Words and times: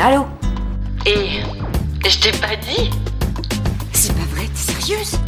Allô 0.00 0.26
Et 1.06 1.40
je 2.08 2.20
t'ai 2.20 2.32
pas 2.32 2.56
dit 2.56 2.90
C'est 3.92 4.12
pas 4.12 4.24
vrai, 4.34 4.46
t'es 4.46 4.72
sérieuse 4.72 5.18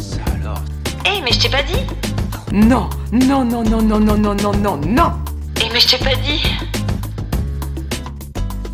Ça 0.00 0.18
alors 0.34 0.60
Eh, 1.06 1.20
mais 1.22 1.32
je 1.32 1.40
t'ai 1.40 1.48
pas 1.50 1.62
dit 1.62 1.80
Non, 2.52 2.88
non, 3.12 3.44
non, 3.44 3.62
non, 3.62 3.82
non, 3.82 4.00
non, 4.00 4.16
non, 4.16 4.34
non, 4.34 4.52
non, 4.52 4.76
non 4.78 5.12
Eh, 5.62 5.68
mais 5.72 5.80
je 5.80 5.88
t'ai 5.88 6.04
pas 6.04 6.14
dit 6.16 6.42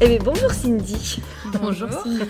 Eh 0.01 0.09
bien, 0.09 0.19
bonjour 0.25 0.51
Cindy. 0.51 1.21
Bonjour. 1.61 1.89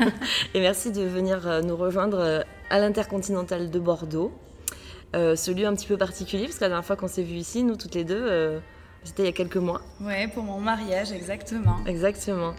Et 0.55 0.61
merci 0.61 0.93
de 0.93 1.03
venir 1.03 1.47
euh, 1.47 1.61
nous 1.61 1.77
rejoindre 1.77 2.19
euh, 2.19 2.41
à 2.71 2.79
l'Intercontinental 2.79 3.71
de 3.71 3.79
Bordeaux. 3.79 4.33
Euh, 5.17 5.35
ce 5.37 5.51
lieu 5.51 5.67
un 5.67 5.75
petit 5.75 5.87
peu 5.87 5.97
particulier, 5.97 6.45
parce 6.45 6.57
que 6.57 6.63
la 6.65 6.69
dernière 6.69 6.85
fois 6.85 6.97
qu'on 6.97 7.09
s'est 7.09 7.23
vu 7.25 7.35
ici, 7.35 7.65
nous 7.65 7.77
toutes 7.77 7.95
les 7.97 8.05
deux, 8.05 8.23
euh, 8.23 8.61
c'était 9.05 9.23
il 9.23 9.27
y 9.27 9.29
a 9.29 9.33
quelques 9.33 9.57
mois. 9.57 9.81
Ouais, 10.01 10.29
pour 10.29 10.43
mon 10.43 10.59
mariage, 10.61 11.13
exactement. 11.13 11.77
Exactement. 11.87 12.55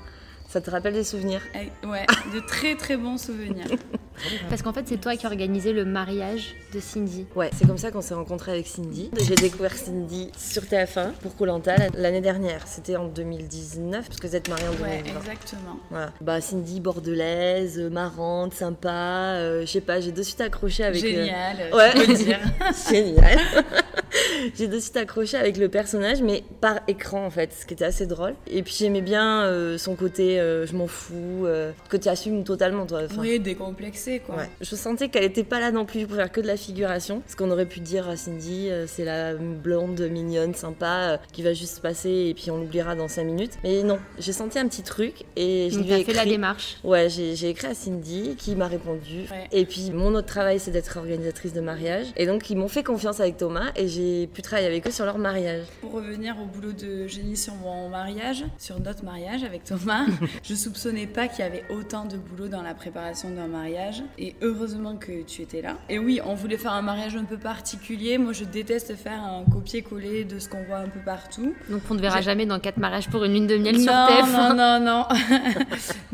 Ça 0.48 0.60
te 0.60 0.70
rappelle 0.70 0.94
des 0.94 1.06
souvenirs? 1.06 1.42
Eh, 1.56 1.88
Ouais, 1.88 2.06
de 2.34 2.42
très 2.42 2.76
très 2.76 2.98
bons 2.98 3.18
souvenirs. 3.18 3.68
Parce 4.50 4.62
qu'en 4.62 4.74
fait, 4.74 4.86
c'est 4.86 5.00
toi 5.00 5.16
qui 5.16 5.26
as 5.26 5.30
organisé 5.30 5.72
le 5.72 5.86
mariage 5.86 6.54
de 6.74 6.80
Cindy. 6.82 7.26
Ouais, 7.36 7.50
c'est 7.58 7.66
comme 7.66 7.78
ça 7.78 7.90
qu'on 7.90 8.02
s'est 8.02 8.14
rencontrés 8.14 8.52
avec 8.52 8.68
Cindy. 8.68 9.10
J'ai 9.18 9.36
découvert 9.36 9.74
Cindy 9.74 10.30
sur 10.38 10.64
TF1 10.64 11.14
pour 11.24 11.36
Colanta 11.38 11.76
l'année 11.96 12.20
dernière. 12.20 12.68
C'était 12.68 12.98
en 12.98 13.08
2019, 13.08 14.06
parce 14.08 14.20
que 14.20 14.28
vous 14.28 14.36
êtes 14.36 14.50
mariés 14.50 14.68
en 14.68 14.72
2020. 14.74 14.90
Ouais, 14.90 15.00
exactement. 15.18 15.80
Voilà. 15.90 16.12
Bah, 16.20 16.42
Cindy, 16.42 16.82
bordelaise, 16.82 17.80
euh, 17.80 17.90
marrante, 17.90 18.54
sympa. 18.54 18.90
euh, 19.38 19.62
je 19.62 19.72
sais 19.72 19.82
pas, 19.82 20.02
j'ai 20.02 20.12
de 20.12 20.22
suite 20.22 20.42
accroché 20.42 20.84
avec. 20.84 21.02
euh, 21.02 21.08
Génial, 21.08 21.58
Ouais. 21.74 21.92
je 21.96 22.06
peux 22.06 22.14
dire. 22.14 22.40
Génial. 22.92 23.40
J'ai 24.58 24.68
de 24.68 24.80
suite 24.80 24.98
accroché 24.98 25.38
avec 25.38 25.58
le 25.58 25.70
personnage, 25.70 26.22
mais 26.22 26.44
par 26.62 26.80
écran 26.88 27.26
en 27.26 27.30
fait, 27.30 27.52
ce 27.54 27.66
qui 27.66 27.74
était 27.74 27.86
assez 27.86 28.06
drôle. 28.08 28.34
Et 28.48 28.64
puis 28.64 28.74
j'aimais 28.78 29.02
bien 29.02 29.44
euh, 29.44 29.78
son 29.78 29.96
côté 29.96 30.40
euh, 30.40 30.66
je 30.66 30.76
m'en 30.76 30.88
fous, 30.88 31.46
euh, 31.46 31.72
que 31.90 31.98
tu 31.98 32.10
assumes 32.10 32.44
totalement 32.44 32.86
toi. 32.86 33.02
Enfin, 33.06 33.22
Oui, 33.22 33.40
décomplexé 33.40 34.20
quoi. 34.20 34.36
ouais. 34.36 34.50
Je 34.62 34.76
sentais 34.76 35.10
qu'elle 35.10 35.24
était 35.24 35.44
pas 35.44 35.60
là 35.60 35.72
non 35.72 35.86
plus 35.86 36.06
pour 36.08 36.16
faire 36.16 36.32
que 36.32 36.42
de 36.42 36.48
la 36.48 36.58
figuration. 36.58 37.22
Ce 37.28 37.36
qu'on 37.36 37.52
aurait 37.52 37.66
pu 37.66 37.80
dire 37.80 38.10
à 38.10 38.16
Cindy, 38.16 38.70
euh, 38.70 38.86
c'est 38.88 39.06
la 39.06 39.34
blonde 39.36 40.00
mignonne, 40.02 40.54
sympa, 40.56 41.12
euh, 41.14 41.18
qui 41.32 41.44
va 41.44 41.54
juste 41.54 41.80
passer 41.82 42.10
et 42.30 42.34
puis 42.34 42.52
on 42.52 42.58
l'oubliera 42.58 42.96
dans 42.96 43.08
5 43.08 43.24
minutes. 43.24 43.54
Mais 43.64 43.84
non, 43.84 44.00
j'ai 44.20 44.34
senti 44.34 44.58
un 44.60 44.68
petit 44.68 44.84
truc 44.84 45.26
et 45.36 45.70
je 45.72 45.78
Donc, 45.78 45.86
lui 45.88 45.94
ai 45.94 46.04
t'as 46.04 46.12
fait 46.12 46.18
la 46.18 46.26
démarche. 46.26 46.78
Ouais, 46.84 47.10
j'ai 47.10 47.36
j'ai 47.36 47.50
écrit 47.50 47.68
à 47.68 47.74
Cindy 47.74 48.36
qui 48.38 48.56
m'a 48.56 48.68
répondu. 48.68 49.22
Ouais. 49.32 49.48
Et 49.52 49.66
puis 49.66 49.92
mon 49.92 50.14
autre 50.16 50.28
travail, 50.28 50.60
c'est 50.60 50.72
d'être 50.72 50.98
organisatrice 50.98 51.54
de 51.54 51.62
mariage. 51.62 52.08
Et 52.18 52.26
donc 52.26 52.50
ils 52.50 52.58
m'ont 52.58 52.68
fait 52.68 52.84
confiance 52.84 53.20
avec 53.20 53.38
Thomas 53.38 53.72
et 53.82 53.88
j'ai 53.88 54.28
pu 54.28 54.42
travailler 54.42 54.68
avec 54.68 54.88
eux 54.88 54.92
sur 54.92 55.06
leur 55.06 55.18
mariage. 55.18 55.66
Pour 55.82 55.94
revenir 55.94 56.36
au 56.40 56.46
boulot 56.46 56.72
de 56.72 57.08
génie 57.08 57.36
sur 57.36 57.56
mon 57.56 57.90
mariage, 57.90 58.46
sur 58.60 58.80
notre 58.80 59.04
mariage 59.04 59.44
avec 59.44 59.64
Thomas, 59.64 60.06
je 60.44 60.54
soupçonnais 60.54 61.08
pas 61.08 61.28
qu'il 61.28 61.40
y 61.40 61.48
avait 61.48 61.64
autant 61.70 62.06
de 62.06 62.18
boulot 62.18 62.48
dans 62.48 62.62
la 62.62 62.74
préparation 62.74 63.32
d'un 63.32 63.48
mariage. 63.48 64.04
Et 64.18 64.36
heureusement 64.42 64.96
que 64.96 65.24
tu 65.24 65.42
étais 65.42 65.62
là. 65.62 65.78
Et 65.90 65.98
oui, 65.98 66.20
on 66.24 66.36
voulait 66.36 66.58
faire 66.58 66.74
un 66.74 66.82
mariage 66.82 67.16
un 67.16 67.24
peu 67.24 67.38
particulier. 67.38 68.18
Moi, 68.18 68.34
je 68.34 68.44
déteste 68.44 68.96
faire 68.96 69.24
un 69.24 69.44
copier-coller 69.52 70.26
de 70.26 70.38
ce 70.38 70.48
qu'on 70.48 70.64
voit 70.64 70.78
un 70.78 70.90
peu 70.90 71.00
partout. 71.00 71.54
Donc, 71.70 71.82
on 71.90 71.96
ne 71.96 72.02
verra 72.02 72.22
jamais 72.22 72.46
dans 72.46 72.60
4 72.60 72.78
mariages 72.78 73.10
pour 73.10 73.24
une 73.24 73.34
lune 73.34 73.48
de 73.48 73.58
miel 73.58 73.80
sur 73.80 73.92
non, 73.92 74.08
TF1. 74.08 74.56
non, 74.56 74.56
non, 74.56 74.80
non. 74.80 75.06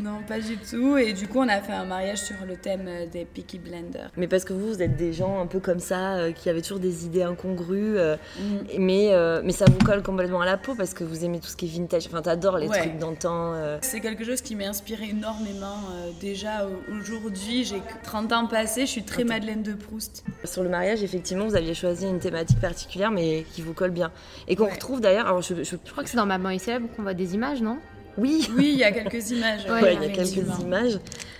non, 0.00 0.22
pas 0.26 0.40
du 0.40 0.56
tout. 0.56 0.96
Et 0.96 1.12
du 1.12 1.28
coup, 1.28 1.38
on 1.40 1.48
a 1.48 1.60
fait 1.60 1.72
un 1.72 1.84
mariage 1.84 2.22
sur 2.22 2.36
le 2.46 2.56
thème 2.56 2.86
euh, 2.86 3.06
des 3.06 3.24
Peaky 3.24 3.58
Blenders. 3.58 4.10
Mais 4.16 4.26
parce 4.26 4.44
que 4.44 4.54
vous, 4.54 4.68
vous 4.68 4.82
êtes 4.82 4.96
des 4.96 5.12
gens 5.12 5.40
un 5.40 5.46
peu 5.46 5.60
comme 5.60 5.80
ça, 5.80 6.14
euh, 6.14 6.32
qui 6.32 6.48
avaient 6.48 6.62
toujours 6.62 6.78
des 6.78 7.04
idées 7.04 7.22
incongrues, 7.22 7.57
euh, 7.70 8.16
Mm. 8.38 8.42
mais, 8.78 9.12
euh, 9.12 9.40
mais 9.44 9.52
ça 9.52 9.64
vous 9.66 9.78
colle 9.84 10.02
complètement 10.02 10.40
à 10.40 10.46
la 10.46 10.56
peau 10.56 10.74
parce 10.74 10.94
que 10.94 11.04
vous 11.04 11.24
aimez 11.24 11.40
tout 11.40 11.48
ce 11.48 11.56
qui 11.56 11.66
est 11.66 11.68
vintage. 11.68 12.06
Enfin, 12.06 12.22
t'adores 12.22 12.58
les 12.58 12.68
Ouais. 12.68 12.78
trucs 12.78 12.98
d'antan. 12.98 13.52
euh. 13.54 13.78
C'est 13.82 14.00
quelque 14.00 14.24
chose 14.24 14.40
qui 14.40 14.54
m'a 14.54 14.64
inspiré 14.66 15.08
énormément. 15.10 15.76
euh, 15.92 16.10
déjà 16.20 16.66
au- 16.66 16.98
aujourd'hui, 17.00 17.64
j'ai 17.64 17.82
30 18.02 18.32
ans 18.32 18.46
passés, 18.46 18.82
je 18.82 18.90
suis 18.90 19.02
très 19.02 19.24
Madeleine 19.24 19.62
de 19.62 19.72
Proust. 19.74 20.24
Sur 20.44 20.62
le 20.62 20.68
mariage, 20.68 21.02
effectivement, 21.02 21.46
vous 21.46 21.56
aviez 21.56 21.74
choisi 21.74 22.06
une 22.06 22.18
thématique 22.18 22.60
particulière, 22.60 23.10
mais 23.10 23.44
qui 23.52 23.62
vous 23.62 23.72
colle 23.74 23.90
bien. 23.90 24.10
Et 24.46 24.56
qu'on 24.56 24.64
Ouais. 24.64 24.72
retrouve 24.72 25.00
d'ailleurs. 25.00 25.26
Alors, 25.26 25.42
je, 25.42 25.54
je- 25.62 25.76
Je 25.84 25.90
crois 25.92 26.04
que 26.04 26.10
c'est 26.10 26.16
dans 26.16 26.26
Maman 26.26 26.50
est 26.50 26.58
célèbre 26.58 26.88
qu'on 26.96 27.02
voit 27.02 27.14
des 27.14 27.34
images, 27.34 27.60
non? 27.62 27.78
Oui, 28.18 28.48
Oui, 28.56 28.70
il 28.72 28.78
y 28.78 28.84
a 28.84 28.92
quelques 28.92 29.30
images. 29.30 29.64
Ouais, 29.66 29.82
Ouais, 29.82 29.94
il 29.94 30.00
y 30.02 30.04
a 30.04 30.08
effectivement. 30.12 30.52
quelques 30.54 30.62
images. 30.64 30.98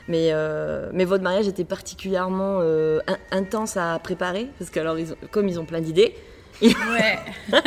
Mais, 0.08 0.28
euh, 0.32 0.88
mais 0.92 1.04
votre 1.04 1.22
mariage 1.22 1.46
était 1.48 1.64
particulièrement 1.64 2.60
euh, 2.62 3.00
in- 3.06 3.18
intense 3.38 3.76
à 3.76 3.98
préparer, 3.98 4.48
parce 4.58 4.70
que 4.70 4.80
alors, 4.80 4.98
ils 4.98 5.12
ont- 5.12 5.16
comme 5.30 5.48
ils 5.48 5.58
ont 5.60 5.66
plein 5.66 5.80
d'idées, 5.82 6.14
Ouais, 6.60 7.18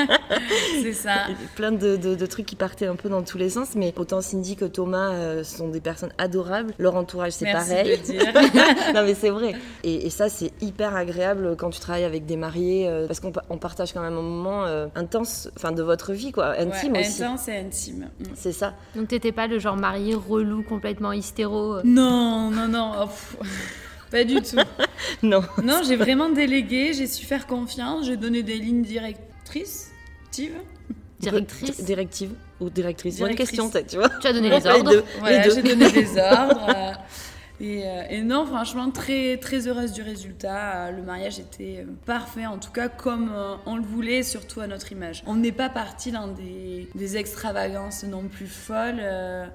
c'est 0.81 0.93
ça. 0.93 1.13
il 1.29 1.31
y 1.31 1.35
a 1.35 1.47
plein 1.55 1.71
de, 1.71 1.95
de- 1.95 2.15
de 2.15 2.25
trucs 2.25 2.45
qui 2.45 2.55
partaient 2.55 2.87
un 2.87 2.95
peu 2.95 3.09
dans 3.09 3.21
tous 3.23 3.37
les 3.37 3.49
sens, 3.49 3.69
mais 3.75 3.93
autant 3.97 4.21
Cindy 4.21 4.55
que 4.55 4.65
Thomas 4.65 5.11
euh, 5.13 5.43
sont 5.43 5.69
des 5.69 5.79
personnes 5.79 6.11
adorables. 6.17 6.73
Leur 6.77 6.95
entourage, 6.95 7.31
c'est 7.33 7.51
pareil. 7.51 7.85
de 7.85 7.89
le 7.91 7.97
dire. 7.97 8.33
non 8.93 9.03
mais 9.03 9.13
c'est 9.15 9.29
vrai. 9.29 9.53
Et, 9.83 10.05
et 10.07 10.09
ça 10.09 10.29
c'est 10.29 10.51
hyper 10.61 10.95
agréable 10.95 11.55
quand 11.57 11.69
tu 11.69 11.79
travailles 11.79 12.03
avec 12.03 12.25
des 12.25 12.35
mariés 12.37 12.87
euh, 12.89 13.07
parce 13.07 13.19
qu'on 13.19 13.31
pa- 13.31 13.43
on 13.49 13.57
partage 13.57 13.93
quand 13.93 14.01
même 14.01 14.13
un 14.17 14.21
moment 14.21 14.65
euh, 14.65 14.87
intense, 14.95 15.49
enfin 15.55 15.71
de 15.71 15.83
votre 15.83 16.11
vie 16.13 16.31
quoi, 16.31 16.51
intime 16.59 16.93
Ouais, 16.93 16.99
aussi. 17.07 17.23
Intense 17.23 17.47
et 17.47 17.57
intime. 17.57 18.09
Mm. 18.19 18.23
C'est 18.35 18.51
ça. 18.53 18.73
Donc, 18.95 19.07
t'étais 19.07 19.31
pas 19.31 19.47
le 19.47 19.59
genre 19.59 19.77
marié 19.77 20.15
relou, 20.15 20.63
complètement 20.63 21.13
hystéro. 21.13 21.77
Non, 21.83 22.49
non, 22.51 22.67
non. 22.67 22.91
oh, 23.05 23.43
Pas 24.11 24.23
du 24.23 24.35
tout. 24.35 24.57
Non. 25.23 25.41
Non, 25.63 25.81
j'ai 25.87 25.95
vraiment 25.95 26.29
délégué, 26.29 26.93
j'ai 26.93 27.07
su 27.07 27.25
faire 27.25 27.47
confiance, 27.47 28.05
j'ai 28.05 28.17
donné 28.17 28.43
des 28.43 28.55
lignes 28.57 28.83
directrices. 28.83 29.91
Directrice. 31.19 31.83
Directive 31.83 32.31
ou 32.59 32.69
directrice. 32.69 33.19
Bonne 33.19 33.35
question 33.35 33.69
peut-être, 33.69 33.87
tu 33.87 33.97
vois. 33.97 34.09
Tu 34.09 34.27
as 34.27 34.33
donné 34.33 34.51
On 34.51 34.57
les 34.57 34.67
ordres. 34.67 34.91
deux. 34.91 35.03
Voilà, 35.19 35.45
les 35.45 35.51
j'ai 35.53 35.61
donné 35.61 35.91
des 35.91 36.17
ordres. 36.17 36.97
Euh, 37.61 37.63
et, 37.63 37.83
euh, 37.85 38.03
et 38.09 38.21
non, 38.23 38.45
franchement, 38.45 38.89
très, 38.91 39.37
très 39.37 39.67
heureuse 39.67 39.93
du 39.93 40.01
résultat. 40.01 40.87
Euh, 40.87 40.91
Le 40.91 41.01
mariage 41.03 41.39
était 41.39 41.83
euh, 41.87 41.91
parfait, 42.05 42.45
en 42.45 42.57
tout 42.57 42.71
cas 42.71 42.89
comme 42.89 43.31
on 43.65 43.75
le 43.77 43.83
voulait, 43.83 44.23
surtout 44.23 44.59
à 44.61 44.67
notre 44.67 44.91
image. 44.91 45.23
On 45.27 45.35
n'est 45.35 45.51
pas 45.51 45.69
parti 45.69 46.11
dans 46.11 46.27
des, 46.27 46.89
des 46.95 47.17
extravagances 47.17 48.03
non 48.03 48.23
plus 48.23 48.47
folles, 48.47 49.01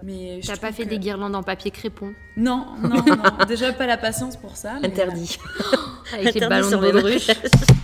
mais 0.02 0.40
T'as 0.46 0.56
pas 0.56 0.72
fait 0.72 0.84
que- 0.84 0.90
des 0.90 0.98
guirlandes 0.98 1.34
en 1.36 1.42
papier 1.42 1.70
crépon? 1.70 2.12
Non, 2.36 2.66
non, 2.82 3.02
non. 3.04 3.16
Déjà 3.48 3.72
pas 3.72 3.86
la 3.86 3.96
patience 3.96 4.36
pour 4.36 4.56
ça. 4.56 4.74
mais, 4.80 4.88
Interdit. 4.88 5.38
avec 6.12 6.24
les 6.24 6.28
Interdit 6.42 6.48
ballons 6.48 6.68
sur 6.68 6.80
de 6.80 6.86
les 6.86 6.92
baudruche. 6.92 7.30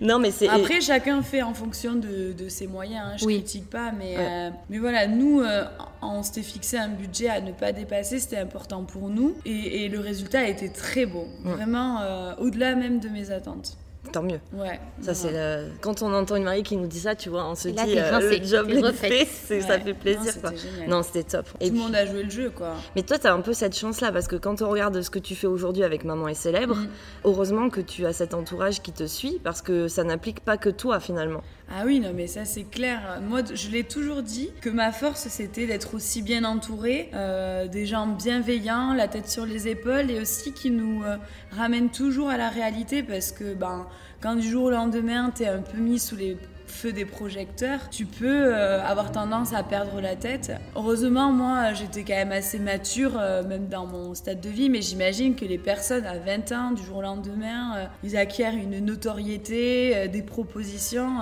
non 0.00 0.18
mais 0.18 0.30
c'est. 0.30 0.48
Après, 0.48 0.80
chacun 0.80 1.22
fait 1.22 1.42
en 1.42 1.54
fonction 1.54 1.94
de, 1.94 2.32
de 2.32 2.48
ses 2.48 2.66
moyens. 2.66 3.04
hein, 3.06 3.16
Je 3.18 3.24
Oui. 3.24 3.34
critique 3.36 3.70
pas, 3.70 3.92
mais, 3.92 4.16
Ouais. 4.16 4.26
euh, 4.28 4.50
mais 4.70 4.78
voilà, 4.78 5.06
nous, 5.06 5.40
euh, 5.40 5.64
on 6.02 6.22
s'était 6.22 6.42
fixé 6.42 6.76
un 6.76 6.88
budget 6.88 7.28
à 7.28 7.40
ne 7.40 7.52
pas 7.52 7.72
dépasser. 7.72 8.18
C'était 8.18 8.38
important 8.38 8.84
pour 8.84 9.08
nous, 9.08 9.34
et, 9.44 9.84
et 9.84 9.88
le 9.88 10.00
résultat 10.00 10.40
a 10.40 10.46
été 10.46 10.68
très 10.70 11.06
beau, 11.06 11.26
vraiment 11.44 12.00
euh, 12.00 12.34
au-delà 12.38 12.74
même 12.74 12.98
de 13.00 13.08
mes 13.08 13.30
attentes. 13.30 13.76
Tant 14.14 14.22
mieux. 14.22 14.38
Ouais. 14.52 14.78
Ça 15.02 15.12
c'est 15.12 15.32
le- 15.32 15.70
quand 15.80 16.00
on 16.02 16.14
entend 16.14 16.36
une 16.36 16.44
mariée 16.44 16.62
qui 16.62 16.76
nous 16.76 16.86
dit 16.86 17.00
ça, 17.00 17.16
tu 17.16 17.30
vois, 17.30 17.44
on 17.50 17.56
se 17.56 17.66
là, 17.68 17.84
dit 17.84 17.98
euh, 17.98 18.20
le 18.38 18.44
job 18.46 18.70
est 18.70 18.92
fait, 18.92 19.24
c'est- 19.24 19.60
ça 19.68 19.80
fait 19.80 19.92
plaisir 19.92 20.20
Non, 20.42 20.50
c'était. 20.52 20.86
Non, 20.86 21.02
c'était 21.02 21.22
top. 21.24 21.46
Tout 21.46 21.52
le 21.60 21.70
puis- 21.70 21.78
monde 21.78 21.94
a 21.96 22.06
joué 22.06 22.22
le 22.22 22.30
jeu, 22.30 22.50
quoi. 22.54 22.74
Mais 22.94 23.02
toi, 23.02 23.18
tu 23.18 23.26
as 23.26 23.34
un 23.34 23.40
peu 23.40 23.52
cette 23.52 23.76
chance-là, 23.76 24.12
parce 24.12 24.28
que 24.28 24.36
quand 24.36 24.62
on 24.62 24.68
regarde 24.68 25.02
ce 25.02 25.10
que 25.10 25.18
tu 25.18 25.34
fais 25.34 25.48
aujourd'hui 25.48 25.82
avec 25.82 26.04
Maman 26.04 26.28
est 26.28 26.34
célèbre, 26.34 26.76
Mm. 26.76 26.88
heureusement 27.24 27.70
que 27.70 27.80
tu 27.80 28.06
as 28.06 28.12
cet 28.12 28.34
entourage 28.34 28.82
qui 28.82 28.92
te 28.92 29.04
suit, 29.06 29.40
parce 29.42 29.62
que 29.62 29.88
ça 29.88 30.04
n'implique 30.04 30.40
pas 30.40 30.56
que 30.58 30.70
toi, 30.70 31.00
finalement. 31.00 31.42
Ah 31.70 31.82
oui, 31.86 31.98
non, 31.98 32.12
mais 32.14 32.26
ça 32.26 32.44
c'est 32.44 32.64
clair. 32.64 33.20
Moi, 33.22 33.40
je 33.52 33.70
l'ai 33.70 33.84
toujours 33.84 34.22
dit 34.22 34.50
que 34.60 34.68
ma 34.68 34.92
force 34.92 35.28
c'était 35.28 35.66
d'être 35.66 35.94
aussi 35.94 36.22
bien 36.22 36.44
entourée, 36.44 37.10
euh, 37.14 37.66
des 37.66 37.86
gens 37.86 38.06
bienveillants, 38.06 38.92
la 38.92 39.08
tête 39.08 39.28
sur 39.28 39.46
les 39.46 39.66
épaules 39.66 40.10
et 40.10 40.20
aussi 40.20 40.52
qui 40.52 40.70
nous 40.70 41.02
euh, 41.02 41.16
ramènent 41.50 41.90
toujours 41.90 42.28
à 42.28 42.36
la 42.36 42.50
réalité 42.50 43.02
parce 43.02 43.32
que 43.32 43.54
ben, 43.54 43.86
quand 44.20 44.36
du 44.36 44.48
jour 44.48 44.64
au 44.64 44.70
lendemain 44.70 45.32
t'es 45.34 45.48
un 45.48 45.62
peu 45.62 45.78
mis 45.78 45.98
sous 45.98 46.16
les 46.16 46.36
feux 46.74 46.92
des 46.92 47.04
projecteurs, 47.04 47.88
tu 47.88 48.04
peux 48.04 48.26
euh, 48.52 48.82
avoir 48.82 49.12
tendance 49.12 49.54
à 49.54 49.62
perdre 49.62 50.00
la 50.00 50.16
tête. 50.16 50.52
Heureusement, 50.74 51.32
moi 51.32 51.72
j'étais 51.72 52.02
quand 52.02 52.14
même 52.14 52.32
assez 52.32 52.58
mature, 52.58 53.12
euh, 53.18 53.42
même 53.44 53.68
dans 53.68 53.86
mon 53.86 54.14
stade 54.14 54.40
de 54.40 54.50
vie, 54.50 54.68
mais 54.68 54.82
j'imagine 54.82 55.36
que 55.36 55.44
les 55.44 55.58
personnes 55.58 56.04
à 56.04 56.18
20 56.18 56.52
ans, 56.52 56.70
du 56.72 56.82
jour 56.82 56.98
au 56.98 57.02
lendemain, 57.02 57.76
euh, 57.76 57.86
ils 58.02 58.16
acquièrent 58.16 58.54
une 58.54 58.84
notoriété, 58.84 60.08
des 60.08 60.22
propositions. 60.22 61.20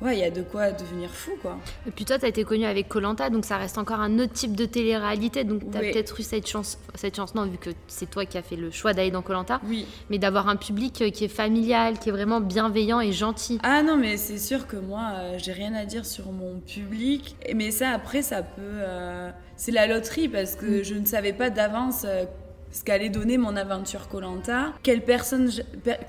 Ouais, 0.00 0.16
il 0.16 0.20
y 0.20 0.24
a 0.24 0.30
de 0.30 0.42
quoi 0.42 0.70
devenir 0.70 1.10
fou, 1.10 1.32
quoi. 1.42 1.58
Et 1.86 1.90
puis 1.90 2.04
toi, 2.04 2.18
t'as 2.18 2.28
été 2.28 2.44
connue 2.44 2.66
avec 2.66 2.88
Colanta, 2.88 3.30
donc 3.30 3.44
ça 3.44 3.56
reste 3.56 3.78
encore 3.78 3.98
un 3.98 4.18
autre 4.20 4.32
type 4.32 4.54
de 4.54 4.64
télé-réalité. 4.64 5.42
Donc 5.42 5.62
t'as 5.72 5.80
Oui. 5.80 5.90
peut-être 5.92 6.20
eu 6.20 6.22
cette 6.22 6.46
chance, 6.46 6.78
cette 6.94 7.16
chance 7.16 7.34
non, 7.34 7.46
vu 7.46 7.58
que 7.58 7.70
c'est 7.88 8.08
toi 8.08 8.24
qui 8.24 8.38
as 8.38 8.42
fait 8.42 8.54
le 8.54 8.70
choix 8.70 8.92
d'aller 8.94 9.10
dans 9.10 9.22
Colanta, 9.22 9.60
Oui. 9.66 9.86
mais 10.08 10.18
d'avoir 10.18 10.48
un 10.48 10.54
public 10.56 11.02
euh, 11.02 11.10
qui 11.10 11.24
est 11.24 11.28
familial, 11.28 11.98
qui 11.98 12.10
est 12.10 12.12
vraiment 12.12 12.40
bienveillant 12.40 13.00
et 13.00 13.10
gentil. 13.12 13.58
Ah 13.64 13.82
non, 13.82 13.96
mais 13.96 14.16
c'est 14.16 14.38
sûr 14.38 14.68
que 14.68 14.76
moi, 14.76 15.10
euh, 15.16 15.34
j'ai 15.38 15.52
rien 15.52 15.74
à 15.74 15.84
dire 15.84 16.06
sur 16.06 16.30
mon 16.30 16.60
public. 16.60 17.34
Mais 17.54 17.72
ça, 17.72 17.90
après, 17.90 18.22
ça 18.22 18.42
peut. 18.42 18.62
euh, 18.62 19.30
c'est 19.56 19.72
la 19.72 19.88
loterie 19.88 20.28
parce 20.28 20.54
que 20.54 20.84
je 20.84 20.94
ne 20.94 21.04
savais 21.06 21.32
pas 21.32 21.50
d'avance. 21.50 22.02
euh, 22.04 22.24
ce 22.72 22.84
qu'allait 22.84 23.08
donner 23.08 23.38
mon 23.38 23.56
aventure 23.56 24.08
Colanta, 24.08 24.72
quelle 24.82 25.02
personne, 25.02 25.50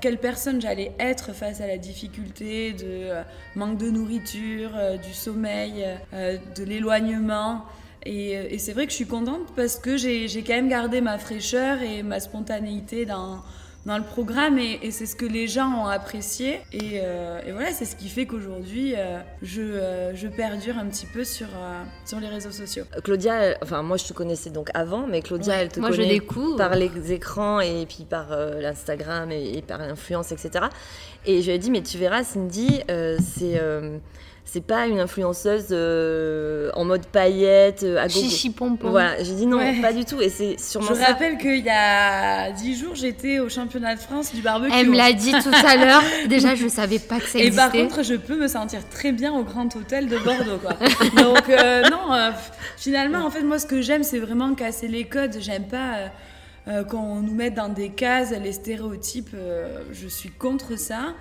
quelle 0.00 0.18
personne 0.18 0.60
j'allais 0.60 0.92
être 0.98 1.32
face 1.32 1.60
à 1.60 1.66
la 1.66 1.78
difficulté 1.78 2.72
de 2.72 2.84
euh, 2.84 3.22
manque 3.56 3.78
de 3.78 3.90
nourriture, 3.90 4.70
euh, 4.74 4.96
du 4.96 5.12
sommeil, 5.12 5.86
euh, 6.12 6.36
de 6.56 6.64
l'éloignement. 6.64 7.64
Et, 8.04 8.32
et 8.32 8.58
c'est 8.58 8.72
vrai 8.72 8.86
que 8.86 8.92
je 8.92 8.96
suis 8.96 9.06
contente 9.06 9.52
parce 9.56 9.76
que 9.76 9.98
j'ai 9.98 10.42
quand 10.46 10.54
même 10.54 10.70
gardé 10.70 11.02
ma 11.02 11.18
fraîcheur 11.18 11.82
et 11.82 12.02
ma 12.02 12.18
spontanéité 12.18 13.04
dans, 13.04 13.42
dans 13.86 13.96
le 13.96 14.04
programme 14.04 14.58
et, 14.58 14.78
et 14.82 14.90
c'est 14.90 15.06
ce 15.06 15.16
que 15.16 15.24
les 15.24 15.48
gens 15.48 15.68
ont 15.82 15.86
apprécié. 15.86 16.60
Et, 16.72 17.00
euh, 17.02 17.40
et 17.46 17.52
voilà, 17.52 17.72
c'est 17.72 17.86
ce 17.86 17.96
qui 17.96 18.08
fait 18.10 18.26
qu'aujourd'hui, 18.26 18.94
euh, 18.96 19.20
je, 19.42 19.62
euh, 19.62 20.14
je 20.14 20.28
perdure 20.28 20.76
un 20.78 20.86
petit 20.86 21.06
peu 21.06 21.24
sur, 21.24 21.46
euh, 21.48 21.82
sur 22.04 22.20
les 22.20 22.28
réseaux 22.28 22.50
sociaux. 22.50 22.84
Claudia, 23.02 23.34
elle- 23.42 23.58
enfin 23.62 23.82
moi 23.82 23.96
je 23.96 24.04
te 24.04 24.12
connaissais 24.12 24.50
donc 24.50 24.68
avant, 24.74 25.06
mais 25.06 25.22
Claudia 25.22 25.54
Ouais, 25.54 25.60
elle 25.62 25.68
te 25.70 25.80
moi, 25.80 25.92
je 25.92 26.02
découvre. 26.02 26.56
par 26.56 26.74
les 26.74 27.12
écrans 27.12 27.60
et 27.60 27.86
puis 27.86 28.04
par 28.04 28.32
euh, 28.32 28.60
l'Instagram 28.60 29.32
et, 29.32 29.56
et 29.58 29.62
par 29.62 29.78
l'influence, 29.78 30.30
etc. 30.32 30.66
Et 31.24 31.40
je 31.40 31.46
lui 31.46 31.52
ai 31.54 31.58
dit, 31.58 31.70
mais 31.70 31.82
tu 31.82 31.96
verras, 31.96 32.22
Cindy, 32.24 32.82
euh, 32.90 33.16
c'est 33.22 33.58
euh, 33.58 33.96
c'est 34.44 34.64
pas 34.64 34.86
une 34.88 34.98
influenceuse 34.98 35.68
euh, 35.70 36.70
en 36.74 36.84
mode 36.84 37.06
paillette, 37.06 37.84
euh, 37.84 37.98
à 37.98 38.08
gogo. 38.08 38.18
Chichi 38.20 38.50
pompon. 38.50 38.90
Voilà, 38.90 39.22
j'ai 39.22 39.34
dit 39.34 39.46
non, 39.46 39.58
Ouais. 39.58 39.80
pas 39.80 39.92
du 39.92 40.04
tout. 40.04 40.20
Et 40.20 40.28
c'est 40.28 40.56
Je 40.58 40.62
sûrement 40.62 40.94
ça. 40.94 41.06
rappelle 41.06 41.38
qu'il 41.38 41.64
y 41.64 41.68
a 41.70 42.50
10 42.50 42.80
jours, 42.80 42.94
j'étais 42.96 43.38
au 43.38 43.48
championnat 43.48 43.94
de 43.94 44.00
France 44.00 44.34
du 44.34 44.42
barbecue. 44.42 44.72
Elle 44.76 44.90
me 44.90 44.96
l'a 44.96 45.12
dit 45.12 45.30
tout 45.32 45.52
à 45.66 45.76
l'heure. 45.76 46.02
Déjà, 46.28 46.56
je 46.56 46.66
savais 46.66 46.98
pas 46.98 47.20
que 47.20 47.26
ça 47.26 47.38
Et 47.38 47.42
existait. 47.46 47.56
par 47.62 47.70
contre, 47.72 48.02
je 48.02 48.14
peux 48.14 48.36
me 48.36 48.48
sentir 48.48 48.80
très 48.88 49.12
bien 49.12 49.32
au 49.32 49.44
Grand 49.44 49.74
Hôtel 49.76 50.08
de 50.08 50.18
Bordeaux, 50.18 50.58
quoi. 50.60 50.72
Donc, 51.22 51.48
euh, 51.48 51.82
non, 51.88 52.12
euh, 52.12 52.30
finalement, 52.76 53.18
en 53.24 53.30
fait, 53.30 53.42
moi, 53.42 53.58
ce 53.60 53.66
que 53.66 53.80
j'aime, 53.80 54.02
c'est 54.02 54.18
vraiment 54.18 54.54
casser 54.54 54.88
les 54.88 55.04
codes. 55.04 55.36
J'aime 55.38 55.68
pas 55.68 55.94
euh, 55.96 56.06
euh, 56.68 56.84
qu'on 56.84 57.16
nous 57.20 57.34
mette 57.34 57.54
dans 57.54 57.68
des 57.68 57.90
cases, 57.90 58.32
les 58.32 58.52
stéréotypes. 58.52 59.30
euh, 59.34 59.80
je 59.92 60.08
suis 60.08 60.30
contre 60.30 60.76
ça. 60.76 61.14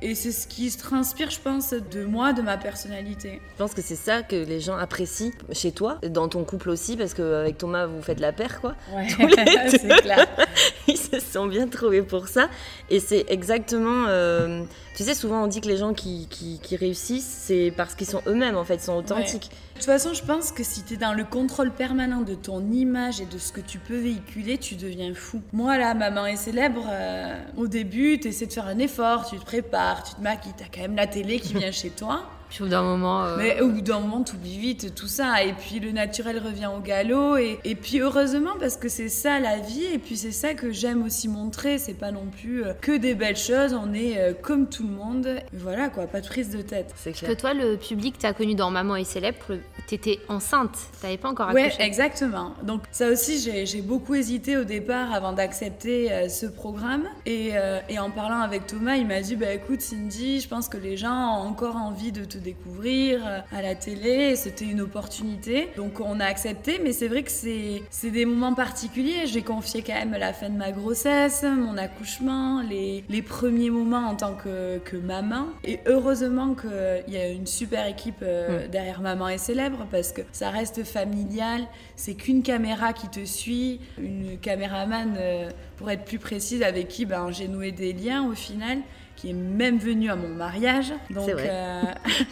Et 0.00 0.14
c'est 0.14 0.30
ce 0.30 0.46
qui 0.46 0.70
se 0.70 0.78
transpire, 0.78 1.28
je 1.30 1.40
pense, 1.40 1.72
de 1.72 2.04
moi, 2.04 2.32
de 2.32 2.40
ma 2.40 2.56
personnalité. 2.56 3.40
Je 3.54 3.58
pense 3.58 3.74
que 3.74 3.82
c'est 3.82 3.96
ça 3.96 4.22
que 4.22 4.36
les 4.36 4.60
gens 4.60 4.76
apprécient 4.76 5.32
chez 5.52 5.72
toi, 5.72 5.98
dans 6.08 6.28
ton 6.28 6.44
couple 6.44 6.70
aussi, 6.70 6.96
parce 6.96 7.14
qu'avec 7.14 7.58
Thomas, 7.58 7.86
vous 7.86 8.00
faites 8.00 8.20
la 8.20 8.32
paire, 8.32 8.60
quoi. 8.60 8.76
Ouais, 8.94 9.08
c'est 9.70 10.00
clair. 10.02 10.26
Ils 10.86 10.96
se 10.96 11.18
sont 11.18 11.46
bien 11.46 11.66
trouvés 11.66 12.02
pour 12.02 12.28
ça. 12.28 12.48
Et 12.90 13.00
c'est 13.00 13.24
exactement. 13.28 14.04
euh, 14.08 14.62
tu 14.98 15.04
sais, 15.04 15.14
souvent 15.14 15.44
on 15.44 15.46
dit 15.46 15.60
que 15.60 15.68
les 15.68 15.76
gens 15.76 15.94
qui, 15.94 16.26
qui- 16.28 16.58
qui 16.60 16.74
réussissent, 16.74 17.42
c'est 17.46 17.72
parce 17.76 17.94
qu'ils 17.94 18.08
sont 18.08 18.20
eux-mêmes, 18.26 18.56
en 18.56 18.64
fait, 18.64 18.74
ils 18.74 18.80
sont 18.80 18.96
authentiques. 18.96 19.48
De 19.74 19.74
toute 19.80 19.84
façon, 19.84 20.12
je 20.12 20.24
pense 20.24 20.50
que 20.50 20.64
si 20.64 20.82
tu 20.82 20.94
es 20.94 20.96
dans 20.96 21.12
le 21.12 21.22
contrôle 21.24 21.70
permanent 21.70 22.22
de 22.22 22.34
ton 22.34 22.60
image 22.72 23.20
et 23.20 23.26
de 23.26 23.38
ce 23.38 23.52
que 23.52 23.60
tu 23.60 23.78
peux 23.78 23.96
véhiculer, 23.96 24.58
tu 24.58 24.74
deviens 24.74 25.14
fou. 25.14 25.40
Moi, 25.52 25.78
là, 25.78 25.94
maman 25.94 26.26
est 26.26 26.34
célèbre, 26.34 26.84
euh, 26.90 27.40
au 27.56 27.68
début, 27.68 28.18
tu 28.18 28.26
essaies 28.26 28.46
de 28.46 28.52
faire 28.52 28.66
un 28.66 28.78
effort, 28.78 29.30
tu 29.30 29.38
te 29.38 29.44
prépares, 29.44 30.02
tu 30.02 30.16
te 30.16 30.20
maquilles, 30.20 30.52
tu 30.58 30.64
as 30.64 30.66
quand 30.66 30.80
même 30.80 30.96
la 30.96 31.06
télé 31.06 31.38
qui 31.38 31.54
vient 31.54 31.70
chez 31.70 31.90
toi. 31.90 32.24
Puis 32.50 32.62
au 32.62 32.64
bout 32.64 32.70
d'un 32.70 32.82
moment. 32.82 33.24
euh, 33.24 33.36
Mais 33.36 33.60
au 33.60 33.68
bout 33.68 33.80
d'un 33.80 34.00
moment, 34.00 34.22
tu 34.22 34.34
oublies 34.36 34.58
vite 34.58 34.94
tout 34.94 35.06
ça. 35.06 35.42
Et 35.44 35.52
puis 35.52 35.80
le 35.80 35.90
naturel 35.92 36.38
revient 36.38 36.70
au 36.76 36.80
galop. 36.80 37.36
Et, 37.36 37.58
et 37.64 37.74
puis 37.74 38.00
heureusement, 38.00 38.52
parce 38.58 38.76
que 38.76 38.88
c'est 38.88 39.08
ça 39.08 39.38
la 39.40 39.58
vie. 39.58 39.84
Et 39.92 39.98
puis 39.98 40.16
c'est 40.16 40.32
ça 40.32 40.54
que 40.54 40.70
j'aime 40.70 41.02
aussi 41.04 41.28
montrer. 41.28 41.78
C'est 41.78 41.94
pas 41.94 42.10
non 42.10 42.26
plus 42.26 42.64
euh, 42.64 42.72
que 42.80 42.96
des 42.96 43.14
belles 43.14 43.36
choses. 43.36 43.74
On 43.74 43.92
est 43.92 44.18
euh, 44.18 44.32
comme 44.40 44.68
tout 44.68 44.82
le 44.84 44.94
monde. 44.94 45.26
Et 45.26 45.56
voilà 45.56 45.88
quoi, 45.88 46.06
pas 46.06 46.20
de 46.20 46.26
prise 46.26 46.50
de 46.50 46.62
tête. 46.62 46.92
C'est 46.96 47.12
Que 47.12 47.18
clair. 47.18 47.36
toi, 47.36 47.54
le 47.54 47.76
public 47.76 48.18
t'a 48.18 48.32
connu 48.32 48.54
dans 48.54 48.70
Maman 48.70 48.96
est 48.96 49.04
célèbre, 49.04 49.38
t'étais 49.86 50.18
enceinte, 50.28 50.76
t'avais 51.02 51.16
pas 51.16 51.28
encore 51.28 51.50
Ouais, 51.52 51.64
accouché. 51.64 51.82
exactement. 51.82 52.54
Donc 52.62 52.82
ça 52.90 53.08
aussi, 53.10 53.38
j'ai 53.40 53.66
j'ai 53.66 53.82
beaucoup 53.82 54.14
hésité 54.14 54.56
au 54.56 54.64
départ 54.64 55.12
avant 55.12 55.32
d'accepter 55.32 56.10
euh, 56.12 56.28
ce 56.28 56.46
programme. 56.46 57.04
Et, 57.26 57.50
euh, 57.54 57.80
et 57.88 57.98
en 57.98 58.10
parlant 58.10 58.40
avec 58.40 58.66
Thomas, 58.66 58.96
il 58.96 59.06
m'a 59.06 59.20
dit, 59.20 59.36
bah 59.36 59.52
écoute 59.52 59.80
Cindy, 59.80 60.40
je 60.40 60.48
pense 60.48 60.68
que 60.68 60.76
les 60.78 60.96
gens 60.96 61.10
ont 61.38 61.48
encore 61.48 61.76
envie 61.76 62.12
de 62.12 62.24
te 62.24 62.37
découvrir 62.38 63.26
euh, 63.26 63.40
à 63.52 63.62
la 63.62 63.74
télé. 63.74 64.36
C'était 64.36 64.64
une 64.64 64.80
opportunité. 64.80 65.68
Donc 65.76 66.00
on 66.00 66.20
a 66.20 66.24
accepté, 66.24 66.80
mais 66.82 66.92
c'est 66.92 67.08
vrai 67.08 67.22
que 67.22 67.30
c'est 67.30 68.10
des 68.10 68.24
moments 68.24 68.54
particuliers. 68.54 69.26
J'ai 69.26 69.42
confié 69.42 69.82
quand 69.82 69.94
même 69.94 70.12
la 70.12 70.32
fin 70.32 70.48
de 70.48 70.56
ma 70.56 70.72
grossesse, 70.72 71.44
mon 71.44 71.76
accouchement, 71.76 72.62
les, 72.62 73.04
les 73.08 73.22
premiers 73.22 73.70
moments 73.70 74.08
en 74.08 74.14
tant 74.14 74.34
que, 74.34 74.78
que 74.78 74.96
maman. 74.96 75.46
Et 75.64 75.80
heureusement 75.86 76.54
qu'il 76.54 77.14
y 77.14 77.16
a 77.16 77.28
une 77.28 77.46
super 77.46 77.86
équipe 77.86 78.22
euh, 78.22 78.68
derrière 78.68 79.00
Maman 79.00 79.28
est 79.28 79.38
célèbre 79.38 79.86
parce 79.90 80.12
que 80.12 80.22
ça 80.32 80.50
reste 80.50 80.84
familial. 80.84 81.66
C'est 81.96 82.14
qu'une 82.14 82.42
caméra 82.42 82.92
qui 82.92 83.08
te 83.08 83.24
suit, 83.24 83.80
une 83.98 84.38
caméraman, 84.38 85.16
euh, 85.18 85.50
pour 85.76 85.90
être 85.90 86.04
plus 86.04 86.18
précise, 86.18 86.62
avec 86.62 86.88
qui 86.88 87.06
ben, 87.06 87.30
j'ai 87.30 87.48
noué 87.48 87.72
des 87.72 87.92
liens 87.92 88.28
au 88.28 88.34
final 88.34 88.78
qui 89.18 89.30
est 89.30 89.34
même 89.34 89.78
venu 89.78 90.10
à 90.10 90.16
mon 90.16 90.28
mariage. 90.28 90.92
Donc, 91.10 91.24
C'est 91.26 91.32
vrai. 91.32 91.48
euh, 91.50 91.82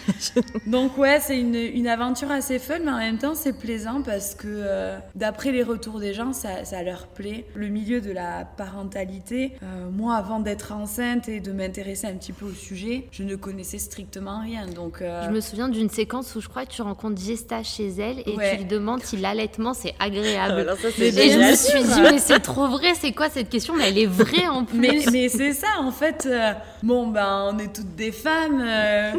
donc 0.66 0.96
ouais, 0.98 1.18
c'est 1.20 1.38
une, 1.38 1.54
une 1.56 1.88
aventure 1.88 2.30
assez 2.30 2.58
fun, 2.60 2.78
mais 2.84 2.90
en 2.92 2.98
même 2.98 3.18
temps 3.18 3.34
c'est 3.34 3.52
plaisant 3.58 4.02
parce 4.02 4.34
que 4.36 4.46
euh, 4.46 4.96
d'après 5.16 5.50
les 5.50 5.62
retours 5.64 5.98
des 5.98 6.14
gens, 6.14 6.32
ça, 6.32 6.64
ça 6.64 6.82
leur 6.84 7.08
plaît. 7.08 7.44
Le 7.54 7.68
milieu 7.68 8.00
de 8.00 8.12
la 8.12 8.44
parentalité, 8.56 9.52
euh, 9.62 9.88
moi 9.90 10.14
avant 10.14 10.38
d'être 10.40 10.72
enceinte 10.72 11.28
et 11.28 11.40
de 11.40 11.50
m'intéresser 11.52 12.06
un 12.06 12.14
petit 12.14 12.32
peu 12.32 12.46
au 12.46 12.52
sujet, 12.52 13.08
je 13.10 13.22
ne 13.24 13.34
connaissais 13.36 13.78
strictement 13.78 14.40
rien. 14.42 14.66
Donc 14.68 15.02
euh, 15.02 15.24
Je 15.26 15.30
me 15.30 15.40
souviens 15.40 15.68
d'une 15.68 15.90
séquence 15.90 16.34
où 16.36 16.40
je 16.40 16.48
crois 16.48 16.64
que 16.66 16.70
tu 16.72 16.82
rencontres 16.82 17.20
Gesta 17.20 17.62
chez 17.62 17.88
elle 17.98 18.20
et 18.26 18.36
Ouais. 18.36 18.52
tu 18.52 18.56
lui 18.58 18.64
demandes 18.66 19.02
si 19.02 19.16
l'allaitement 19.16 19.72
c'est 19.74 19.94
agréable. 19.98 20.60
Alors 20.60 20.76
ça, 20.76 20.88
c'est 20.94 21.12
Mais 21.14 21.26
Et 21.26 21.30
je 21.32 21.38
me 21.38 21.54
suis 21.56 21.82
dit, 21.94 22.00
mais 22.02 22.18
c'est 22.18 22.38
trop 22.40 22.68
vrai, 22.68 22.92
c'est 22.94 23.12
quoi 23.12 23.28
cette 23.30 23.48
question? 23.48 23.74
Mais 23.74 23.88
elle 23.88 23.98
est 23.98 24.06
vraie 24.06 24.46
en 24.46 24.64
plus. 24.64 24.78
Mais, 24.78 25.00
mais 25.10 25.28
c'est 25.28 25.52
ça, 25.52 25.66
en 25.80 25.90
fait. 25.90 26.28
Bon, 26.82 27.06
ben, 27.08 27.50
on 27.52 27.58
est 27.58 27.75
toutes 27.75 27.94
des 27.94 28.12
femmes. 28.12 28.62
euh, 28.67 29.12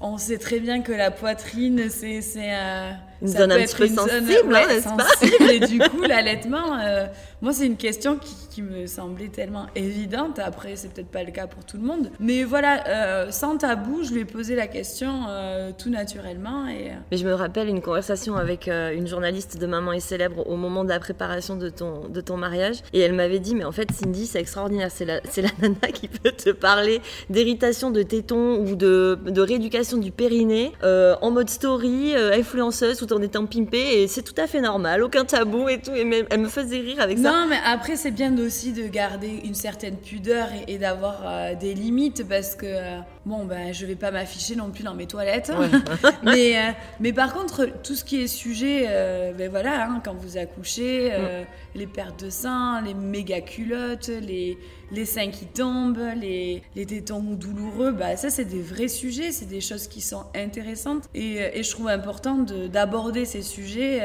on 0.00 0.16
sait 0.18 0.38
très 0.38 0.60
bien 0.60 0.82
que 0.82 0.92
la 0.92 1.10
poitrine, 1.10 1.88
c'est. 1.90 2.20
c'est 2.20 2.50
euh, 2.54 2.90
Une 3.20 3.28
ça 3.28 3.38
zone 3.38 3.48
peut 3.50 3.56
un 3.56 3.58
être 3.58 3.76
petit 3.76 3.76
peu 3.76 3.86
une 3.88 3.96
sensible, 3.96 4.54
hein, 4.54 4.66
n'est-ce 4.68 4.88
pas. 4.88 5.52
Et 5.52 5.60
du 5.60 5.78
coup, 5.80 6.02
l'allaitement, 6.02 6.78
euh, 6.78 7.06
moi, 7.40 7.52
c'est 7.52 7.66
une 7.66 7.76
question 7.76 8.18
qui, 8.18 8.34
qui 8.50 8.62
me 8.62 8.86
semblait 8.86 9.28
tellement 9.28 9.66
évidente. 9.76 10.40
Après, 10.40 10.74
c'est 10.74 10.92
peut-être 10.92 11.08
pas 11.10 11.22
le 11.22 11.30
cas 11.30 11.46
pour 11.46 11.64
tout 11.64 11.76
le 11.76 11.84
monde. 11.84 12.10
Mais 12.18 12.42
voilà, 12.42 12.84
euh, 12.88 13.30
sans 13.30 13.56
tabou, 13.58 14.02
je 14.02 14.12
lui 14.12 14.20
ai 14.22 14.24
posé 14.24 14.56
la 14.56 14.66
question 14.66 15.26
euh, 15.28 15.70
tout 15.76 15.88
naturellement. 15.88 16.66
Et, 16.66 16.90
euh, 16.90 16.94
Mais 17.12 17.16
je 17.16 17.24
me 17.24 17.32
rappelle 17.32 17.68
une 17.68 17.80
conversation 17.80 18.34
avec 18.34 18.66
euh, 18.66 18.92
une 18.92 19.06
journaliste 19.06 19.56
de 19.58 19.66
Maman 19.66 19.92
est 19.92 20.00
célèbre 20.00 20.48
au 20.48 20.56
moment 20.56 20.82
de 20.82 20.88
la 20.88 20.98
préparation 20.98 21.54
de 21.54 21.68
ton, 21.68 22.08
de 22.08 22.20
ton 22.20 22.36
mariage. 22.36 22.78
Et 22.92 22.98
elle 22.98 23.12
m'avait 23.12 23.38
dit, 23.38 23.54
mais 23.54 23.64
en 23.64 23.72
fait, 23.72 23.88
Cindy, 23.92 24.26
c'est 24.26 24.40
extraordinaire. 24.40 24.90
C'est 24.90 25.04
la, 25.04 25.20
la 25.20 25.48
nana 25.62 25.92
qui 25.94 26.08
peut 26.08 26.32
te 26.32 26.50
parler 26.50 27.00
d'héritation 27.30 27.92
de 27.92 28.02
tétons 28.02 28.58
ou 28.66 28.74
de, 28.74 29.16
de 29.26 29.40
rééducation 29.40 29.98
du 29.98 30.10
périnée 30.10 30.72
en 30.82 31.30
mode 31.30 31.50
story, 31.50 32.14
influenceuse, 32.16 32.98
tout 32.98 33.12
en 33.12 33.22
étant 33.22 33.46
pimpée. 33.46 34.02
Et 34.02 34.08
c'est 34.08 34.22
tout 34.22 34.34
à 34.36 34.48
fait 34.48 34.60
normal, 34.60 35.04
aucun 35.04 35.24
tabou 35.24 35.68
et 35.68 35.80
tout. 35.80 35.94
Et 35.94 36.04
même, 36.04 36.26
elle 36.30 36.40
me 36.40 36.48
faisait 36.48 36.80
rire 36.80 37.00
avec 37.00 37.18
ça. 37.18 37.27
Non, 37.28 37.46
mais 37.46 37.58
après, 37.64 37.96
c'est 37.96 38.10
bien 38.10 38.36
aussi 38.38 38.72
de 38.72 38.86
garder 38.88 39.40
une 39.44 39.54
certaine 39.54 39.96
pudeur 39.96 40.48
et, 40.52 40.74
et 40.74 40.78
d'avoir 40.78 41.22
euh, 41.26 41.54
des 41.54 41.74
limites 41.74 42.26
parce 42.26 42.54
que, 42.54 42.66
euh, 42.66 43.00
bon, 43.26 43.44
ben, 43.44 43.72
je 43.72 43.86
vais 43.86 43.94
pas 43.96 44.10
m'afficher 44.10 44.56
non 44.56 44.70
plus 44.70 44.84
dans 44.84 44.94
mes 44.94 45.06
toilettes. 45.06 45.52
mais, 46.22 46.58
euh, 46.58 46.70
mais 47.00 47.12
par 47.12 47.34
contre, 47.34 47.66
tout 47.82 47.94
ce 47.94 48.04
qui 48.04 48.22
est 48.22 48.26
sujet, 48.26 48.86
euh, 48.88 49.32
ben 49.32 49.50
voilà, 49.50 49.84
hein, 49.88 50.00
quand 50.04 50.14
vous 50.14 50.36
accouchez, 50.38 51.10
euh, 51.12 51.44
les 51.74 51.86
pertes 51.86 52.24
de 52.24 52.30
sang, 52.30 52.80
les 52.80 52.94
méga 52.94 53.40
culottes, 53.40 54.08
les, 54.08 54.58
les 54.90 55.04
seins 55.04 55.30
qui 55.30 55.46
tombent, 55.46 56.00
les, 56.20 56.62
les 56.74 56.86
tétons 56.86 57.20
douloureux, 57.22 57.92
bah, 57.92 58.16
ça, 58.16 58.30
c'est 58.30 58.44
des 58.44 58.62
vrais 58.62 58.88
sujets, 58.88 59.32
c'est 59.32 59.46
des 59.46 59.60
choses 59.60 59.86
qui 59.88 60.00
sont 60.00 60.24
intéressantes. 60.34 61.04
Et, 61.14 61.36
et 61.58 61.62
je 61.62 61.70
trouve 61.70 61.88
important 61.88 62.36
de- 62.36 62.66
d'aborder 62.66 63.24
ces 63.24 63.42
sujets, 63.42 64.00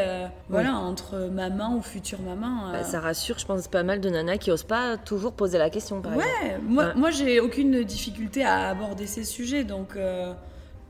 voilà, 0.50 0.75
entre 0.75 1.29
maman 1.32 1.75
ou 1.77 1.82
future 1.82 2.20
maman. 2.22 2.72
Bah, 2.72 2.84
ça 2.84 3.00
rassure, 3.00 3.39
je 3.39 3.46
pense, 3.46 3.67
pas 3.67 3.84
mal 3.84 4.01
de 4.01 4.10
nanas 4.10 4.38
qui 4.38 4.51
osent 4.51 4.63
pas 4.63 4.98
toujours 4.98 5.34
poser 5.34 5.58
la 5.58 5.70
question, 5.70 6.01
par 6.01 6.13
exemple. 6.13 6.29
Ouais, 6.43 6.58
moi, 6.67 6.84
Ouais. 6.84 6.93
moi 6.96 7.12
j'ai 7.12 7.39
aucune 7.39 7.84
difficulté 7.84 8.43
à 8.43 8.70
aborder 8.70 9.08
ces 9.13 9.24
sujets, 9.25 9.63
donc 9.63 9.96
euh, 9.96 10.34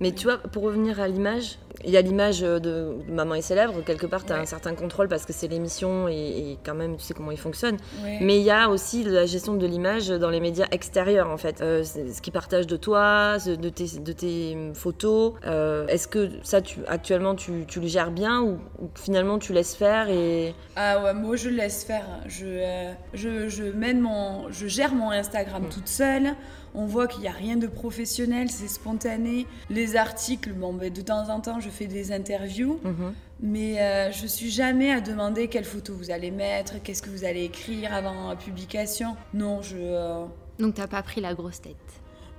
Mais 0.04 0.12
tu 0.12 0.26
vois, 0.28 0.38
pour 0.38 0.64
revenir 0.64 1.00
à 1.00 1.08
l'image, 1.08 1.58
il 1.86 1.90
y 1.92 1.98
a 1.98 2.02
l'image 2.02 2.42
de, 2.42 2.60
de 2.60 2.74
Maman 3.10 3.36
est 3.36 3.42
célèbre, 3.42 3.82
quelque 3.84 4.06
part, 4.06 4.26
tu 4.26 4.32
as 4.32 4.36
Ouais. 4.36 4.42
un 4.42 4.46
certain 4.46 4.74
contrôle 4.76 5.08
parce 5.08 5.26
que 5.26 5.34
c'est 5.34 5.48
l'émission 5.48 6.08
et, 6.08 6.14
et 6.52 6.58
quand 6.66 6.76
même, 6.76 6.96
tu 6.98 7.04
sais 7.04 7.14
comment 7.14 7.32
il 7.32 7.38
fonctionne. 7.38 7.78
ouais. 8.04 8.20
Mais 8.22 8.38
il 8.38 8.44
y 8.44 8.52
a 8.52 8.70
aussi 8.70 9.04
la 9.04 9.26
gestion 9.26 9.54
de 9.56 9.66
l'image 9.66 10.08
dans 10.10 10.30
les 10.30 10.40
médias 10.40 10.68
extérieurs, 10.72 11.30
en 11.30 11.38
fait. 11.38 11.62
Euh, 11.62 11.84
ce 11.84 12.22
qu'ils 12.22 12.32
partagent 12.34 12.68
de 12.68 12.78
toi, 12.78 13.38
de 13.40 13.70
tes, 13.70 14.00
de 14.00 14.12
tes 14.14 14.58
photos. 14.74 15.34
Euh, 15.46 15.88
Est-ce 15.88 16.08
que 16.08 16.30
ça, 16.44 16.62
tu, 16.62 16.80
actuellement, 16.88 17.34
tu, 17.36 17.66
tu 17.68 17.80
le 17.80 17.88
gères 17.88 18.12
bien 18.12 18.42
ou, 18.42 18.60
ou 18.82 18.90
finalement 18.96 19.40
tu 19.40 19.52
laisses 19.54 19.76
faire 19.76 20.10
et... 20.10 20.54
Ah 20.76 21.04
ouais, 21.04 21.14
moi 21.14 21.36
je 21.38 21.50
laisse 21.50 21.84
faire. 21.86 22.06
Je, 22.28 22.46
euh, 22.48 22.92
je, 23.14 23.48
je 23.50 23.64
mène 23.64 24.00
mon, 24.00 24.50
je 24.52 24.68
gère 24.68 24.94
mon 24.94 25.12
Instagram 25.12 25.64
toute 25.74 25.88
seule. 25.88 26.36
On 26.76 26.86
voit 26.88 27.06
qu'il 27.06 27.22
n'y 27.22 27.28
a 27.28 27.32
rien 27.32 27.56
de 27.56 27.68
professionnel, 27.68 28.50
c'est 28.50 28.68
spontané. 28.68 29.46
Les 29.70 29.93
articles, 29.96 30.52
bon, 30.54 30.74
ben, 30.74 30.92
de 30.92 31.02
temps 31.02 31.30
en 31.30 31.40
temps, 31.40 31.60
je 31.60 31.70
fais 31.70 31.88
des 31.88 32.12
interviews, 32.12 32.80
Mhm. 32.84 33.14
mais 33.42 33.82
euh, 33.82 34.12
je 34.12 34.28
suis 34.28 34.50
jamais 34.52 34.92
à 34.92 35.02
demander 35.02 35.48
quelle 35.48 35.66
photo 35.66 35.94
vous 35.96 36.12
allez 36.12 36.32
mettre, 36.32 36.82
qu'est-ce 36.82 37.02
que 37.02 37.10
vous 37.10 37.26
allez 37.26 37.44
écrire 37.44 37.94
avant 37.94 38.30
la 38.30 38.36
publication. 38.36 39.16
Non, 39.34 39.62
je. 39.62 39.76
euh, 39.80 40.26
Donc 40.60 40.76
t'as 40.76 40.88
pas 40.88 41.02
pris 41.04 41.22
la 41.22 41.34
grosse 41.34 41.62
tête. 41.62 41.76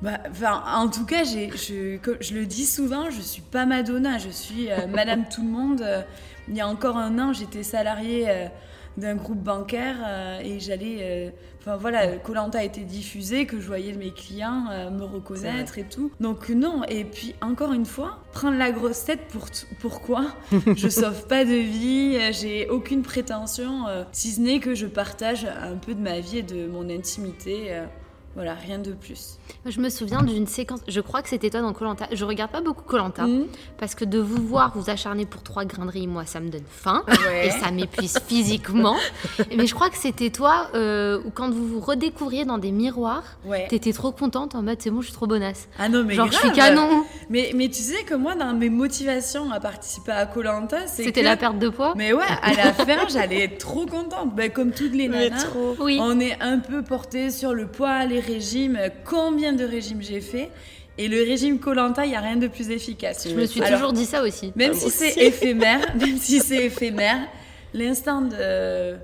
Bah, 0.02 0.18
enfin, 0.30 0.62
en 0.74 0.88
tout 0.88 1.06
cas, 1.06 1.24
j'ai, 1.24 1.50
je, 1.50 1.96
comme 1.98 2.16
je 2.20 2.34
le 2.34 2.44
dis 2.46 2.66
souvent, 2.66 3.10
je 3.10 3.20
suis 3.20 3.40
pas 3.42 3.64
Madonna, 3.64 4.18
je 4.18 4.28
suis 4.28 4.70
euh, 4.70 4.86
Madame 4.86 5.24
Tout 5.32 5.42
le 5.42 5.48
Monde. 5.50 5.80
Euh, 5.82 6.02
il 6.48 6.54
y 6.56 6.60
a 6.60 6.68
encore 6.68 6.98
un 6.98 7.18
an, 7.18 7.32
j'étais 7.32 7.62
salariée 7.62 8.24
euh, 8.28 8.46
d'un 8.96 9.14
groupe 9.16 9.42
bancaire 9.42 9.96
euh, 10.06 10.40
et 10.40 10.60
j'allais. 10.60 10.98
euh, 11.00 11.30
Enfin 11.66 11.76
voilà, 11.76 12.18
Colanta 12.18 12.58
a 12.58 12.62
été 12.62 12.82
diffusé, 12.82 13.46
que 13.46 13.58
je 13.58 13.66
voyais 13.66 13.94
mes 13.94 14.10
clients 14.10 14.66
euh, 14.70 14.90
me 14.90 15.02
reconnaître 15.02 15.78
et 15.78 15.84
tout. 15.84 16.10
Donc 16.20 16.50
non, 16.50 16.82
et 16.88 17.04
puis 17.04 17.34
encore 17.40 17.72
une 17.72 17.86
fois, 17.86 18.18
prendre 18.34 18.58
la 18.58 18.70
grosse 18.70 19.02
tête 19.06 19.26
pour 19.28 19.46
pourquoi? 19.80 20.26
Je 20.76 20.88
sauve 20.88 21.26
pas 21.26 21.46
de 21.46 21.54
vie, 21.54 22.18
j'ai 22.34 22.68
aucune 22.68 23.00
prétention, 23.02 23.84
si 24.12 24.32
ce 24.32 24.42
n'est 24.42 24.58
que 24.60 24.74
je 24.74 24.86
partage 24.86 25.46
un 25.46 25.76
peu 25.76 25.94
de 25.94 26.00
ma 26.02 26.20
vie 26.20 26.38
et 26.38 26.42
de 26.42 26.66
mon 26.66 26.90
intimité. 26.90 27.72
Voilà, 28.34 28.54
rien 28.54 28.78
de 28.78 28.92
plus. 28.92 29.38
Je 29.66 29.80
me 29.80 29.88
souviens 29.88 30.22
d'une 30.22 30.46
séquence, 30.46 30.80
je 30.88 31.00
crois 31.00 31.22
que 31.22 31.28
c'était 31.28 31.50
toi 31.50 31.60
dans 31.60 31.72
Colanta. 31.72 32.06
Je 32.12 32.24
regarde 32.24 32.50
pas 32.50 32.60
beaucoup 32.60 32.82
Colanta 32.82 33.26
Mhm. 33.26 33.46
parce 33.78 33.94
que 33.94 34.04
de 34.04 34.18
vous 34.18 34.42
voir 34.46 34.72
vous 34.76 34.90
acharner 34.90 35.24
pour 35.26 35.42
trois 35.42 35.64
grains 35.64 35.86
de 35.86 35.90
riz, 35.90 36.06
moi 36.06 36.24
ça 36.26 36.40
me 36.40 36.48
donne 36.50 36.64
faim 36.68 37.04
Ouais. 37.08 37.46
et 37.46 37.50
ça 37.50 37.70
m'épuise 37.70 38.18
physiquement. 38.26 38.96
Mais 39.56 39.66
je 39.66 39.74
crois 39.74 39.88
que 39.90 39.96
c'était 39.96 40.30
toi 40.30 40.68
euh, 40.74 41.20
où 41.24 41.30
quand 41.30 41.50
vous 41.50 41.66
vous 41.66 41.80
redécouvriez 41.80 42.44
dans 42.44 42.58
des 42.58 42.72
miroirs, 42.72 43.24
Ouais. 43.44 43.66
t'étais 43.68 43.92
trop 43.92 44.12
contente 44.12 44.54
en 44.54 44.62
mode 44.62 44.78
c'est 44.80 44.90
bon, 44.90 45.00
je 45.00 45.06
suis 45.06 45.14
trop 45.14 45.26
bonasse. 45.26 45.68
Ah 45.78 45.88
non, 45.88 46.04
mais 46.04 46.14
Genre 46.14 46.26
je 46.26 46.32
suis 46.36 46.50
grave. 46.50 46.74
canon. 46.74 47.04
Mais, 47.30 47.52
mais 47.54 47.68
tu 47.68 47.82
sais 47.82 48.02
que 48.04 48.14
moi, 48.14 48.34
dans 48.34 48.52
mes 48.54 48.68
motivations 48.70 49.50
à 49.52 49.60
participer 49.60 50.12
à 50.12 50.26
Colanta, 50.26 50.86
C'était 50.86 51.20
que- 51.20 51.24
la 51.24 51.36
perte 51.36 51.58
de 51.58 51.68
poids. 51.68 51.94
Mais 51.96 52.12
ouais, 52.12 52.22
à 52.42 52.52
la 52.52 52.72
fin, 52.72 53.08
j'allais 53.08 53.44
être 53.44 53.58
trop 53.58 53.86
contente. 53.86 54.34
Ben, 54.34 54.50
comme 54.50 54.72
toutes 54.72 54.94
les 54.94 55.08
nanas, 55.08 55.44
trop. 55.44 55.76
Oui. 55.80 55.98
on 56.00 56.18
est 56.20 56.40
un 56.42 56.58
peu 56.58 56.82
porté 56.82 57.30
sur 57.30 57.54
le 57.54 57.66
poids, 57.66 58.04
les 58.04 58.20
régimes, 58.26 58.78
combien 59.04 59.52
de 59.52 59.64
régimes 59.64 60.02
j'ai 60.02 60.20
fait. 60.20 60.50
Et 60.96 61.08
le 61.08 61.18
régime 61.18 61.58
Colanta, 61.58 62.04
il 62.04 62.10
n'y 62.10 62.16
a 62.16 62.20
rien 62.20 62.36
de 62.36 62.46
plus 62.46 62.70
efficace. 62.70 63.26
Je 63.28 63.34
me 63.34 63.46
suis 63.46 63.60
Alors, 63.62 63.78
toujours 63.78 63.92
dit 63.92 64.04
ça 64.06 64.22
aussi. 64.22 64.52
Même 64.54 64.72
Ah, 64.74 64.78
si 64.78 64.90
c'est 64.90 65.16
éphémère, 65.16 65.80
même 66.00 66.18
si 66.18 66.38
c'est 66.40 66.66
éphémère, 66.66 67.18
l'instant 67.72 68.20
de, 68.20 68.94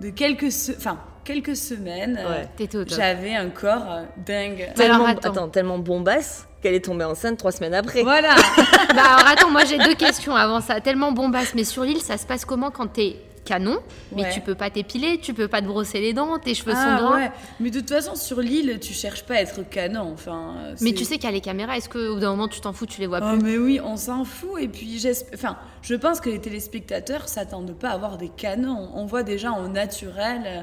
de 0.00 0.08
quelques, 0.14 0.50
se- 0.50 0.72
enfin, 0.72 0.98
quelques 1.22 1.54
semaines, 1.56 2.18
Ouais. 2.58 2.66
J'avais 2.86 3.34
un 3.34 3.50
corps 3.50 3.86
euh, 3.90 4.02
dingue. 4.24 4.62
Alors, 4.62 4.74
Tellement, 4.74 5.04
attends. 5.06 5.30
attends, 5.30 5.48
tellement 5.48 5.78
bombasse 5.78 6.46
qu'elle 6.62 6.74
est 6.74 6.84
tombée 6.86 7.04
enceinte 7.04 7.36
trois 7.36 7.52
semaines 7.52 7.74
après. 7.74 8.02
Voilà. 8.02 8.34
Bah 8.94 9.02
alors 9.16 9.26
attends, 9.26 9.50
moi 9.50 9.64
j'ai 9.64 9.76
deux 9.76 9.94
questions 9.96 10.36
avant 10.36 10.60
ça. 10.60 10.80
Tellement 10.80 11.10
bombasse, 11.12 11.52
mais 11.54 11.64
sur 11.64 11.82
l'île, 11.82 12.00
ça 12.00 12.16
se 12.16 12.24
passe 12.26 12.44
comment 12.44 12.70
quand 12.70 12.86
t'es 12.86 13.16
canon 13.44 13.78
Mais 14.14 14.22
Ouais. 14.22 14.30
tu 14.32 14.40
peux 14.40 14.54
pas 14.54 14.70
t'épiler, 14.70 15.18
tu 15.18 15.34
peux 15.34 15.48
pas 15.48 15.60
te 15.60 15.66
brosser 15.66 16.00
les 16.00 16.12
dents, 16.12 16.38
tes 16.38 16.54
cheveux 16.54 16.72
sont 16.72 16.78
Ah 16.84 16.96
droits. 16.98 17.14
ouais. 17.16 17.30
Mais 17.60 17.70
de 17.70 17.80
toute 17.80 17.90
façon, 17.90 18.14
sur 18.16 18.40
l'île, 18.40 18.78
tu 18.80 18.92
cherches 18.92 19.22
pas 19.24 19.34
à 19.34 19.38
être 19.40 19.68
canon. 19.68 20.10
Enfin, 20.12 20.54
euh, 20.58 20.74
Mais 20.80 20.92
tu 20.92 21.04
sais 21.04 21.14
qu'il 21.16 21.24
y 21.24 21.28
a 21.28 21.32
les 21.32 21.40
caméras, 21.40 21.76
est-ce 21.76 21.88
qu'au 21.88 22.14
bout 22.14 22.20
d'un 22.20 22.30
moment 22.30 22.48
tu 22.48 22.60
t'en 22.60 22.72
fous, 22.72 22.86
tu 22.86 23.00
les 23.00 23.06
vois 23.06 23.20
Oh 23.22 23.36
plus? 23.36 23.42
mais 23.44 23.58
oui, 23.58 23.80
on 23.84 23.96
s'en 23.96 24.24
fout. 24.24 24.60
Et 24.60 24.68
puis, 24.68 25.02
enfin, 25.34 25.56
je 25.82 25.94
pense 25.94 26.20
que 26.20 26.30
les 26.30 26.40
téléspectateurs 26.40 27.28
s'attendent 27.28 27.76
pas 27.78 27.90
à 27.90 27.96
voir 27.98 28.18
des 28.18 28.30
canons. 28.30 28.90
On 28.94 29.06
voit 29.06 29.22
déjà 29.22 29.52
en 29.52 29.68
naturel. 29.68 30.42
euh, 30.46 30.60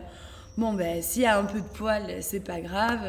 Bon, 0.57 0.73
ben, 0.73 1.01
s'il 1.01 1.21
y 1.21 1.25
a 1.25 1.39
un 1.39 1.45
peu 1.45 1.59
de 1.61 1.67
poil, 1.77 2.17
c'est 2.19 2.41
pas 2.43 2.59
grave. 2.59 2.99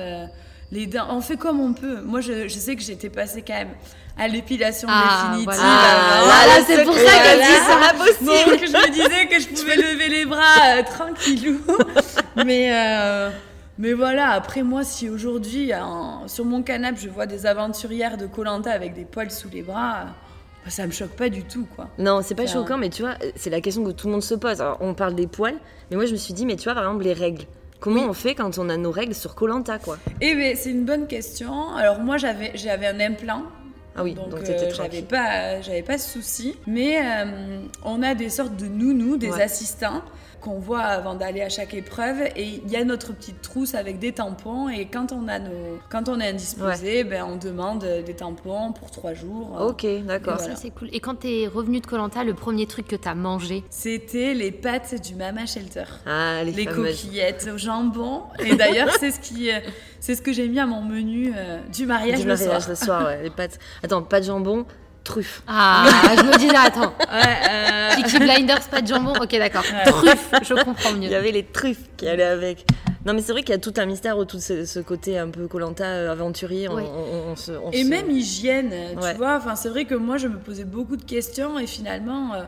Les 0.72 0.86
dents, 0.86 1.06
on 1.10 1.20
fait 1.20 1.36
comme 1.36 1.60
on 1.60 1.74
peut. 1.74 2.00
Moi, 2.00 2.22
je, 2.22 2.48
je 2.48 2.58
sais 2.58 2.74
que 2.74 2.82
j'étais 2.82 3.10
passée 3.10 3.42
quand 3.46 3.52
même 3.52 3.74
à 4.18 4.26
l'épilation 4.26 4.88
Ah, 4.90 5.34
définitive. 5.36 5.44
voilà. 5.44 5.62
Ah, 5.62 6.18
avant. 6.18 6.26
là, 6.28 6.46
là, 6.46 6.64
c'est 6.66 6.84
pour 6.84 6.94
ça 6.94 7.22
qu'elle 7.22 7.40
dit 7.40 7.44
ça. 7.44 8.24
Donc, 8.24 8.58
je 8.66 8.72
me 8.72 8.90
disais 8.90 9.26
que 9.26 9.38
je 9.38 9.48
pouvais 9.48 9.76
lever 9.76 10.08
les 10.08 10.24
bras 10.24 10.78
euh, 10.78 10.82
tranquillou. 10.82 11.60
mais, 12.46 12.70
euh, 12.74 13.30
mais 13.78 13.92
voilà, 13.92 14.30
après 14.30 14.62
moi, 14.62 14.82
si 14.82 15.10
aujourd'hui, 15.10 15.72
sur 16.26 16.44
mon 16.46 16.62
canapé, 16.62 17.00
je 17.02 17.10
vois 17.10 17.26
des 17.26 17.44
aventurières 17.44 18.16
de 18.16 18.26
Colanta 18.26 18.72
avec 18.72 18.94
des 18.94 19.04
poils 19.04 19.30
sous 19.30 19.50
les 19.50 19.62
bras, 19.62 20.06
bah, 20.64 20.70
ça 20.70 20.86
me 20.86 20.92
choque 20.92 21.16
pas 21.16 21.28
du 21.28 21.42
tout, 21.44 21.66
quoi. 21.76 21.88
Non, 21.98 22.20
c'est 22.22 22.34
pas 22.34 22.46
choquant, 22.46 22.78
mais 22.78 22.88
tu 22.88 23.02
vois, 23.02 23.16
c'est 23.36 23.50
la 23.50 23.60
question 23.60 23.84
que 23.84 23.90
tout 23.90 24.06
le 24.06 24.12
monde 24.14 24.22
se 24.22 24.34
pose. 24.34 24.60
Alors, 24.62 24.78
on 24.80 24.94
parle 24.94 25.14
des 25.14 25.26
poils, 25.26 25.56
mais 25.90 25.96
moi 25.96 26.06
je 26.06 26.12
me 26.12 26.16
suis 26.16 26.32
dit, 26.32 26.46
mais 26.46 26.56
tu 26.56 26.64
vois, 26.64 26.74
par 26.74 26.84
exemple, 26.84 27.04
les 27.04 27.12
règles. 27.12 27.44
Comment 27.82 28.02
Oui. 28.02 28.06
on 28.08 28.12
fait 28.14 28.34
quand 28.36 28.58
on 28.58 28.68
a 28.70 28.76
nos 28.78 28.92
règles 28.92 29.14
sur 29.14 29.34
Colanta, 29.34 29.78
quoi? 29.78 29.98
Eh 30.20 30.34
bien, 30.34 30.52
c'est 30.56 30.70
une 30.70 30.84
bonne 30.84 31.06
question. 31.08 31.74
Alors 31.74 31.98
moi, 31.98 32.16
j'avais, 32.16 32.52
j'avais 32.54 32.86
un 32.86 33.00
implant. 33.00 33.42
Ah 33.96 34.04
oui, 34.04 34.14
donc, 34.14 34.30
donc 34.30 34.40
euh, 34.48 34.70
j'avais 34.74 35.02
pas, 35.02 35.60
j'avais 35.60 35.82
pas 35.82 35.96
de 35.96 36.00
souci. 36.00 36.56
Mais 36.66 36.98
euh, 37.04 37.60
on 37.84 38.02
a 38.02 38.14
des 38.14 38.30
sortes 38.30 38.56
de 38.56 38.66
nounous, 38.66 39.16
des 39.18 39.30
Ouais. 39.32 39.42
assistants 39.42 40.00
qu'on 40.42 40.58
voit 40.58 40.80
avant 40.80 41.14
d'aller 41.14 41.40
à 41.42 41.48
chaque 41.48 41.72
épreuve. 41.74 42.20
Et 42.36 42.60
il 42.64 42.70
y 42.70 42.76
a 42.76 42.84
notre 42.84 43.12
petite 43.14 43.40
trousse 43.42 43.74
avec 43.74 43.98
des 43.98 44.12
tampons. 44.12 44.68
Et 44.68 44.86
quand 44.86 45.12
on 45.12 45.28
a 45.28 45.38
nos, 45.38 45.78
quand 45.90 46.08
on 46.08 46.20
est 46.20 46.28
indisposé, 46.28 47.04
ben 47.04 47.24
on 47.28 47.36
demande 47.36 47.84
des 48.04 48.14
tampons 48.14 48.72
pour 48.72 48.90
trois 48.90 49.14
jours. 49.14 49.56
Ok, 49.60 49.86
d'accord. 50.04 50.36
Voilà. 50.38 50.54
Ça 50.54 50.60
c'est 50.60 50.70
cool. 50.70 50.88
Et 50.92 51.00
quand 51.00 51.14
t'es 51.20 51.46
revenu 51.52 51.80
de 51.80 51.86
Colanta, 51.86 52.24
le 52.24 52.34
premier 52.34 52.66
truc 52.66 52.86
que 52.88 52.96
t'as 52.96 53.14
mangé? 53.14 53.64
C'était 53.70 54.34
les 54.34 54.50
pâtes 54.52 55.00
du 55.02 55.14
Mama 55.14 55.46
Shelter. 55.46 55.84
Ah, 56.06 56.42
les, 56.44 56.52
Les 56.52 56.64
fameuses. 56.64 57.02
coquillettes 57.02 57.48
au 57.54 57.58
jambon. 57.58 58.22
Et 58.44 58.54
d'ailleurs, 58.56 58.90
c'est 58.98 59.10
ce 59.12 59.20
qui, 59.20 59.50
euh, 59.50 59.58
c'est 60.00 60.14
ce 60.14 60.22
que 60.22 60.32
j'ai 60.32 60.48
mis 60.48 60.58
à 60.58 60.66
mon 60.66 60.82
menu 60.82 61.32
euh, 61.36 61.60
du 61.72 61.86
mariage 61.86 62.20
Du 62.20 62.26
le 62.26 62.34
mariage 62.34 62.62
soir. 62.62 62.68
le 62.68 62.74
soir, 62.74 63.06
ouais. 63.06 63.22
Les 63.22 63.30
pâtes. 63.30 63.58
Attends, 63.82 64.02
pas 64.02 64.20
de 64.20 64.26
jambon, 64.26 64.66
truffe. 65.04 65.42
Ah, 65.48 65.84
je 66.16 66.22
me 66.22 66.36
disais, 66.38 66.56
attends, 66.56 66.92
Ouais, 67.12 67.50
euh, 67.50 67.94
Peaky 67.96 68.18
Blinders, 68.18 68.60
pas 68.70 68.80
de 68.80 68.86
jambon, 68.86 69.12
ok 69.20 69.36
d'accord. 69.38 69.64
Ouais. 69.72 69.90
Truffe, 69.90 70.30
je 70.42 70.54
comprends 70.54 70.90
Il 70.94 71.00
mieux. 71.00 71.08
y 71.08 71.14
avait 71.14 71.32
les 71.32 71.44
truffes 71.44 71.88
qui 71.96 72.08
allaient 72.08 72.22
avec. 72.22 72.64
Non, 73.04 73.14
mais 73.14 73.20
c'est 73.22 73.32
vrai 73.32 73.42
qu'il 73.42 73.50
y 73.50 73.56
a 73.56 73.58
tout 73.58 73.74
un 73.78 73.86
mystère 73.86 74.16
autour 74.16 74.38
de 74.38 74.44
ce, 74.44 74.64
ce 74.64 74.78
côté 74.78 75.18
un 75.18 75.28
peu 75.28 75.48
Colanta 75.48 76.10
aventurier. 76.12 76.68
On, 76.68 76.74
Ouais. 76.76 76.84
on- 76.84 77.32
on 77.32 77.36
se, 77.36 77.50
on 77.52 77.70
Et 77.72 77.82
se- 77.82 77.88
même 77.88 78.10
hygiène, 78.10 78.72
tu 78.96 78.98
Ouais. 79.04 79.14
vois. 79.14 79.36
Enfin, 79.36 79.56
c'est 79.56 79.70
vrai 79.70 79.84
que 79.86 79.94
moi, 79.96 80.18
je 80.18 80.28
me 80.28 80.38
posais 80.38 80.64
beaucoup 80.64 80.96
de 80.96 81.02
questions 81.04 81.58
et 81.58 81.66
finalement, 81.66 82.34
euh, 82.34 82.42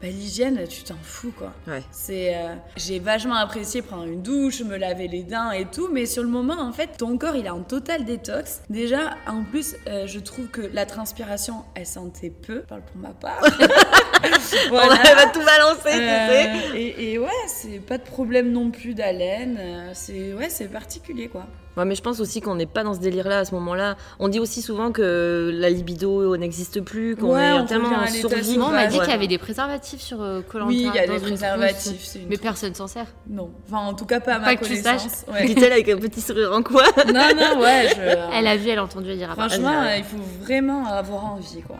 bah, 0.00 0.06
l'hygiène, 0.08 0.64
tu 0.68 0.84
t'en 0.84 0.94
fous, 1.02 1.32
quoi. 1.36 1.52
Ouais. 1.66 1.82
C'est, 1.90 2.36
euh, 2.36 2.54
j'ai 2.76 3.00
vachement 3.00 3.34
apprécié 3.34 3.82
prendre 3.82 4.04
une 4.04 4.22
douche, 4.22 4.60
me 4.60 4.76
laver 4.76 5.08
les 5.08 5.24
dents 5.24 5.50
et 5.50 5.64
tout, 5.64 5.88
mais 5.92 6.06
sur 6.06 6.22
le 6.22 6.28
moment, 6.28 6.60
en 6.60 6.72
fait, 6.72 6.96
ton 6.98 7.18
corps, 7.18 7.34
il 7.34 7.46
est 7.46 7.50
en 7.50 7.62
total 7.62 8.04
détox. 8.04 8.62
Déjà, 8.70 9.16
en 9.26 9.42
plus, 9.42 9.74
euh, 9.88 10.06
je 10.06 10.20
trouve 10.20 10.46
que 10.46 10.60
la 10.72 10.86
transpiration, 10.86 11.64
elle 11.74 11.86
sentait 11.86 12.30
peu. 12.30 12.60
Je 12.62 12.68
parle 12.68 12.82
pour 12.82 13.00
ma 13.00 13.10
part. 13.10 13.40
On 14.70 14.76
va 14.76 15.26
tout 15.32 15.44
balancer, 15.44 15.82
tu 15.82 15.90
sais. 15.90 16.48
Euh, 16.48 16.74
et, 16.74 17.12
et 17.12 17.18
ouais, 17.18 17.28
c'est 17.48 17.80
pas 17.80 17.98
de 17.98 18.04
problème 18.04 18.52
non 18.52 18.70
plus 18.70 18.94
d'haleine. 18.94 19.90
C'est 19.94 20.32
ouais, 20.32 20.48
c'est 20.48 20.68
particulier, 20.68 21.28
quoi. 21.28 21.46
Ouais, 21.78 21.84
mais 21.84 21.94
je 21.94 22.02
pense 22.02 22.20
aussi 22.20 22.40
qu'on 22.40 22.56
n'est 22.56 22.66
pas 22.66 22.82
dans 22.82 22.92
ce 22.94 22.98
délire-là 23.00 23.38
à 23.38 23.44
ce 23.44 23.54
moment-là. 23.54 23.96
On 24.18 24.28
dit 24.28 24.40
aussi 24.40 24.60
souvent 24.62 24.90
que 24.92 25.50
la 25.54 25.70
libido 25.70 26.36
n'existe 26.36 26.80
plus, 26.80 27.16
qu'on 27.16 27.34
Ouais, 27.34 27.46
est 27.48 27.52
on 27.52 27.64
tellement 27.66 27.88
en 27.90 28.06
survie. 28.08 28.58
On 28.60 28.68
m'a 28.70 28.86
dit 28.86 28.96
Ouais. 28.98 29.04
qu'il 29.04 29.12
y 29.12 29.16
avait 29.16 29.26
des 29.28 29.38
préservatifs 29.38 30.00
sur 30.00 30.18
Colanta. 30.48 30.68
Oui, 30.68 30.88
il 30.92 30.94
y 30.94 30.98
a 30.98 31.06
des 31.06 31.18
préservatifs. 31.20 32.16
Mais 32.28 32.36
trousse. 32.36 32.42
personne 32.42 32.74
s'en 32.74 32.86
sert. 32.86 33.06
Non, 33.30 33.50
enfin 33.66 33.78
en 33.86 33.94
tout 33.94 34.04
cas 34.06 34.20
pas 34.20 34.34
à 34.34 34.40
Pas 34.40 34.46
ma 34.46 34.56
que 34.56 34.64
tu 34.64 34.70
connaissance. 34.82 35.24
Ouais. 35.32 35.46
Dit-elle 35.54 35.72
avec 35.72 35.88
un 35.88 35.98
petit 35.98 36.20
sourire 36.20 36.52
en 36.52 36.62
coin. 36.62 36.82
non, 37.06 37.28
non, 37.36 37.60
ouais, 37.62 37.88
je... 37.94 38.00
Elle 38.38 38.46
a 38.46 38.56
vu, 38.56 38.68
elle 38.68 38.78
a 38.78 38.84
entendu, 38.84 39.10
elle 39.10 39.18
dira. 39.18 39.34
Franchement, 39.34 39.70
Ah, 39.72 39.86
euh, 39.86 39.96
il 39.98 40.04
faut 40.04 40.16
vraiment 40.42 40.86
avoir 40.86 41.24
envie, 41.26 41.62
quoi. 41.62 41.76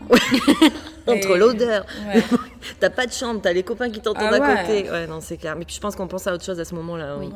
Entre 1.07 1.35
Et- 1.35 1.37
l'odeur, 1.37 1.85
Ouais. 2.13 2.23
t'as 2.79 2.89
pas 2.89 3.05
de 3.05 3.11
chambre, 3.11 3.39
t'as 3.41 3.51
les 3.53 3.63
copains 3.63 3.89
qui 3.89 3.99
t'entendent 3.99 4.29
Ah 4.31 4.35
à 4.35 4.39
ouais. 4.55 4.61
côté. 4.61 4.89
Ouais, 4.91 5.07
non, 5.07 5.19
c'est 5.21 5.37
clair. 5.37 5.55
Mais 5.57 5.65
puis 5.65 5.75
je 5.75 5.81
pense 5.81 5.95
qu'on 5.95 6.07
pense 6.07 6.25
à 6.27 6.33
autre 6.33 6.43
chose 6.45 6.59
à 6.59 6.65
ce 6.65 6.75
moment-là. 6.75 7.15
Oui. 7.19 7.29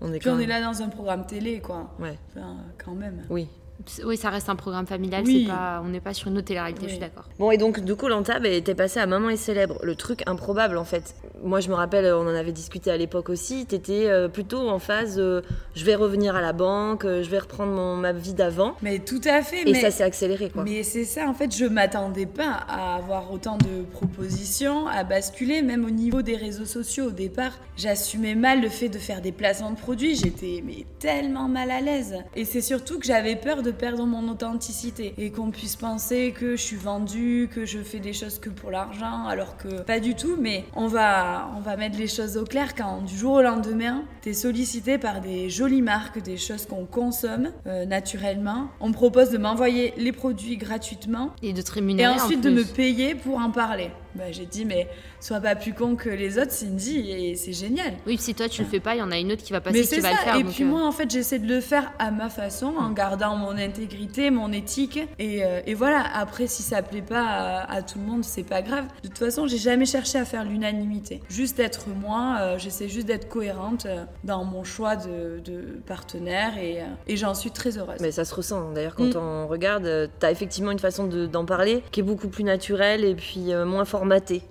On- 0.00 0.12
est 0.12 0.18
Puis 0.18 0.30
quand 0.30 0.36
on 0.36 0.38
est 0.38 0.46
là 0.46 0.62
dans 0.62 0.82
un 0.82 0.88
programme 0.88 1.26
télé, 1.26 1.60
quoi. 1.60 1.94
Ouais. 1.98 2.18
Enfin, 2.30 2.56
quand 2.82 2.94
même. 2.94 3.22
Oui. 3.28 3.48
Oui, 4.04 4.16
ça 4.16 4.30
reste 4.30 4.48
un 4.48 4.56
programme 4.56 4.86
familial, 4.86 5.22
Oui. 5.24 5.44
c'est 5.46 5.52
pas, 5.52 5.82
on 5.84 5.88
n'est 5.88 6.00
pas 6.00 6.14
sur 6.14 6.28
une 6.28 6.38
autre 6.38 6.46
télé-réalité, 6.46 6.82
Oui. 6.82 6.88
je 6.88 6.92
suis 6.94 7.00
d'accord. 7.00 7.24
Bon, 7.38 7.50
et 7.50 7.56
donc, 7.56 7.80
du 7.80 7.94
coup, 7.94 8.08
Lanta, 8.08 8.38
bah, 8.38 8.48
t'es 8.60 8.74
passé 8.74 9.00
à 9.00 9.06
Maman 9.06 9.30
est 9.30 9.36
célèbre. 9.36 9.78
Le 9.82 9.94
truc 9.94 10.22
improbable, 10.26 10.76
en 10.78 10.84
fait. 10.84 11.14
Moi, 11.42 11.60
je 11.60 11.68
me 11.68 11.74
rappelle, 11.74 12.12
on 12.12 12.22
en 12.22 12.34
avait 12.34 12.52
discuté 12.52 12.90
à 12.90 12.96
l'époque 12.96 13.30
aussi. 13.30 13.66
T'étais 13.66 14.08
euh, 14.08 14.28
plutôt 14.28 14.68
en 14.68 14.78
phase 14.78 15.18
euh, 15.18 15.40
je 15.74 15.84
vais 15.84 15.94
revenir 15.94 16.36
à 16.36 16.40
la 16.40 16.52
banque, 16.52 17.04
euh, 17.04 17.22
je 17.22 17.30
vais 17.30 17.38
reprendre 17.38 17.72
mon, 17.72 17.96
ma 17.96 18.12
vie 18.12 18.34
d'avant. 18.34 18.74
Mais 18.82 18.98
tout 18.98 19.20
à 19.24 19.42
fait. 19.42 19.62
Et 19.62 19.72
mais... 19.72 19.80
ça 19.80 19.90
s'est 19.90 20.04
accéléré, 20.04 20.50
quoi. 20.50 20.64
Mais 20.64 20.82
c'est 20.82 21.04
ça, 21.04 21.26
en 21.28 21.34
fait, 21.34 21.54
je 21.56 21.64
m'attendais 21.64 22.26
pas 22.26 22.60
à 22.68 22.96
avoir 22.96 23.32
autant 23.32 23.56
de 23.56 23.84
propositions, 23.92 24.86
à 24.86 25.04
basculer, 25.04 25.62
même 25.62 25.84
au 25.84 25.90
niveau 25.90 26.22
des 26.22 26.36
réseaux 26.36 26.66
sociaux. 26.66 27.06
Au 27.06 27.10
départ, 27.12 27.52
j'assumais 27.76 28.34
mal 28.34 28.60
le 28.60 28.68
fait 28.68 28.88
de 28.88 28.98
faire 28.98 29.20
des 29.20 29.32
placements 29.32 29.70
de 29.70 29.78
produits. 29.78 30.16
J'étais 30.16 30.62
mais 30.64 30.84
tellement 30.98 31.48
mal 31.48 31.70
à 31.70 31.80
l'aise. 31.80 32.16
Et 32.36 32.44
c'est 32.44 32.60
surtout 32.60 32.98
que 32.98 33.06
j'avais 33.06 33.36
peur 33.36 33.62
de 33.62 33.69
perdre 33.70 34.06
mon 34.06 34.28
authenticité 34.28 35.14
et 35.18 35.30
qu'on 35.30 35.50
puisse 35.50 35.76
penser 35.76 36.32
que 36.38 36.56
je 36.56 36.62
suis 36.62 36.76
vendue, 36.76 37.48
que 37.52 37.64
je 37.64 37.78
fais 37.78 37.98
des 37.98 38.12
choses 38.12 38.38
que 38.38 38.50
pour 38.50 38.70
l'argent, 38.70 39.26
alors 39.26 39.56
que 39.56 39.82
pas 39.82 40.00
du 40.00 40.14
tout. 40.14 40.36
Mais 40.40 40.64
on 40.74 40.86
va, 40.86 41.50
on 41.56 41.60
va 41.60 41.76
mettre 41.76 41.98
les 41.98 42.08
choses 42.08 42.36
au 42.36 42.44
clair 42.44 42.74
quand 42.74 43.02
du 43.02 43.16
jour 43.16 43.34
au 43.34 43.42
lendemain, 43.42 44.04
t'es 44.22 44.32
sollicité 44.32 44.98
par 44.98 45.20
des 45.20 45.50
jolies 45.50 45.82
marques, 45.82 46.22
des 46.22 46.36
choses 46.36 46.66
qu'on 46.66 46.86
consomme 46.86 47.50
euh, 47.66 47.84
naturellement. 47.86 48.68
On 48.80 48.88
me 48.88 48.94
propose 48.94 49.30
de 49.30 49.38
m'envoyer 49.38 49.94
les 49.96 50.12
produits 50.12 50.56
gratuitement 50.56 51.30
Et 51.42 51.52
de 51.52 51.62
te 51.62 51.70
et 51.70 51.74
rémunérer 51.74 52.12
en 52.12 52.24
ensuite 52.24 52.42
de 52.42 52.50
me 52.50 52.64
payer 52.64 53.14
pour 53.14 53.38
en 53.38 53.50
parler. 53.50 53.90
Bah, 54.14 54.24
j'ai 54.32 54.46
dit, 54.46 54.64
mais 54.64 54.88
sois 55.20 55.40
pas 55.40 55.54
plus 55.54 55.72
con 55.72 55.94
que 55.96 56.08
les 56.08 56.38
autres, 56.38 56.50
Cindy, 56.50 57.10
et 57.10 57.34
c'est 57.36 57.52
génial. 57.52 57.92
Oui, 58.06 58.16
si 58.18 58.34
toi 58.34 58.48
tu 58.48 58.62
le 58.62 58.68
fais 58.68 58.80
pas, 58.80 58.94
il 58.94 58.98
y 58.98 59.02
en 59.02 59.10
a 59.12 59.18
une 59.18 59.30
autre 59.32 59.42
qui 59.42 59.52
va 59.52 59.60
passer 59.60 59.80
Mais 59.80 59.86
qui 59.86 60.00
va 60.00 60.08
ça. 60.10 60.14
le 60.14 60.20
faire. 60.20 60.36
et 60.36 60.42
donc, 60.42 60.52
puis 60.52 60.64
euh, 60.64 60.66
moi, 60.66 60.86
en 60.86 60.92
fait, 60.92 61.10
j'essaie 61.10 61.38
de 61.38 61.46
le 61.46 61.60
faire 61.60 61.92
à 61.98 62.10
ma 62.10 62.28
façon, 62.28 62.74
en 62.78 62.90
gardant 62.90 63.36
mon 63.36 63.56
intégrité, 63.56 64.30
mon 64.30 64.52
éthique. 64.52 64.98
Et, 65.18 65.44
euh, 65.44 65.60
et 65.66 65.74
voilà. 65.74 66.02
Après, 66.14 66.46
si 66.46 66.62
ça 66.62 66.82
plaît 66.82 67.02
pas 67.02 67.22
à, 67.24 67.72
à 67.72 67.82
tout 67.82 67.98
le 67.98 68.04
monde, 68.04 68.24
c'est 68.24 68.42
pas 68.42 68.62
grave. 68.62 68.84
De 69.02 69.08
toute 69.08 69.18
façon, 69.18 69.46
j'ai 69.46 69.58
jamais 69.58 69.86
cherché 69.86 70.18
à 70.18 70.24
faire 70.24 70.44
l'unanimité. 70.44 71.20
Juste 71.28 71.58
être 71.60 71.86
moi. 71.88 72.36
euh, 72.40 72.58
j'essaie 72.58 72.88
juste 72.88 73.06
d'être 73.06 73.28
cohérente 73.28 73.86
euh, 73.86 74.04
dans 74.24 74.44
mon 74.44 74.64
choix 74.64 74.96
de, 74.96 75.40
de 75.44 75.78
partenaire, 75.86 76.58
et, 76.58 76.80
euh, 76.80 76.84
et 77.06 77.16
j'en 77.16 77.34
suis 77.34 77.50
très 77.50 77.78
heureuse. 77.78 77.98
Mais 78.00 78.10
ça 78.12 78.24
se 78.24 78.34
ressent. 78.34 78.72
D'ailleurs, 78.72 78.94
quand 78.94 79.14
Mm. 79.14 79.16
on 79.18 79.46
regarde, 79.48 79.86
euh, 79.86 80.06
t'as 80.18 80.30
effectivement 80.30 80.70
une 80.70 80.78
façon 80.78 81.06
de- 81.06 81.26
d'en 81.26 81.44
parler 81.44 81.82
qui 81.90 82.00
est 82.00 82.02
beaucoup 82.02 82.28
plus 82.28 82.44
naturelle 82.44 83.04
et 83.04 83.14
puis 83.14 83.52
euh, 83.52 83.64
moins 83.64 83.84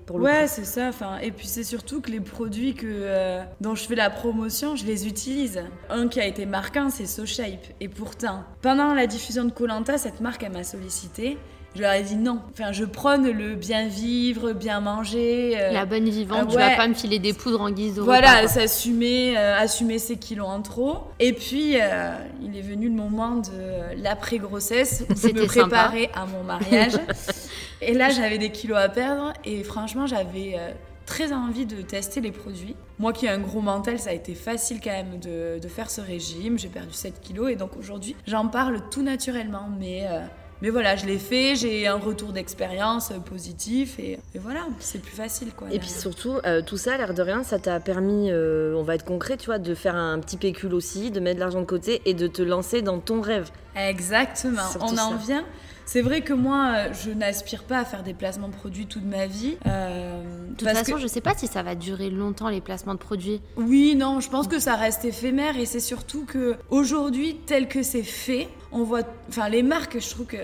pour 0.05 0.17
le 0.17 0.25
Ouais, 0.25 0.47
c'est 0.47 0.65
ça. 0.65 0.89
Enfin, 0.89 1.17
et 1.17 1.31
puis 1.31 1.47
c'est 1.47 1.63
surtout 1.63 2.01
que 2.01 2.11
les 2.11 2.19
produits 2.19 2.73
que, 2.73 2.85
euh, 2.87 3.43
dont 3.61 3.75
je 3.75 3.85
fais 3.85 3.95
la 3.95 4.09
promotion, 4.09 4.75
je 4.75 4.85
les 4.85 5.07
utilise. 5.07 5.63
Un 5.89 6.07
qui 6.07 6.19
a 6.19 6.25
été 6.25 6.45
marquant, 6.45 6.89
c'est 6.89 7.05
SoShape. 7.05 7.73
Et 7.79 7.87
pourtant, 7.87 8.43
pendant 8.61 8.93
la 8.93 9.07
diffusion 9.07 9.45
de 9.45 9.51
Colanta, 9.51 9.97
cette 9.97 10.21
marque, 10.21 10.43
elle 10.43 10.51
m'a 10.51 10.63
sollicité. 10.63 11.37
Je 11.75 11.81
leur 11.81 11.93
ai 11.93 12.01
dit 12.01 12.15
non. 12.15 12.39
Enfin, 12.51 12.71
je 12.71 12.83
prône 12.83 13.29
le 13.29 13.53
bien 13.55 13.87
vivre, 13.87 14.53
bien 14.53 14.79
manger. 14.79 15.53
euh, 15.61 15.71
La 15.71 15.85
bonne 15.85 16.09
vivante, 16.09 16.49
tu 16.49 16.55
vas 16.55 16.69
ouais. 16.69 16.75
pas 16.75 16.87
me 16.87 16.95
filer 16.95 17.19
des 17.19 17.31
poudres 17.33 17.61
en 17.61 17.69
guise 17.69 17.95
de 17.95 18.01
voilà, 18.01 18.47
s'assumer, 18.47 19.37
euh, 19.37 19.55
assumer 19.57 19.99
ses 19.99 20.17
kilos 20.17 20.47
en 20.47 20.61
trop. 20.61 21.03
Et 21.19 21.31
puis, 21.33 21.79
euh, 21.79 22.15
il 22.41 22.57
est 22.57 22.61
venu 22.61 22.87
le 22.89 22.95
moment 22.95 23.35
de 23.35 24.01
l'après-grossesse, 24.01 25.03
C'était 25.15 25.41
me 25.41 25.47
sympa. 25.47 25.67
préparais 25.87 26.09
à 26.15 26.25
mon 26.25 26.43
mariage. 26.43 26.93
et 27.81 27.93
là, 27.93 28.09
j'avais 28.09 28.39
des 28.39 28.51
kilos 28.51 28.77
à 28.77 28.89
perdre. 28.89 29.33
Et 29.45 29.63
franchement, 29.63 30.07
j'avais 30.07 30.55
euh, 30.57 30.71
très 31.05 31.31
envie 31.33 31.65
de 31.67 31.81
tester 31.83 32.19
les 32.19 32.31
produits. 32.31 32.75
Moi 32.97 33.13
qui 33.13 33.27
ai 33.27 33.29
un 33.29 33.37
gros 33.39 33.61
mental, 33.61 33.99
ça 33.99 34.09
a 34.09 34.13
été 34.13 34.33
facile 34.33 34.79
quand 34.83 34.89
même 34.91 35.19
de, 35.19 35.59
de 35.61 35.67
faire 35.67 35.89
ce 35.91 36.01
régime. 36.01 36.57
J'ai 36.57 36.67
perdu 36.67 36.93
7 36.93 37.21
kilos. 37.21 37.51
Et 37.51 37.55
donc 37.55 37.77
aujourd'hui, 37.79 38.15
j'en 38.25 38.47
parle 38.47 38.81
tout 38.89 39.03
naturellement. 39.03 39.69
Mais... 39.79 40.07
euh, 40.09 40.19
mais 40.61 40.69
voilà, 40.69 40.95
je 40.95 41.05
l'ai 41.05 41.17
fait, 41.17 41.55
j'ai 41.55 41.87
un 41.87 41.95
retour 41.95 42.33
d'expérience 42.33 43.11
euh, 43.11 43.19
positif 43.19 43.97
et, 43.99 44.19
et 44.35 44.39
voilà, 44.39 44.67
c'est 44.79 45.01
plus 45.01 45.15
facile 45.15 45.49
quoi. 45.55 45.67
Et 45.71 45.79
puis 45.79 45.89
surtout, 45.89 46.33
euh, 46.45 46.61
tout 46.61 46.77
ça, 46.77 46.97
l'air 46.97 47.13
de 47.13 47.21
rien, 47.21 47.43
ça 47.43 47.59
t'a 47.59 47.79
permis, 47.79 48.29
euh, 48.31 48.73
on 48.75 48.83
va 48.83 48.95
être 48.95 49.05
concret, 49.05 49.37
tu 49.37 49.45
vois, 49.47 49.59
de 49.59 49.73
faire 49.73 49.95
un 49.95 50.19
petit 50.19 50.37
pécule 50.37 50.73
aussi, 50.73 51.11
de 51.11 51.19
mettre 51.19 51.35
de 51.35 51.39
l'argent 51.41 51.61
de 51.61 51.65
côté 51.65 52.01
et 52.05 52.13
de 52.13 52.27
te 52.27 52.41
lancer 52.41 52.81
dans 52.81 52.99
ton 52.99 53.21
rêve. 53.21 53.49
Exactement, 53.75 54.67
Surtout 54.69 54.93
on 54.95 54.97
en 54.97 55.11
ça. 55.11 55.15
vient. 55.25 55.45
C'est 55.91 56.01
vrai 56.03 56.21
que 56.21 56.33
moi, 56.33 56.73
euh, 56.75 56.93
je 56.93 57.09
n'aspire 57.09 57.63
pas 57.63 57.79
à 57.79 57.83
faire 57.83 58.03
des 58.03 58.13
placements 58.13 58.47
de 58.47 58.53
produits 58.53 58.85
toute 58.85 59.03
ma 59.05 59.25
vie. 59.25 59.57
euh, 59.65 60.21
De 60.51 60.53
toute 60.55 60.67
façon, 60.69 60.93
que- 60.93 60.99
je 60.99 61.07
sais 61.07 61.19
pas 61.19 61.33
si 61.35 61.47
ça 61.47 61.63
va 61.63 61.73
durer 61.73 62.11
longtemps 62.11 62.49
les 62.49 62.61
placements 62.61 62.93
de 62.93 62.99
produits. 62.99 63.41
Oui, 63.57 63.95
non, 63.95 64.19
je 64.19 64.29
pense 64.29 64.47
que 64.47 64.59
ça 64.59 64.75
reste 64.75 65.03
éphémère 65.03 65.57
et 65.57 65.65
c'est 65.65 65.79
surtout 65.79 66.25
que 66.25 66.57
aujourd'hui, 66.69 67.37
tel 67.47 67.67
que 67.67 67.81
c'est 67.81 68.03
fait, 68.03 68.49
on 68.71 68.83
voit, 68.83 69.01
enfin 69.29 69.49
les 69.49 69.63
marques, 69.63 69.97
je 69.99 70.07
trouve 70.11 70.27
que 70.27 70.37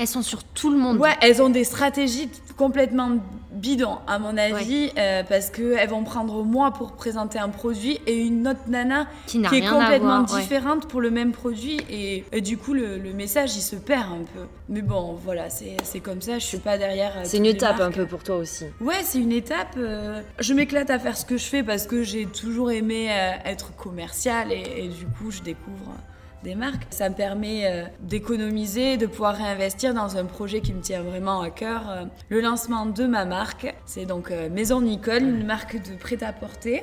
Elles 0.00 0.06
sont 0.08 0.22
sur 0.22 0.42
tout 0.44 0.70
le 0.70 0.78
monde. 0.78 0.96
Ouais, 0.98 1.14
elles 1.20 1.42
ont 1.42 1.50
des 1.50 1.64
stratégies 1.64 2.30
complètement 2.56 3.18
bidons, 3.52 3.98
à 4.06 4.18
mon 4.18 4.36
avis, 4.38 4.90
euh, 4.96 5.22
parce 5.28 5.50
qu'elles 5.50 5.88
vont 5.90 6.04
prendre 6.04 6.42
moi 6.44 6.70
pour 6.70 6.92
présenter 6.92 7.38
un 7.38 7.50
produit 7.50 7.98
et 8.06 8.16
une 8.16 8.48
autre 8.48 8.60
nana 8.68 9.06
Qui 9.26 9.38
n'a 9.40 9.48
qui 9.50 9.56
est 9.56 9.60
rien 9.60 9.72
à 9.76 9.82
complètement 9.82 10.22
voir. 10.22 10.32
ouais. 10.34 10.40
différente 10.40 10.86
pour 10.88 11.00
le 11.02 11.10
même 11.10 11.32
produit. 11.32 11.78
Et, 11.90 12.24
et 12.32 12.40
du 12.40 12.56
coup, 12.56 12.72
le, 12.72 12.96
le 12.96 13.12
message, 13.12 13.56
il 13.56 13.60
se 13.60 13.76
perd 13.76 14.04
un 14.12 14.24
peu. 14.34 14.46
Mais 14.70 14.80
bon, 14.82 15.18
voilà, 15.22 15.50
c'est 15.50 15.76
c'est 15.82 16.00
comme 16.00 16.22
ça, 16.22 16.38
je 16.38 16.46
suis 16.46 16.58
pas 16.58 16.78
derrière. 16.78 17.12
euh, 17.18 17.22
C'est 17.24 17.36
une 17.36 17.44
étape 17.46 17.80
un 17.80 17.90
peu 17.90 18.06
pour 18.06 18.22
toi 18.22 18.36
aussi. 18.36 18.64
Ouais, 18.80 19.00
c'est 19.02 19.18
une 19.18 19.32
étape. 19.32 19.74
euh, 19.76 20.22
je 20.38 20.54
m'éclate 20.54 20.88
à 20.88 20.98
faire 20.98 21.16
ce 21.18 21.26
que 21.26 21.36
je 21.36 21.44
fais 21.44 21.62
parce 21.62 21.86
que 21.86 22.02
j'ai 22.02 22.24
toujours 22.24 22.70
aimé 22.70 23.08
euh, 23.10 23.32
être 23.44 23.76
commerciale 23.76 24.52
et, 24.52 24.84
et 24.84 24.88
du 24.88 25.04
coup, 25.06 25.30
je 25.30 25.42
découvre 25.42 25.92
des 26.42 26.54
marques. 26.54 26.86
Ça 26.90 27.08
me 27.08 27.14
permet 27.14 27.66
euh, 27.66 27.84
d'économiser, 28.00 28.96
de 28.96 29.06
pouvoir 29.06 29.36
réinvestir 29.36 29.94
dans 29.94 30.16
un 30.16 30.24
projet 30.24 30.60
qui 30.60 30.72
me 30.72 30.80
tient 30.80 31.02
vraiment 31.02 31.40
à 31.40 31.50
cœur. 31.50 31.90
euh, 31.90 32.04
le 32.28 32.40
lancement 32.40 32.86
de 32.86 33.06
ma 33.06 33.24
marque, 33.24 33.74
c'est 33.86 34.06
donc 34.06 34.30
euh, 34.30 34.48
Maison 34.48 34.80
Nicole, 34.80 35.22
une 35.22 35.44
marque 35.44 35.76
de 35.76 35.96
prêt-à-porter. 35.96 36.82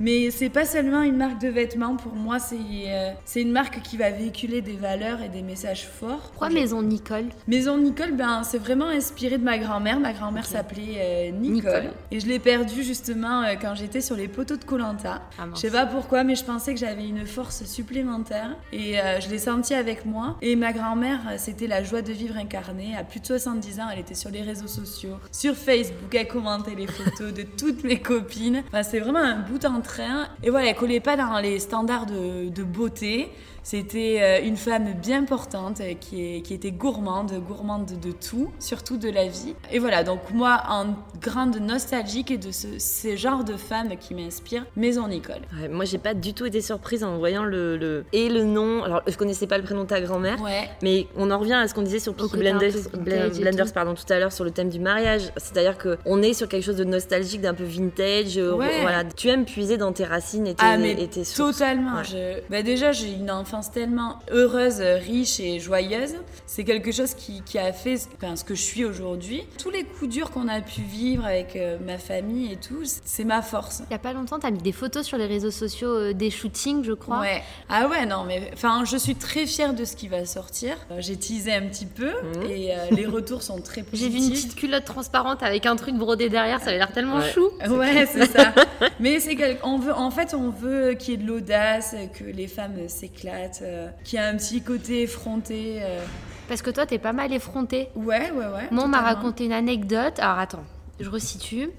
Mais 0.00 0.30
c'est 0.30 0.50
pas 0.50 0.64
seulement 0.64 1.02
une 1.02 1.16
marque 1.16 1.40
de 1.40 1.48
vêtements. 1.48 1.96
Pour 1.96 2.14
moi, 2.14 2.38
c'est 2.38 3.40
une 3.40 3.52
marque 3.52 3.82
qui 3.82 3.96
va 3.96 4.10
véhiculer 4.10 4.60
des 4.60 4.76
valeurs 4.76 5.22
et 5.22 5.28
des 5.28 5.42
messages 5.42 5.86
forts. 5.86 6.30
Pourquoi 6.30 6.50
Maison 6.50 6.82
Nicole? 6.82 7.26
Maison 7.48 7.78
Nicole, 7.78 8.12
ben, 8.12 8.42
c'est 8.44 8.58
vraiment 8.58 8.88
inspiré 8.88 9.38
de 9.38 9.44
ma 9.44 9.58
grand-mère. 9.58 9.98
Ma 9.98 10.12
grand-mère 10.12 10.46
s'appelait 10.46 11.32
Nicole. 11.32 11.52
Nicole. 11.52 11.90
Et 12.12 12.20
je 12.20 12.26
l'ai 12.26 12.38
perdue 12.38 12.82
justement 12.84 13.42
quand 13.60 13.74
j'étais 13.74 14.00
sur 14.00 14.14
les 14.14 14.28
poteaux 14.28 14.56
de 14.56 14.64
Colanta. 14.64 15.22
Ah, 15.38 15.46
je 15.54 15.60
sais 15.60 15.70
pas 15.70 15.86
pourquoi, 15.86 16.22
mais 16.22 16.36
je 16.36 16.44
pensais 16.44 16.74
que 16.74 16.80
j'avais 16.80 17.08
une 17.08 17.26
force 17.26 17.64
supplémentaire. 17.64 18.56
Et 18.72 18.97
euh, 19.00 19.20
je 19.20 19.28
l'ai 19.28 19.38
sentie 19.38 19.74
avec 19.74 20.04
moi. 20.04 20.36
Et 20.42 20.56
ma 20.56 20.72
grand-mère, 20.72 21.20
euh, 21.30 21.34
c'était 21.38 21.66
la 21.66 21.82
joie 21.82 22.02
de 22.02 22.12
vivre 22.12 22.36
incarnée. 22.36 22.96
À 22.96 23.04
plus 23.04 23.20
de 23.20 23.26
70 23.26 23.80
ans, 23.80 23.88
elle 23.92 24.00
était 24.00 24.14
sur 24.14 24.30
les 24.30 24.42
réseaux 24.42 24.66
sociaux, 24.66 25.16
sur 25.32 25.54
Facebook, 25.54 26.14
elle 26.14 26.28
commentait 26.28 26.74
les 26.74 26.86
photos 26.86 27.32
de 27.32 27.42
toutes 27.42 27.84
mes 27.84 28.00
copines. 28.00 28.62
Enfin, 28.68 28.82
c'est 28.82 29.00
vraiment 29.00 29.20
un 29.20 29.40
bout 29.40 29.64
en 29.64 29.80
train. 29.80 30.28
Et 30.42 30.50
voilà, 30.50 30.70
elle 30.70 30.76
collait 30.76 31.00
pas 31.00 31.16
dans 31.16 31.38
les 31.38 31.58
standards 31.58 32.06
de 32.06 32.62
beauté. 32.62 33.30
C'était 33.72 34.16
euh, 34.22 34.46
une 34.46 34.56
femme 34.56 34.94
bien 34.94 35.24
portante 35.24 35.82
euh, 35.82 35.92
qui, 35.92 36.24
est- 36.36 36.40
qui 36.40 36.54
était 36.54 36.70
gourmande, 36.70 37.32
gourmande 37.46 37.84
de 38.00 38.12
tout, 38.12 38.50
surtout 38.58 38.96
de 38.96 39.10
la 39.10 39.26
vie. 39.28 39.54
Et 39.70 39.78
voilà, 39.78 40.04
donc 40.04 40.20
moi, 40.32 40.62
en 40.70 40.86
grande 41.20 41.56
nostalgique 41.60 42.30
et 42.30 42.38
de 42.38 42.50
ce, 42.50 42.66
ces 42.78 43.18
genres 43.18 43.44
de 43.44 43.58
femmes 43.58 43.90
qui 44.00 44.14
m'inspirent, 44.14 44.64
Maison 44.74 45.06
Nicole. 45.06 45.42
Ouais, 45.60 45.68
moi, 45.68 45.84
j'ai 45.84 45.98
pas 45.98 46.14
du 46.14 46.32
tout 46.32 46.46
été 46.46 46.62
surprise 46.62 47.04
en 47.04 47.18
voyant 47.18 47.44
le, 47.44 47.76
le- 47.76 48.06
et 48.14 48.30
le 48.30 48.44
nom. 48.44 48.84
Alors, 48.84 49.02
je 49.06 49.14
connaissais 49.18 49.46
pas 49.46 49.58
le 49.58 49.64
prénom 49.64 49.82
de 49.82 49.88
ta 49.88 50.00
grand-mère, 50.00 50.40
Ouais. 50.40 50.70
mais 50.82 51.06
on 51.14 51.30
en 51.30 51.38
revient 51.38 51.52
à 51.52 51.68
ce 51.68 51.74
qu'on 51.74 51.82
disait 51.82 51.98
sur 51.98 52.14
Peaky 52.14 52.36
et 52.36 52.38
Blenders, 52.38 52.72
tout. 52.72 53.72
pardon, 53.74 53.92
tout 53.92 54.10
à 54.10 54.18
l'heure 54.18 54.32
sur 54.32 54.44
le 54.44 54.50
thème 54.50 54.70
du 54.70 54.80
mariage. 54.80 55.30
C'est-à-dire 55.36 55.76
que 55.76 55.98
on 56.06 56.22
est 56.22 56.32
sur 56.32 56.48
quelque 56.48 56.64
chose 56.64 56.76
de 56.76 56.84
nostalgique, 56.84 57.42
d'un 57.42 57.52
peu 57.52 57.64
vintage. 57.64 58.38
euh, 58.38 58.54
Ouais. 58.54 58.80
Voilà, 58.80 59.04
tu 59.04 59.28
aimes 59.28 59.44
puiser 59.44 59.76
dans 59.76 59.92
tes 59.92 60.04
racines 60.06 60.46
et 60.46 60.54
tes, 60.54 60.64
Ah 60.64 60.78
mais 60.78 60.92
et 60.92 61.06
tes 61.08 61.24
sources. 61.24 61.58
totalement. 61.58 62.02
Je- 62.02 62.40
bah 62.48 62.62
déjà 62.62 62.92
j'ai 62.92 63.12
une 63.12 63.30
enfance 63.30 63.57
tellement 63.62 64.18
heureuse, 64.30 64.80
riche 64.80 65.40
et 65.40 65.58
joyeuse. 65.60 66.14
C'est 66.46 66.64
quelque 66.64 66.92
chose 66.92 67.14
qui, 67.14 67.42
qui 67.42 67.58
a 67.58 67.72
fait 67.72 67.96
enfin, 68.16 68.36
ce 68.36 68.44
que 68.44 68.54
je 68.54 68.62
suis 68.62 68.84
aujourd'hui. 68.84 69.42
Tous 69.60 69.70
les 69.70 69.84
coups 69.84 70.10
durs 70.10 70.30
qu'on 70.30 70.48
a 70.48 70.60
pu 70.60 70.80
vivre 70.80 71.24
avec 71.26 71.56
euh, 71.56 71.76
ma 71.84 71.98
famille 71.98 72.52
et 72.52 72.56
tout, 72.56 72.82
c'est 73.04 73.24
ma 73.24 73.42
force. 73.42 73.82
Il 73.88 73.92
y 73.92 73.96
a 73.96 73.98
pas 73.98 74.12
longtemps, 74.12 74.38
t'as 74.38 74.50
mis 74.50 74.58
des 74.62 74.72
photos 74.72 75.04
sur 75.04 75.18
les 75.18 75.26
réseaux 75.26 75.50
sociaux 75.50 75.88
euh, 75.90 76.12
des 76.14 76.30
shootings, 76.30 76.84
je 76.84 76.92
crois. 76.92 77.20
Ouais. 77.20 77.42
Ah 77.68 77.88
ouais, 77.88 78.06
non, 78.06 78.24
mais 78.26 78.50
enfin, 78.54 78.84
je 78.84 78.96
suis 78.96 79.14
très 79.16 79.46
fière 79.46 79.74
de 79.74 79.84
ce 79.84 79.96
qui 79.96 80.08
va 80.08 80.24
sortir. 80.24 80.76
Euh, 80.90 80.96
J'ai 81.00 81.16
teasé 81.16 81.52
un 81.52 81.62
petit 81.68 81.86
peu 81.86 82.08
Mhm. 82.08 82.50
et 82.50 82.72
euh, 82.74 82.76
les 82.92 83.06
retours 83.06 83.42
sont 83.42 83.60
très 83.60 83.80
J'ai 83.92 84.08
positifs. 84.08 84.12
vu 84.12 84.18
une 84.26 84.30
petite 84.32 84.54
culotte 84.54 84.84
transparente 84.84 85.42
avec 85.42 85.66
un 85.66 85.76
truc 85.76 85.94
brodé 85.96 86.28
derrière, 86.28 86.60
ça 86.60 86.68
avait 86.68 86.78
l'air 86.78 86.92
tellement 86.92 87.16
Ouais. 87.18 87.30
chou. 87.32 87.48
Ouais, 87.68 88.06
c'est 88.06 88.26
ça. 88.26 88.54
Mais 89.00 89.20
c'est 89.20 89.36
quel- 89.36 89.58
on 89.62 89.78
veut, 89.78 89.92
en 89.94 90.10
fait, 90.10 90.34
on 90.34 90.50
veut 90.50 90.94
qu'il 90.94 91.10
y 91.10 91.14
ait 91.14 91.16
de 91.22 91.26
l'audace, 91.26 91.94
que 92.18 92.24
les 92.24 92.46
femmes 92.46 92.88
s'éclatent, 92.88 93.47
euh, 93.62 93.88
qu'il 94.04 94.18
y 94.18 94.22
ait 94.22 94.24
un 94.26 94.36
petit 94.36 94.62
côté 94.62 95.02
effronté. 95.02 95.78
euh. 95.82 96.00
Parce 96.48 96.62
que 96.62 96.70
toi, 96.70 96.86
t'es 96.86 96.98
pas 96.98 97.12
mal 97.12 97.32
effronté. 97.32 97.88
Ouais, 97.94 98.30
ouais, 98.30 98.46
ouais. 98.46 98.68
Moi, 98.70 98.84
on 98.84 98.88
m'a 98.88 99.00
raconté 99.00 99.44
une 99.44 99.52
anecdote. 99.52 100.18
Alors 100.18 100.38
attends, 100.38 100.64
je 101.00 101.08
resitue. 101.10 101.70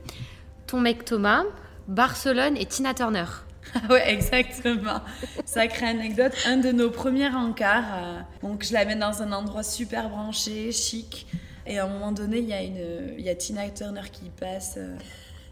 Ton 0.68 0.80
mec 0.80 1.06
Thomas, 1.06 1.44
Barcelone 1.88 2.56
et 2.58 2.66
Tina 2.66 2.94
Turner. 2.94 3.26
Ouais, 3.90 4.12
exactement. 4.12 5.02
Sacrée 5.46 5.86
anecdote. 5.88 6.32
Un 6.48 6.58
de 6.58 6.72
nos 6.72 6.90
premiers 6.90 7.30
encarts. 7.30 7.84
euh, 8.04 8.20
donc, 8.42 8.64
je 8.66 8.74
l'amène 8.74 9.00
dans 9.00 9.22
un 9.22 9.32
endroit 9.32 9.62
super 9.64 10.10
branché, 10.10 10.72
chic. 10.72 11.28
Et 11.68 11.78
à 11.78 11.86
un 11.86 11.88
moment 11.88 12.12
donné, 12.12 12.40
il 12.40 12.48
y 12.50 12.54
a, 12.54 12.64
une, 12.64 13.14
il 13.18 13.24
y 13.24 13.30
a 13.30 13.36
Tina 13.36 13.70
Turner 13.70 14.02
qui 14.12 14.30
passe. 14.40 14.76
euh, 14.78 14.96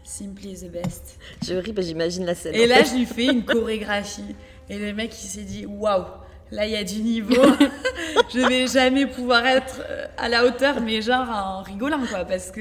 Simply 0.02 0.54
the 0.56 0.70
best. 0.72 1.18
Je 1.46 1.54
ris, 1.54 1.72
parce 1.72 1.86
que 1.86 1.90
j'imagine 1.90 2.24
la 2.24 2.34
scène. 2.34 2.54
Et 2.54 2.66
là, 2.66 2.76
fait. 2.76 2.86
je 2.86 2.94
lui 2.96 3.04
fais 3.06 3.26
une 3.26 3.44
chorégraphie. 3.44 4.34
Et 4.70 4.78
le 4.78 4.92
mec, 4.92 5.12
il 5.22 5.26
s'est 5.26 5.42
dit 5.42 5.66
waouh, 5.66 6.04
là, 6.50 6.66
il 6.66 6.72
y 6.72 6.76
a 6.76 6.84
du 6.84 7.00
niveau. 7.00 7.34
je 8.34 8.40
vais 8.46 8.66
jamais 8.66 9.06
pouvoir 9.06 9.46
être 9.46 9.80
euh, 9.88 10.06
à 10.16 10.28
la 10.28 10.44
hauteur, 10.44 10.80
mais 10.80 11.00
genre 11.02 11.28
en 11.28 11.62
rigolant, 11.62 12.00
quoi. 12.08 12.24
Parce 12.24 12.50
que 12.50 12.60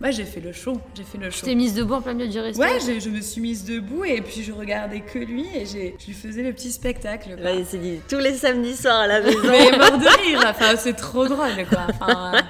moi, 0.00 0.10
j'ai 0.10 0.24
fait 0.24 0.40
le 0.40 0.52
show. 0.52 0.80
J'ai 0.96 1.04
fait 1.04 1.18
le 1.18 1.28
Tu 1.30 1.38
show. 1.38 1.46
t'es 1.46 1.54
mise 1.54 1.74
debout 1.74 1.94
en 1.94 2.00
plein 2.02 2.14
milieu 2.14 2.28
du 2.28 2.40
resto. 2.40 2.60
Ouais, 2.60 2.78
je, 2.80 2.98
je 2.98 3.08
me 3.08 3.20
suis 3.20 3.40
mise 3.40 3.64
debout 3.64 4.04
et 4.04 4.20
puis 4.20 4.42
je 4.42 4.50
regardais 4.52 5.00
que 5.00 5.18
lui 5.20 5.46
et 5.54 5.64
je 5.64 5.78
lui 6.06 6.12
faisais 6.12 6.42
le 6.42 6.52
petit 6.52 6.72
spectacle. 6.72 7.34
quoi. 7.36 7.44
Là, 7.44 7.52
il 7.54 7.64
s'est 7.64 7.78
dit 7.78 8.00
tous 8.08 8.18
les 8.18 8.34
samedis 8.34 8.76
soirs 8.76 9.00
à 9.00 9.06
la 9.06 9.20
maison. 9.20 9.38
Mais 9.44 9.78
mort 9.78 9.98
de 9.98 10.22
rire, 10.24 10.40
enfin, 10.48 10.74
c'est 10.76 10.94
trop 10.94 11.26
drôle 11.28 11.66
quoi. 11.68 11.86
Enfin, 12.00 12.32
euh, 12.34 12.40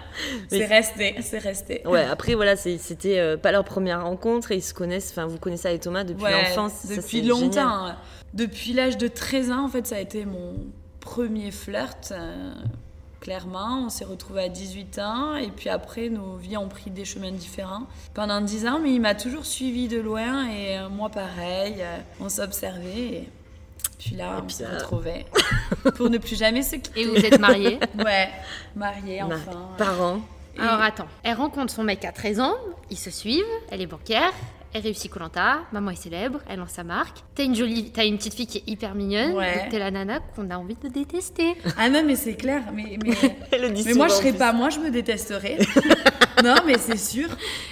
c'est 0.48 0.64
resté, 0.64 1.14
c'est 1.20 1.38
resté. 1.38 1.82
Ouais, 1.86 2.04
après 2.10 2.34
voilà, 2.34 2.56
c'était 2.56 3.18
euh, 3.18 3.36
pas 3.36 3.52
leur 3.52 3.64
première 3.64 4.02
rencontre 4.04 4.52
et 4.52 4.56
ils 4.56 4.62
se 4.62 4.72
connaissent, 4.72 5.10
enfin 5.10 5.26
vous 5.26 5.38
connaissez 5.38 5.68
avec 5.68 5.82
Thomas 5.82 6.04
depuis 6.04 6.24
Ouais, 6.24 6.32
l'enfance. 6.32 6.86
depuis 6.88 7.20
longtemps. 7.22 7.48
génial. 7.50 7.96
Depuis 8.34 8.72
l'âge 8.72 8.96
de 8.98 9.08
13 9.08 9.50
ans, 9.50 9.64
en 9.64 9.68
fait, 9.68 9.86
ça 9.86 9.96
a 9.96 10.00
été 10.00 10.24
mon 10.24 10.54
premier 11.00 11.50
flirt. 11.50 12.12
euh, 12.12 12.52
clairement. 13.20 13.84
On 13.84 13.88
s'est 13.88 14.04
retrouvés 14.04 14.42
à 14.44 14.48
18 14.48 14.98
ans 14.98 15.36
et 15.36 15.48
puis 15.48 15.68
après, 15.68 16.08
nos 16.08 16.34
vies 16.36 16.56
ont 16.56 16.66
pris 16.68 16.90
des 16.90 17.04
chemins 17.04 17.30
différents 17.30 17.86
pendant 18.14 18.40
10 18.40 18.66
ans, 18.66 18.80
mais 18.82 18.92
il 18.92 19.00
m'a 19.00 19.14
toujours 19.14 19.46
suivi 19.46 19.86
de 19.86 20.00
loin 20.00 20.48
et 20.48 20.76
euh, 20.78 20.88
moi 20.88 21.08
pareil. 21.08 21.76
euh, 21.78 21.98
on 22.20 22.28
s'observait 22.28 22.98
et 22.98 23.28
puis 23.98 24.16
là, 24.16 24.38
Et 24.38 24.42
on 24.42 24.46
puis 24.46 24.56
se 24.56 24.62
là- 24.64 24.70
retrouvait 24.76 25.24
pour 25.96 26.10
ne 26.10 26.18
plus 26.18 26.36
jamais 26.36 26.62
se 26.62 26.74
quitter. 26.76 27.02
Et 27.02 27.06
vous 27.06 27.14
êtes 27.24 27.38
mariés 27.38 27.78
Ouais, 28.04 28.28
mariés 28.74 29.20
Ma- 29.22 29.36
enfin. 29.36 29.68
Parents. 29.78 30.20
Et- 30.56 30.60
Alors 30.60 30.80
attends, 30.80 31.06
elle 31.22 31.34
rencontre 31.36 31.72
son 31.72 31.84
mec 31.84 32.04
à 32.04 32.10
13 32.10 32.40
ans, 32.40 32.56
ils 32.90 32.98
se 32.98 33.10
suivent, 33.10 33.44
elle 33.70 33.80
est 33.82 33.86
banquière, 33.86 34.32
elle 34.74 34.82
réussit 34.82 35.10
Colanta, 35.10 35.60
maman 35.72 35.90
est 35.90 35.96
célèbre, 35.96 36.40
elle 36.48 36.58
lance 36.58 36.70
sa 36.70 36.84
marque. 36.84 37.18
T'as 37.34 37.44
une 37.44 37.54
jolie, 37.54 37.90
t'as 37.92 38.06
une 38.06 38.16
petite 38.16 38.34
fille 38.34 38.46
qui 38.46 38.58
est 38.58 38.64
hyper 38.66 38.94
mignonne, 38.94 39.32
Ouais. 39.32 39.58
donc 39.58 39.68
t'es 39.70 39.78
la 39.78 39.90
nana 39.90 40.20
qu'on 40.34 40.48
a 40.50 40.56
envie 40.56 40.76
de 40.82 40.88
détester. 40.88 41.54
Ah 41.78 41.88
non, 41.88 42.02
mais 42.06 42.16
c'est 42.16 42.34
clair. 42.34 42.62
Mais, 42.72 42.98
mais, 43.04 43.14
Elle 43.52 43.62
le 43.62 43.70
dit 43.70 43.82
mais 43.86 43.94
moi, 43.94 44.08
je 44.08 44.14
serais 44.14 44.32
pas 44.32 44.52
moi, 44.52 44.70
je 44.70 44.78
me 44.78 44.90
détesterais. 44.90 45.58
non, 46.42 46.54
mais 46.66 46.78
c'est 46.78 46.98
sûr. 46.98 47.28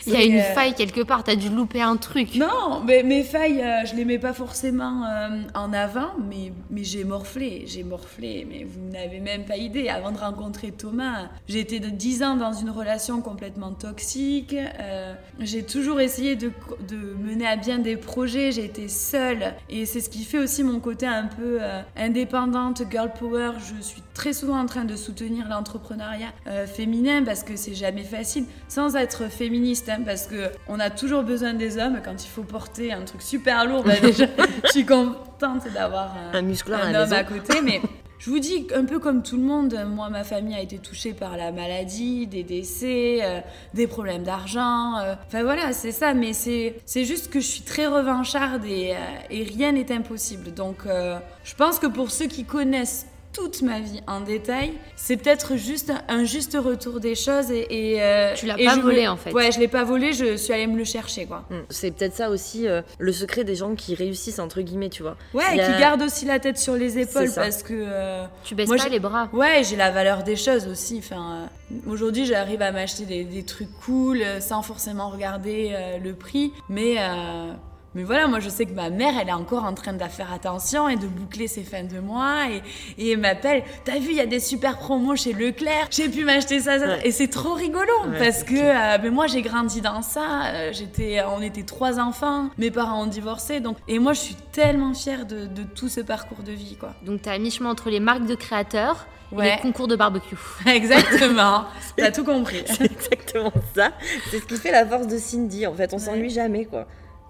Il 0.07 0.13
y 0.13 0.17
a 0.17 0.25
une 0.25 0.37
euh, 0.39 0.55
faille 0.55 0.75
quelque 0.75 1.03
part, 1.03 1.25
t'as 1.25 1.37
dû 1.37 1.49
louper 1.49 1.83
un 1.83 1.97
truc. 1.97 2.35
Non, 2.37 2.83
mais 2.85 3.03
mes 3.03 3.23
failles, 3.23 3.63
euh, 3.63 3.85
je 3.85 3.95
les 3.95 4.05
mets 4.05 4.19
pas 4.19 4.33
forcément 4.33 5.05
euh, 5.05 5.43
en 5.55 5.73
avant, 5.73 6.11
mais, 6.29 6.53
mais 6.71 6.85
j'ai 6.85 7.05
morflé, 7.05 7.65
j'ai 7.67 7.83
morflé, 7.83 8.47
mais 8.49 8.65
vous 8.65 8.81
n'avez 8.91 9.21
même 9.21 9.45
pas 9.45 9.57
idée. 9.57 9.89
Avant 9.89 10.13
de 10.13 10.19
rencontrer 10.19 10.73
Thomas, 10.73 11.29
j'ai 11.49 11.61
été 11.61 11.81
de 11.81 11.89
10 11.89 12.23
ans 12.23 12.37
dans 12.37 12.53
une 12.53 12.71
relation 12.71 13.21
complètement 13.21 13.73
toxique, 13.73 14.55
euh, 14.55 15.15
j'ai 15.39 15.63
toujours 15.63 16.01
essayé 16.01 16.37
de, 16.37 16.53
de 16.89 16.97
mener 16.97 17.47
à 17.47 17.57
bien 17.57 17.79
des 17.79 17.97
projets, 17.97 18.53
j'ai 18.53 18.65
été 18.65 18.89
seule, 18.89 19.55
et 19.69 19.87
c'est 19.87 20.01
ce 20.01 20.11
qui 20.11 20.25
fait 20.25 20.39
aussi 20.39 20.63
mon 20.63 20.81
côté 20.81 21.07
un 21.07 21.27
peu 21.27 21.59
indépendante, 21.97 22.83
girl 22.91 23.11
power. 23.19 23.53
Je 23.59 23.83
suis 23.83 24.03
très 24.15 24.33
souvent 24.33 24.59
en 24.59 24.67
train 24.67 24.85
de 24.85 24.97
soutenir 24.97 25.49
l'entrepreneuriat 25.49 26.33
féminin 26.67 27.23
parce 27.25 27.43
que 27.43 27.57
c'est 27.57 27.75
jamais 27.75 28.05
facile, 28.05 28.45
sans 28.69 28.97
être 28.97 29.31
féministe, 29.31 29.89
hein, 29.89 30.01
parce 30.05 30.27
que 30.27 30.51
on 30.69 30.79
a 30.81 30.91
toujours 30.91 31.23
besoin 31.23 31.55
des 31.55 31.79
hommes 31.79 32.01
quand 32.05 32.25
il 32.25 32.29
faut 32.29 32.43
porter 32.43 32.93
un 32.93 33.03
truc 33.03 33.23
super 33.23 33.67
lourd. 33.67 33.83
bah 33.85 33.99
déjà, 34.01 34.27
je 34.65 34.71
suis 34.71 34.87
contente 34.87 35.67
d'avoir 35.73 36.15
un, 36.17 36.39
Un 36.39 36.73
à 36.73 36.87
un 36.87 36.95
homme 36.95 37.13
à 37.13 37.25
côté, 37.25 37.61
mais. 37.63 37.81
Je 38.19 38.29
vous 38.29 38.39
dis, 38.39 38.67
un 38.75 38.85
peu 38.85 38.99
comme 38.99 39.23
tout 39.23 39.39
le 39.39 39.43
monde, 39.43 39.75
moi, 39.87 40.11
ma 40.11 40.25
famille 40.25 40.55
a 40.55 40.61
été 40.61 40.77
touchée 40.77 41.15
par 41.15 41.39
la 41.39 41.53
maladie, 41.53 42.27
des 42.27 42.43
décès, 42.43 43.21
euh, 43.23 43.41
des 43.73 43.87
problèmes 43.87 44.25
d'argent. 44.25 44.99
euh, 44.99 45.15
Enfin 45.27 45.43
voilà, 45.43 45.73
c'est 45.73 45.91
ça, 45.91 46.13
mais 46.13 46.35
c'est 46.35 46.77
c'est 46.85 47.07
juste 47.07 47.31
que 47.31 47.41
je 47.41 47.47
suis 47.47 47.63
très 47.63 47.87
revancharde 47.87 48.67
et, 48.67 48.93
euh, 48.93 48.97
et 49.31 49.43
rien 49.45 49.73
n'est 49.73 49.91
impossible. 49.91 50.53
Donc 50.53 50.81
je 50.87 51.55
pense 51.55 51.79
que 51.79 51.87
pour 51.87 52.11
ceux 52.11 52.27
qui 52.27 52.45
connaissent 52.45 53.07
toute 53.33 53.63
ma 53.63 53.79
vie 53.81 54.01
en 54.07 54.21
détail, 54.21 54.73
c'est 54.97 55.17
peut-être 55.17 55.57
juste 55.57 55.93
un, 56.09 56.25
juste 56.25 56.57
retour 56.61 56.99
des 57.01 57.15
choses 57.15 57.51
et... 57.51 57.67
et, 57.95 58.03
euh, 58.03 58.35
Tu 58.35 58.47
l'as 58.47 58.59
et 58.59 58.65
pas 58.65 58.77
me- 58.77 58.83
volé, 58.83 59.07
en 59.07 59.17
fait. 59.17 59.33
Ouais, 59.33 59.53
je 59.53 59.61
l'ai 59.61 59.69
pas 59.69 59.85
volé, 59.85 60.13
je 60.13 60.37
suis 60.37 60.53
allée 60.53 60.67
me 60.67 60.77
le 60.77 60.85
chercher, 60.85 61.27
quoi. 61.27 61.45
Mm. 61.51 61.55
C'est 61.71 61.91
peut-être 61.93 62.15
ça 62.15 62.31
aussi 62.31 62.67
euh, 62.67 62.83
le 62.99 63.13
secret 63.13 63.45
des 63.45 63.55
gens 63.55 63.75
qui 63.75 63.95
réussissent 63.95 64.39
entre 64.41 64.61
guillemets, 64.63 64.89
tu 64.89 65.03
vois. 65.03 65.17
Ouais, 65.33 65.45
et 65.57 65.61
qui 65.61 65.79
gardent 65.79 66.03
aussi 66.03 66.25
la 66.25 66.41
tête 66.41 66.59
sur 66.59 66.75
les 66.75 66.99
épaules 66.99 67.31
parce 67.35 67.63
que... 67.63 67.73
euh, 67.77 68.25
Tu 68.45 68.55
baisses 68.55 68.69
Moi, 68.69 68.77
pas 68.79 68.89
les 68.89 68.99
bras. 69.01 69.29
Ouais, 69.33 69.63
j'ai 69.63 69.77
la 69.77 69.91
valeur 69.91 70.23
des 70.25 70.37
choses 70.37 70.67
aussi. 70.67 70.99
Enfin, 70.99 71.49
euh, 71.71 71.77
aujourd'hui, 71.91 72.27
j'arrive 72.27 72.63
à 72.63 72.73
m'acheter 72.73 73.05
des, 73.05 73.25
des 73.25 73.45
trucs 73.45 73.71
cool 73.85 74.23
sans 74.41 74.63
forcément 74.63 75.09
regarder 75.11 75.71
euh, 75.73 75.99
le 75.99 76.15
prix. 76.15 76.53
Mais, 76.69 76.97
euh, 76.99 77.53
mais 77.95 78.05
voilà, 78.05 78.29
moi, 78.29 78.39
je 78.41 78.49
sais 78.49 78.67
que 78.67 78.73
ma 78.73 78.89
mère, 78.89 79.15
elle 79.21 79.29
est 79.29 79.33
encore 79.33 79.65
en 79.65 79.75
train 79.75 79.93
de 79.93 80.05
faire 80.05 80.33
attention 80.33 80.89
et 80.89 80.97
de 80.97 81.07
boucler 81.07 81.49
ses 81.49 81.65
fins 81.65 81.83
de 81.83 81.99
mois. 81.99 82.45
Et, 82.51 82.63
et 82.99 83.11
elle 83.13 83.19
m'appelle 83.19 83.65
T'as 83.85 83.99
vu, 83.99 84.11
il 84.11 84.17
y 84.17 84.21
a 84.21 84.27
des 84.27 84.39
super 84.41 84.79
promos 84.79 85.17
chez 85.17 85.33
Leclerc. 85.33 85.89
J'ai 85.91 86.09
pu 86.09 86.25
m'acheter 86.25 86.61
ça. 86.61 86.79
ça. 86.79 86.87
Ouais. 86.87 87.01
Et 87.05 87.11
c'est 87.11 87.29
trop 87.29 87.55
rigolo 87.55 87.91
Ouais, 88.07 88.19
parce 88.19 88.45
que 88.45 88.55
euh, 88.55 88.99
mais 89.03 89.11
moi, 89.11 89.27
j'ai 89.27 89.43
grandi 89.43 89.81
dans 89.81 90.03
ça. 90.03 90.45
Euh, 90.55 90.71
J'étais, 90.73 91.21
on 91.37 91.43
était 91.43 91.65
trois 91.65 91.99
enfants. 91.99 92.51
Mes 92.59 92.71
parents 92.71 93.03
ont 93.03 93.07
divorcé. 93.07 93.59
Donc, 93.61 93.77
et 93.89 93.99
moi, 93.99 94.13
je 94.13 94.21
suis 94.21 94.37
tellement 94.53 94.95
fière 94.95 95.27
de, 95.27 95.47
de 95.47 95.63
tout 95.65 95.89
ce 95.89 96.01
parcours 96.01 96.43
de 96.45 96.53
vie, 96.53 96.77
quoi. 96.79 96.91
Donc 97.05 97.23
t'as 97.23 97.33
à 97.33 97.39
mi-chemin 97.39 97.71
entre 97.71 97.91
les 97.91 98.01
marques 98.01 98.27
de 98.27 98.35
créateurs 98.37 99.07
et 99.33 99.37
Ouais. 99.37 99.57
les 99.57 99.63
concours 99.63 99.87
de 99.89 99.97
barbecue. 99.97 100.37
Exactement. 100.67 101.65
T'as 101.97 102.11
tout 102.11 102.25
compris. 102.25 102.63
C'est 102.67 102.85
exactement 102.91 103.53
ça. 103.77 103.93
C'est 104.31 104.39
ce 104.41 104.45
qui 104.47 104.57
fait 104.57 104.73
la 104.73 104.85
force 104.87 105.07
de 105.07 105.19
Cindy. 105.19 105.67
En 105.69 105.75
fait, 105.75 105.93
on 105.95 105.99
s'ennuie 105.99 106.31
jamais, 106.31 106.65
quoi. 106.65 106.87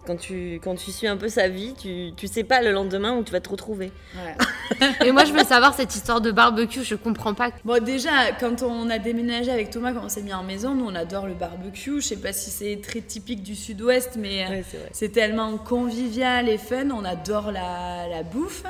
Quand 0.07 0.17
tu, 0.17 0.61
quand 0.65 0.75
tu 0.77 0.93
suis 0.93 1.07
un 1.07 1.17
peu 1.17 1.29
sa 1.29 1.49
vie, 1.49 1.75
tu, 1.75 2.13
tu 2.17 2.27
sais 2.27 2.43
pas 2.43 2.63
le 2.63 2.73
lendemain 2.73 3.17
où 3.17 3.23
tu 3.23 3.33
vas 3.33 3.41
te 3.41 3.51
retrouver. 3.51 3.93
Ouais. 4.17 4.89
Et 5.07 5.13
moi 5.13 5.25
je 5.25 5.33
veux 5.33 5.45
savoir 5.45 5.75
cette 5.75 5.95
histoire 5.95 6.21
de 6.21 6.31
barbecue, 6.31 6.83
je 6.83 6.95
comprends 6.95 7.35
pas. 7.35 7.51
Bon, 7.65 7.83
déjà, 7.83 8.33
quand 8.39 8.63
on 8.63 8.89
a 8.89 8.99
déménagé 8.99 9.51
avec 9.51 9.71
Thomas, 9.71 9.93
quand 9.93 10.05
on 10.05 10.09
s'est 10.09 10.23
mis 10.23 10.33
en 10.33 10.43
maison, 10.43 10.75
nous 10.75 10.87
on 10.87 10.95
adore 10.95 11.27
le 11.27 11.35
barbecue. 11.35 12.01
Je 12.01 12.07
sais 12.07 12.17
pas 12.17 12.33
si 12.33 12.51
c'est 12.51 12.81
très 12.83 13.03
typique 13.03 13.43
du 13.43 13.55
sud-ouest, 13.55 14.17
mais 14.19 14.47
euh, 14.47 14.79
c'est 14.93 15.11
tellement 15.13 15.59
convivial 15.59 16.49
et 16.49 16.59
fun. 16.59 16.91
On 16.91 17.05
adore 17.05 17.53
la, 17.53 18.09
la 18.09 18.23
bouffe, 18.23 18.65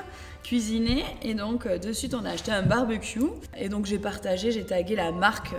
cuisiner. 0.55 1.05
Et 1.23 1.35
donc, 1.35 1.65
euh, 1.67 1.79
de 1.79 1.93
suite, 1.93 2.13
on 2.13 2.25
a 2.25 2.31
acheté 2.31 2.51
un 2.51 2.63
barbecue. 2.63 3.21
Et 3.57 3.69
donc, 3.69 3.87
j'ai 3.87 4.01
partagé, 4.01 4.51
j'ai 4.51 4.65
tagué 4.65 4.97
la 4.97 5.13
marque. 5.13 5.53
euh, 5.53 5.59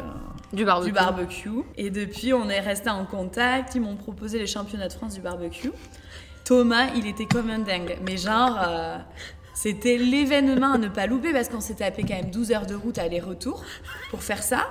Du 0.52 0.66
barbecue. 0.66 0.90
du 0.90 0.94
barbecue. 0.94 1.50
Et 1.78 1.90
depuis, 1.90 2.34
on 2.34 2.50
est 2.50 2.60
resté 2.60 2.90
en 2.90 3.06
contact. 3.06 3.74
Ils 3.76 3.82
m'ont 3.82 3.96
proposé 3.96 4.38
les 4.38 4.48
championnats 4.48 4.90
de 4.90 4.94
France 4.94 5.14
du 5.14 5.22
barbecue. 5.22 5.72
Thomas, 6.44 6.88
il 6.98 7.08
était 7.08 7.26
comme 7.26 7.50
un 7.50 7.60
dingue. 7.60 8.00
Mais 8.06 8.18
genre, 8.18 8.60
euh, 8.68 8.98
c'était 9.54 9.96
l'événement 9.98 10.74
à 10.74 10.78
ne 10.78 10.90
pas 10.90 11.06
louper 11.08 11.32
parce 11.32 11.48
qu'on 11.48 11.62
s'est 11.62 11.76
tapé 11.76 12.02
quand 12.04 12.16
même 12.16 12.30
12 12.30 12.52
heures 12.52 12.66
de 12.66 12.76
route 12.76 12.98
aller-retour 12.98 13.64
pour 14.10 14.22
faire 14.24 14.44
ça. 14.44 14.68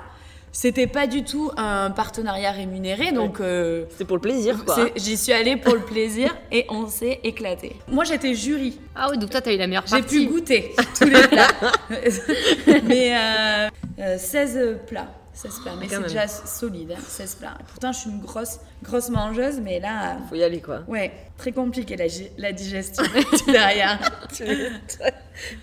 C'était 0.53 0.89
pas 0.89 1.07
du 1.07 1.23
tout 1.23 1.51
un 1.57 1.91
partenariat 1.93 2.51
rémunéré, 2.51 3.13
donc 3.13 3.41
euh, 3.41 3.85
C'est 3.97 4.05
pour 4.05 4.17
le 4.17 4.21
plaisir, 4.21 4.65
quoi. 4.65 4.89
j'y 4.97 5.17
suis 5.17 5.33
allée 5.33 5.57
pour 5.57 5.75
le 5.75 5.81
plaisir 5.81 6.37
et 6.53 6.67
on 6.71 6.89
s'est 6.89 7.21
éclaté. 7.23 7.77
Moi, 7.89 8.03
j'étais 8.05 8.35
jury. 8.35 8.79
Ah 8.97 9.09
oui, 9.11 9.19
donc 9.19 9.31
toi 9.31 9.41
t'as 9.41 9.53
eu 9.55 9.57
la 9.59 9.67
meilleure 9.69 9.87
J'ai 9.87 10.01
partie. 10.01 10.27
pu 10.27 10.33
goûter 10.33 10.75
tous 10.99 11.05
les 11.05 11.23
plats. 11.29 11.49
mais 12.85 13.17
euh, 13.17 13.69
euh, 14.01 14.19
16 14.19 14.79
plats. 14.89 15.09
16 15.35 15.61
plats. 15.63 15.73
Mais 15.79 15.87
Quand 15.87 15.97
c'est 15.97 16.03
déjà 16.03 16.27
solide, 16.27 16.93
hein, 16.99 17.03
16 17.07 17.35
plats. 17.37 17.55
Pourtant, 17.69 17.93
je 17.93 17.99
suis 18.01 18.11
une 18.11 18.21
grosse, 18.21 18.59
grosse 18.83 19.09
mangeuse, 19.11 19.61
mais 19.63 19.79
là, 19.81 20.17
Faut 20.29 20.35
y 20.37 20.43
aller, 20.43 20.61
quoi. 20.61 20.81
ouais, 20.89 21.13
très 21.39 21.53
compliqué 21.53 21.97
la, 21.97 22.05
la 22.39 22.53
digestion 22.53 23.03
derrière. 23.47 23.99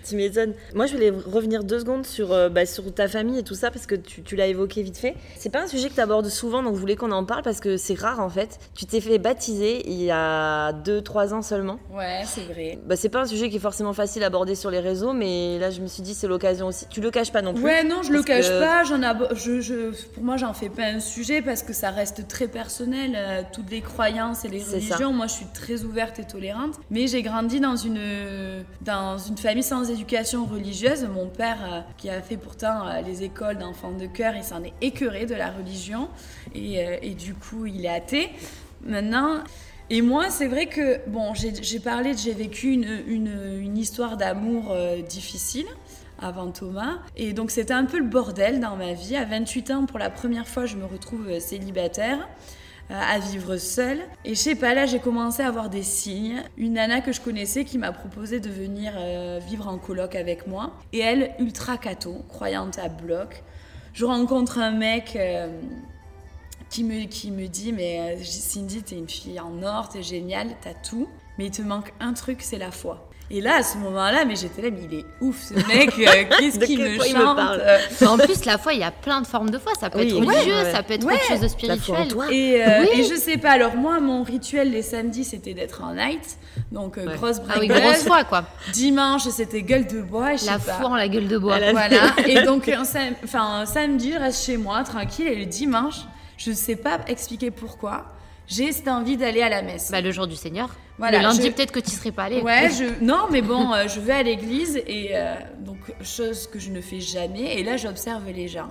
tu 0.04 0.16
m'étonnes. 0.16 0.54
Moi, 0.74 0.86
je 0.86 0.94
voulais 0.94 1.10
revenir 1.10 1.62
deux 1.64 1.78
secondes 1.80 2.04
sur, 2.06 2.32
euh, 2.32 2.48
bah, 2.48 2.66
sur 2.66 2.92
ta 2.92 3.06
famille 3.08 3.38
et 3.38 3.42
tout 3.42 3.54
ça, 3.54 3.70
parce 3.70 3.86
que 3.86 3.94
tu, 3.94 4.22
tu 4.22 4.34
l'as 4.36 4.46
évoqué 4.46 4.82
vite 4.82 4.98
fait. 4.98 5.14
C'est 5.36 5.50
pas 5.50 5.62
un 5.62 5.66
sujet 5.68 5.88
que 5.88 5.94
tu 5.94 6.00
abordes 6.00 6.28
souvent, 6.28 6.62
donc 6.62 6.74
je 6.74 6.80
voulais 6.80 6.96
qu'on 6.96 7.12
en 7.12 7.24
parle, 7.24 7.42
parce 7.42 7.60
que 7.60 7.76
c'est 7.76 7.98
rare, 7.98 8.20
en 8.20 8.28
fait. 8.28 8.58
Tu 8.74 8.86
t'es 8.86 9.00
fait 9.00 9.18
baptiser 9.18 9.88
il 9.88 10.02
y 10.02 10.10
a 10.10 10.72
2-3 10.72 11.32
ans 11.32 11.42
seulement. 11.42 11.78
Ouais, 11.92 12.22
c'est 12.24 12.42
vrai. 12.52 12.78
Bah, 12.86 12.96
c'est 12.96 13.08
pas 13.08 13.20
un 13.22 13.26
sujet 13.26 13.48
qui 13.50 13.56
est 13.56 13.60
forcément 13.60 13.92
facile 13.92 14.22
à 14.24 14.26
aborder 14.26 14.54
sur 14.54 14.70
les 14.70 14.80
réseaux, 14.80 15.12
mais 15.12 15.58
là, 15.58 15.70
je 15.70 15.80
me 15.80 15.86
suis 15.86 16.02
dit, 16.02 16.14
c'est 16.14 16.26
l'occasion 16.28 16.66
aussi. 16.68 16.86
Tu 16.90 17.00
le 17.00 17.10
caches 17.10 17.32
pas 17.32 17.42
non 17.42 17.54
plus. 17.54 17.62
Ouais, 17.64 17.84
non, 17.84 18.02
je 18.02 18.12
le 18.12 18.22
cache 18.22 18.48
que- 18.48 18.60
pas. 18.60 18.84
J'en 18.84 19.02
abo- 19.02 19.34
je, 19.34 19.60
je, 19.60 19.90
pour 20.14 20.22
moi, 20.24 20.36
j'en 20.36 20.54
fais 20.54 20.68
pas 20.68 20.84
un 20.86 21.00
sujet 21.00 21.40
parce 21.42 21.62
que 21.62 21.72
ça 21.72 21.90
reste 21.90 22.26
très 22.28 22.48
personnel. 22.48 23.07
Euh, 23.16 23.42
toutes 23.52 23.70
les 23.70 23.80
croyances 23.80 24.44
et 24.44 24.48
les 24.48 24.60
ça. 24.60 24.72
religions. 24.76 25.12
Moi, 25.12 25.26
je 25.26 25.34
suis 25.34 25.46
très 25.46 25.84
ouverte 25.84 26.18
et 26.18 26.24
tolérante. 26.24 26.74
Mais 26.90 27.06
j'ai 27.06 27.22
grandi 27.22 27.60
dans 27.60 27.76
une, 27.76 28.00
dans 28.82 29.18
une 29.18 29.36
famille 29.38 29.62
sans 29.62 29.90
éducation 29.90 30.44
religieuse. 30.44 31.04
Mon 31.12 31.26
père, 31.28 31.58
euh, 31.62 31.80
qui 31.96 32.10
a 32.10 32.20
fait 32.20 32.36
pourtant 32.36 32.86
euh, 32.86 33.00
les 33.02 33.22
écoles 33.22 33.58
d'enfants 33.58 33.92
de 33.92 34.06
cœur, 34.06 34.34
il 34.36 34.44
s'en 34.44 34.62
est 34.62 34.72
écœuré 34.80 35.26
de 35.26 35.34
la 35.34 35.50
religion. 35.50 36.08
Et, 36.54 36.78
et 37.02 37.14
du 37.14 37.34
coup, 37.34 37.66
il 37.66 37.84
est 37.84 37.88
athée. 37.88 38.30
Maintenant. 38.84 39.38
Et 39.90 40.02
moi, 40.02 40.28
c'est 40.28 40.48
vrai 40.48 40.66
que, 40.66 41.00
bon, 41.08 41.32
j'ai 41.34 41.80
parlé, 41.80 42.12
j'ai 42.14 42.34
vécu 42.34 42.72
une, 42.72 43.02
une, 43.06 43.58
une 43.62 43.78
histoire 43.78 44.18
d'amour 44.18 44.70
euh, 44.70 45.00
difficile 45.00 45.64
avant 46.20 46.50
Thomas. 46.50 46.98
Et 47.16 47.32
donc 47.32 47.50
c'était 47.50 47.72
un 47.72 47.86
peu 47.86 47.98
le 47.98 48.04
bordel 48.04 48.60
dans 48.60 48.76
ma 48.76 48.92
vie. 48.92 49.16
À 49.16 49.24
28 49.24 49.70
ans, 49.70 49.86
pour 49.86 49.98
la 49.98 50.10
première 50.10 50.46
fois, 50.46 50.66
je 50.66 50.76
me 50.76 50.84
retrouve 50.84 51.38
célibataire. 51.38 52.28
Euh, 52.90 52.94
à 52.94 53.18
vivre 53.18 53.58
seule. 53.58 54.00
Et 54.24 54.30
je 54.30 54.40
sais 54.40 54.54
pas, 54.54 54.72
là 54.74 54.86
j'ai 54.86 54.98
commencé 54.98 55.42
à 55.42 55.48
avoir 55.48 55.68
des 55.68 55.82
signes. 55.82 56.42
Une 56.56 56.74
nana 56.74 57.00
que 57.02 57.12
je 57.12 57.20
connaissais 57.20 57.64
qui 57.64 57.76
m'a 57.76 57.92
proposé 57.92 58.40
de 58.40 58.48
venir 58.48 58.94
euh, 58.96 59.40
vivre 59.46 59.68
en 59.68 59.76
coloc 59.76 60.14
avec 60.14 60.46
moi. 60.46 60.72
Et 60.94 61.00
elle, 61.00 61.34
ultra 61.38 61.76
catho, 61.76 62.24
croyante 62.28 62.78
à 62.78 62.88
bloc. 62.88 63.42
Je 63.92 64.04
rencontre 64.04 64.58
un 64.58 64.70
mec 64.70 65.16
euh, 65.16 65.48
qui, 66.70 66.82
me, 66.82 67.04
qui 67.04 67.30
me 67.30 67.46
dit 67.46 67.72
Mais 67.72 68.16
Cindy, 68.24 68.82
t'es 68.82 68.96
une 68.96 69.08
fille 69.08 69.38
en 69.38 69.62
or, 69.62 69.90
t'es 69.90 70.02
géniale, 70.02 70.48
t'as 70.62 70.74
tout. 70.74 71.08
Mais 71.36 71.46
il 71.46 71.50
te 71.50 71.62
manque 71.62 71.92
un 72.00 72.14
truc, 72.14 72.40
c'est 72.40 72.58
la 72.58 72.70
foi. 72.70 73.07
Et 73.30 73.42
là, 73.42 73.56
à 73.56 73.62
ce 73.62 73.76
moment-là, 73.76 74.24
mais 74.24 74.36
j'étais 74.36 74.62
là, 74.62 74.68
mais 74.70 74.88
il 74.90 74.98
est 75.00 75.04
ouf 75.20 75.36
ce 75.42 75.52
mec, 75.52 75.92
euh, 75.98 76.24
qu'est-ce 76.38 76.58
qu'il 76.60 76.80
me 76.82 76.98
chante 76.98 77.36
parle 77.36 77.62
euh, 77.62 78.06
En 78.06 78.16
plus, 78.16 78.42
la 78.46 78.56
foi, 78.56 78.72
il 78.72 78.80
y 78.80 78.84
a 78.84 78.90
plein 78.90 79.20
de 79.20 79.26
formes 79.26 79.50
de 79.50 79.58
foi. 79.58 79.72
Ça 79.78 79.90
peut 79.90 79.98
Oui, 79.98 80.06
être 80.08 80.14
religieux, 80.16 80.54
ouais. 80.62 80.72
ça 80.72 80.82
peut 80.82 80.94
être 80.94 81.04
Ouais. 81.04 81.12
autre 81.12 81.24
chose 81.26 81.40
de 81.40 81.48
spirituel. 81.48 82.08
Et, 82.30 82.62
euh, 82.62 82.80
Oui. 82.80 83.00
et 83.00 83.04
je 83.04 83.14
sais 83.16 83.36
pas, 83.36 83.50
alors 83.50 83.74
moi, 83.76 84.00
mon 84.00 84.22
rituel 84.22 84.70
les 84.70 84.80
samedis, 84.80 85.24
c'était 85.24 85.52
d'être 85.52 85.82
en 85.84 85.92
night, 85.94 86.38
donc 86.72 86.96
euh, 86.96 87.04
Ouais. 87.06 87.16
grosse 87.16 87.36
Ah 87.50 87.56
oui, 87.60 87.66
grosse 87.68 88.04
foi, 88.04 88.24
quoi. 88.24 88.44
Dimanche, 88.72 89.28
c'était 89.28 89.60
gueule 89.60 89.86
de 89.86 90.00
bois, 90.00 90.32
je 90.32 90.38
sais 90.44 90.46
La 90.50 90.58
pas. 90.58 90.72
foi 90.72 90.86
en 90.88 90.96
la 90.96 91.08
gueule 91.08 91.28
de 91.28 91.36
bois. 91.36 91.58
Voilà, 91.58 92.14
et 92.26 92.42
donc 92.44 92.66
un, 92.68 92.84
sam- 92.84 93.14
enfin, 93.24 93.60
un 93.60 93.66
samedi, 93.66 94.12
je 94.14 94.18
reste 94.18 94.46
chez 94.46 94.56
moi, 94.56 94.82
tranquille, 94.84 95.26
et 95.28 95.34
le 95.36 95.44
dimanche, 95.44 95.96
je 96.38 96.50
sais 96.52 96.76
pas 96.76 96.98
expliquer 97.08 97.50
pourquoi, 97.50 98.06
j'ai 98.48 98.72
cette 98.72 98.88
envie 98.88 99.16
d'aller 99.16 99.42
à 99.42 99.48
la 99.48 99.62
messe. 99.62 99.90
Bah, 99.92 100.00
le 100.00 100.10
jour 100.10 100.26
du 100.26 100.34
Seigneur. 100.36 100.70
Voilà, 100.98 101.18
le 101.18 101.22
lundi, 101.24 101.42
je- 101.46 101.50
peut-être 101.52 101.70
que 101.70 101.78
tu 101.78 101.90
serais 101.92 102.10
pas 102.10 102.24
allé. 102.24 102.40
Ouais, 102.40 102.70
je... 102.76 103.04
non, 103.04 103.26
mais 103.30 103.42
bon, 103.42 103.72
euh, 103.72 103.86
je 103.86 104.00
vais 104.00 104.14
à 104.14 104.22
l'église 104.24 104.76
et 104.88 105.10
euh, 105.12 105.34
donc 105.60 105.78
chose 106.02 106.48
que 106.48 106.58
je 106.58 106.70
ne 106.70 106.80
fais 106.80 106.98
jamais. 107.00 107.58
Et 107.60 107.62
là, 107.62 107.76
j'observe 107.76 108.24
les 108.28 108.48
gens. 108.48 108.68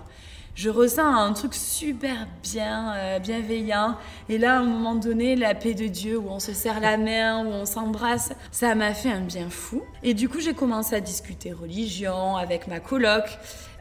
Je 0.55 0.71
ressens 0.71 1.05
un 1.05 1.31
truc 1.33 1.53
super 1.53 2.27
bien, 2.41 2.91
euh, 2.95 3.19
bienveillant. 3.19 3.95
Et 4.27 4.39
là, 4.39 4.55
à 4.55 4.59
un 4.61 4.63
moment 4.63 4.95
donné, 4.95 5.35
la 5.35 5.53
paix 5.53 5.75
de 5.75 5.85
Dieu, 5.85 6.17
où 6.17 6.29
on 6.31 6.39
se 6.39 6.51
serre 6.51 6.79
la 6.79 6.97
main, 6.97 7.45
où 7.45 7.49
on 7.49 7.65
s'embrasse, 7.67 8.31
ça 8.51 8.73
m'a 8.73 8.95
fait 8.95 9.11
un 9.11 9.19
bien 9.21 9.51
fou. 9.51 9.83
Et 10.01 10.15
du 10.15 10.27
coup, 10.27 10.39
j'ai 10.39 10.55
commencé 10.55 10.95
à 10.95 10.99
discuter 10.99 11.51
religion 11.53 12.35
avec 12.37 12.65
ma 12.65 12.79
coloc. 12.79 13.25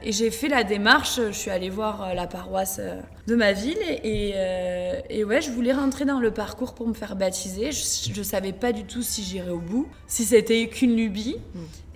Et 0.09 0.13
j'ai 0.13 0.31
fait 0.31 0.47
la 0.47 0.63
démarche, 0.63 1.17
je 1.17 1.33
suis 1.33 1.51
allée 1.51 1.69
voir 1.69 2.01
euh, 2.05 2.15
la 2.15 2.29
paroisse 2.29 2.77
euh, 2.79 3.01
de 3.27 3.35
ma 3.35 3.53
ville 3.53 3.77
et, 4.05 4.35
euh, 4.37 5.01
et 5.11 5.25
ouais, 5.25 5.43
je 5.43 5.51
voulais 5.51 5.73
rentrer 5.73 6.05
dans 6.05 6.21
le 6.21 6.31
parcours 6.31 6.75
pour 6.77 6.87
me 6.87 6.95
faire 6.95 7.17
baptiser. 7.17 7.73
Je 7.73 8.17
ne 8.17 8.23
savais 8.23 8.53
pas 8.53 8.71
du 8.71 8.85
tout 8.85 9.03
si 9.03 9.25
j'irais 9.25 9.51
au 9.51 9.59
bout, 9.59 9.89
si 10.07 10.25
c'était 10.25 10.69
qu'une 10.69 10.95
lubie. 10.95 11.39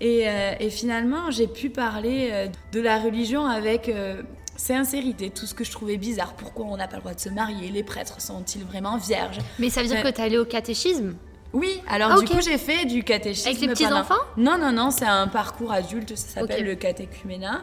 Et, 0.00 0.28
euh, 0.28 0.54
et 0.58 0.70
finalement, 0.70 1.30
j'ai 1.30 1.46
pu 1.46 1.70
parler 1.70 2.50
de 2.72 2.80
la 2.80 2.98
religion 2.98 3.46
avec 3.46 3.88
euh, 3.88 4.22
sincérité, 4.56 5.30
tout 5.30 5.46
ce 5.46 5.54
que 5.54 5.62
je 5.62 5.70
trouvais 5.70 5.96
bizarre. 5.96 6.34
Pourquoi 6.34 6.66
on 6.66 6.76
n'a 6.76 6.88
pas 6.88 6.96
le 6.96 7.02
droit 7.02 7.14
de 7.14 7.20
se 7.20 7.28
marier? 7.28 7.70
Les 7.70 7.84
prêtres 7.84 8.20
sont-ils 8.20 8.64
vraiment 8.64 8.96
vierges? 8.96 9.38
Mais 9.60 9.70
ça 9.70 9.82
veut 9.82 9.88
dire 9.88 10.02
que 10.02 10.08
t'es 10.08 10.22
allé 10.22 10.36
au 10.36 10.44
catéchisme? 10.44 11.14
Oui, 11.52 11.80
alors 11.88 12.12
Ah, 12.16 12.20
du 12.20 12.26
coup, 12.26 12.40
j'ai 12.40 12.58
fait 12.58 12.84
du 12.86 13.02
catéchisme. 13.04 13.48
Avec 13.48 13.60
les 13.60 13.68
petits 13.68 13.84
pendant- 13.84 14.00
enfants? 14.00 14.14
Non, 14.36 14.56
non, 14.58 14.72
non, 14.72 14.90
c'est 14.90 15.04
un 15.04 15.26
parcours 15.28 15.72
adulte, 15.72 16.16
ça 16.16 16.40
s'appelle 16.40 16.64
le 16.64 16.74
catéchuménat. 16.74 17.62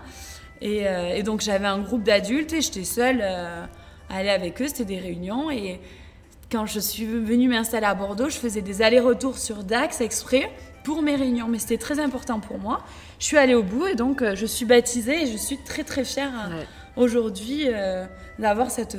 Et, 0.62 0.88
euh, 0.88 1.15
et 1.15 1.24
donc, 1.24 1.41
j'avais 1.41 1.67
un 1.67 1.80
groupe 1.80 2.04
d'adultes 2.04 2.54
et 2.54 2.62
j'étais 2.62 2.84
seule 2.84 3.20
euh, 3.22 3.65
à 4.10 4.15
aller 4.15 4.30
avec 4.30 4.62
eux, 4.62 4.67
c'était 4.67 4.86
des 4.86 5.00
réunions. 5.00 5.52
Et 5.52 5.80
quand 6.52 6.65
je 6.65 6.80
suis 6.80 7.06
venue 7.06 7.50
m'installer 7.50 7.86
à 7.86 7.93
Bordeaux, 7.93 8.30
je 8.30 8.38
faisais 8.38 8.62
des 8.62 8.82
allers-retours 8.82 9.38
sur 9.38 9.63
Dax 9.63 10.02
exprès 10.02 10.50
pour 10.84 11.02
mes 11.02 11.15
réunions. 11.15 11.48
Mais 11.48 11.60
c'était 11.60 11.78
très 11.78 12.00
important 12.00 12.39
pour 12.39 12.58
moi. 12.58 12.84
Je 13.20 13.26
suis 13.26 13.38
allée 13.38 13.56
au 13.56 13.63
bout 13.63 13.88
et 13.88 13.96
donc 13.96 14.22
euh, 14.22 14.36
je 14.36 14.46
suis 14.46 14.65
baptisée 14.65 15.24
et 15.24 15.26
je 15.28 15.38
suis 15.38 15.58
très 15.58 15.84
très 15.84 16.06
fière 16.06 16.32
Ouais. 16.50 16.65
aujourd'hui 16.96 17.67
euh, 17.67 18.06
d'avoir 18.39 18.72
cette, 18.72 18.98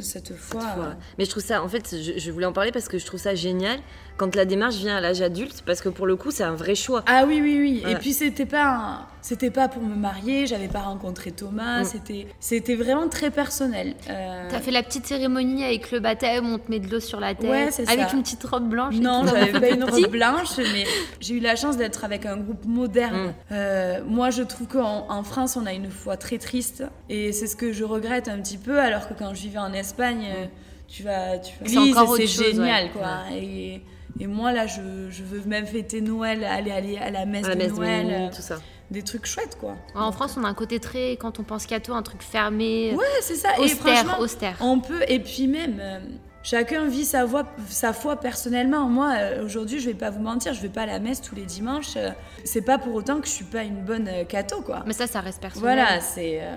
cette 0.00 0.34
foi. 0.36 0.60
Foi. 0.60 0.84
euh, 0.84 0.92
Mais 1.18 1.24
je 1.24 1.30
trouve 1.30 1.42
ça, 1.42 1.62
en 1.62 1.68
fait, 1.68 1.96
je, 1.96 2.18
je 2.18 2.30
voulais 2.30 2.46
en 2.46 2.52
parler 2.52 2.72
parce 2.72 2.88
que 2.88 2.98
je 2.98 3.06
trouve 3.06 3.20
ça 3.20 3.34
génial 3.34 3.78
quand 4.20 4.36
la 4.36 4.44
démarche 4.44 4.74
vient 4.76 4.96
à 4.98 5.00
l'âge 5.00 5.22
adulte, 5.22 5.62
parce 5.64 5.80
que 5.80 5.88
pour 5.88 6.06
le 6.06 6.14
coup, 6.14 6.30
c'est 6.30 6.42
un 6.42 6.54
vrai 6.54 6.74
choix. 6.74 7.02
Ah 7.06 7.24
oui, 7.26 7.40
oui, 7.42 7.56
oui. 7.58 7.90
Et 7.90 7.94
puis 7.94 8.12
c'était 8.12 8.44
pas, 8.44 8.64
un- 8.66 9.06
c'était 9.22 9.50
pas 9.50 9.66
pour 9.68 9.82
me 9.82 9.94
marier. 9.94 10.46
J'avais 10.46 10.68
pas 10.68 10.80
rencontré 10.80 11.32
Thomas. 11.32 11.80
Mm. 11.80 11.84
C'était, 11.86 12.26
c'était 12.38 12.74
vraiment 12.74 13.08
très 13.08 13.30
personnel. 13.30 13.94
Euh, 14.10 14.46
T'as 14.50 14.60
fait 14.60 14.72
la 14.72 14.82
petite 14.82 15.06
cérémonie 15.06 15.64
avec 15.64 15.90
le 15.90 16.00
baptême, 16.00 16.52
on 16.52 16.58
te 16.58 16.70
met 16.70 16.80
de 16.80 16.90
l'eau 16.90 17.00
sur 17.00 17.18
la 17.18 17.34
tête, 17.34 17.48
Ouais, 17.50 17.68
c'est 17.70 17.88
avec 17.88 18.10
ça. 18.10 18.14
une 18.14 18.22
petite 18.22 18.44
robe 18.44 18.68
blanche. 18.68 18.96
Non, 18.96 19.24
j'avais 19.26 19.58
pas 19.58 19.70
une 19.70 19.84
robe 19.84 20.10
blanche, 20.10 20.58
mais 20.58 20.84
j'ai 21.20 21.36
eu 21.36 21.40
la 21.40 21.56
chance 21.56 21.78
d'être 21.78 22.04
avec 22.04 22.26
un 22.26 22.36
groupe 22.36 22.66
moderne. 22.66 23.28
Mm. 23.28 23.32
Euh, 23.52 24.00
moi, 24.06 24.28
je 24.28 24.42
trouve 24.42 24.66
qu'en 24.66 25.06
en 25.10 25.22
France, 25.22 25.56
on 25.56 25.64
a 25.64 25.72
une 25.72 25.90
foi 25.90 26.18
très 26.18 26.36
triste, 26.36 26.84
et 27.08 27.32
c'est 27.32 27.46
ce 27.46 27.56
que 27.56 27.72
je 27.72 27.84
regrette 27.84 28.28
un 28.28 28.38
petit 28.42 28.58
peu. 28.58 28.78
Alors 28.78 29.08
que 29.08 29.14
quand 29.14 29.32
je 29.34 29.40
vivais 29.40 29.58
en 29.60 29.72
Espagne, 29.72 30.26
euh, 30.30 30.44
tu 30.88 31.04
vas, 31.04 31.38
tu 31.38 31.52
vas, 31.60 31.68
C'est 31.68 31.78
encore 31.78 32.16
c'est 32.16 32.24
autre 32.24 32.32
chose, 32.32 32.46
génial, 32.56 32.84
ouais. 32.84 32.90
quoi. 32.90 33.08
Et, 33.34 33.80
et 34.20 34.26
moi, 34.26 34.52
là, 34.52 34.66
je, 34.66 34.80
je 35.10 35.22
veux 35.24 35.40
même 35.46 35.66
fêter 35.66 36.00
Noël, 36.00 36.44
aller, 36.44 36.70
aller 36.70 36.98
à 36.98 37.10
la 37.10 37.26
messe 37.26 37.46
À 37.46 37.48
la 37.48 37.54
de 37.56 37.60
messe 37.62 37.72
de 37.72 37.76
Noël, 37.78 38.06
minuit, 38.06 38.22
euh, 38.26 38.28
tout 38.30 38.42
ça. 38.42 38.58
des 38.90 39.02
trucs 39.02 39.26
chouettes, 39.26 39.56
quoi. 39.58 39.76
En 39.94 40.12
France, 40.12 40.36
on 40.38 40.44
a 40.44 40.48
un 40.48 40.54
côté 40.54 40.78
très, 40.78 41.12
quand 41.12 41.40
on 41.40 41.42
pense 41.42 41.66
catho, 41.66 41.92
un 41.94 42.02
truc 42.02 42.22
fermé, 42.22 42.94
Ouais, 42.94 43.04
c'est 43.22 43.34
ça. 43.36 43.48
et 43.58 43.62
austère, 43.64 43.78
franchement, 43.78 44.18
austère. 44.20 44.56
On 44.60 44.78
peut, 44.80 45.02
et 45.08 45.18
puis 45.20 45.46
même, 45.48 45.78
euh, 45.80 45.98
chacun 46.42 46.86
vit 46.86 47.04
sa, 47.04 47.24
voix, 47.24 47.44
sa 47.68 47.92
foi 47.92 48.16
personnellement. 48.16 48.88
Moi, 48.88 49.12
euh, 49.16 49.44
aujourd'hui, 49.44 49.80
je 49.80 49.86
vais 49.86 49.94
pas 49.94 50.10
vous 50.10 50.20
mentir, 50.20 50.52
je 50.54 50.60
vais 50.60 50.68
pas 50.68 50.82
à 50.82 50.86
la 50.86 50.98
messe 50.98 51.20
tous 51.22 51.34
les 51.34 51.44
dimanches. 51.46 51.96
euh, 51.96 52.10
c'est 52.44 52.62
pas 52.62 52.78
pour 52.78 52.94
autant 52.94 53.20
que 53.20 53.26
je 53.26 53.32
suis 53.32 53.44
pas 53.44 53.62
une 53.62 53.82
bonne 53.84 54.08
catho, 54.28 54.60
quoi. 54.62 54.82
Mais 54.86 54.92
ça, 54.92 55.06
ça 55.06 55.20
reste 55.20 55.40
personnel. 55.40 55.76
Voilà, 55.76 56.00
c'est. 56.00 56.40
euh, 56.42 56.56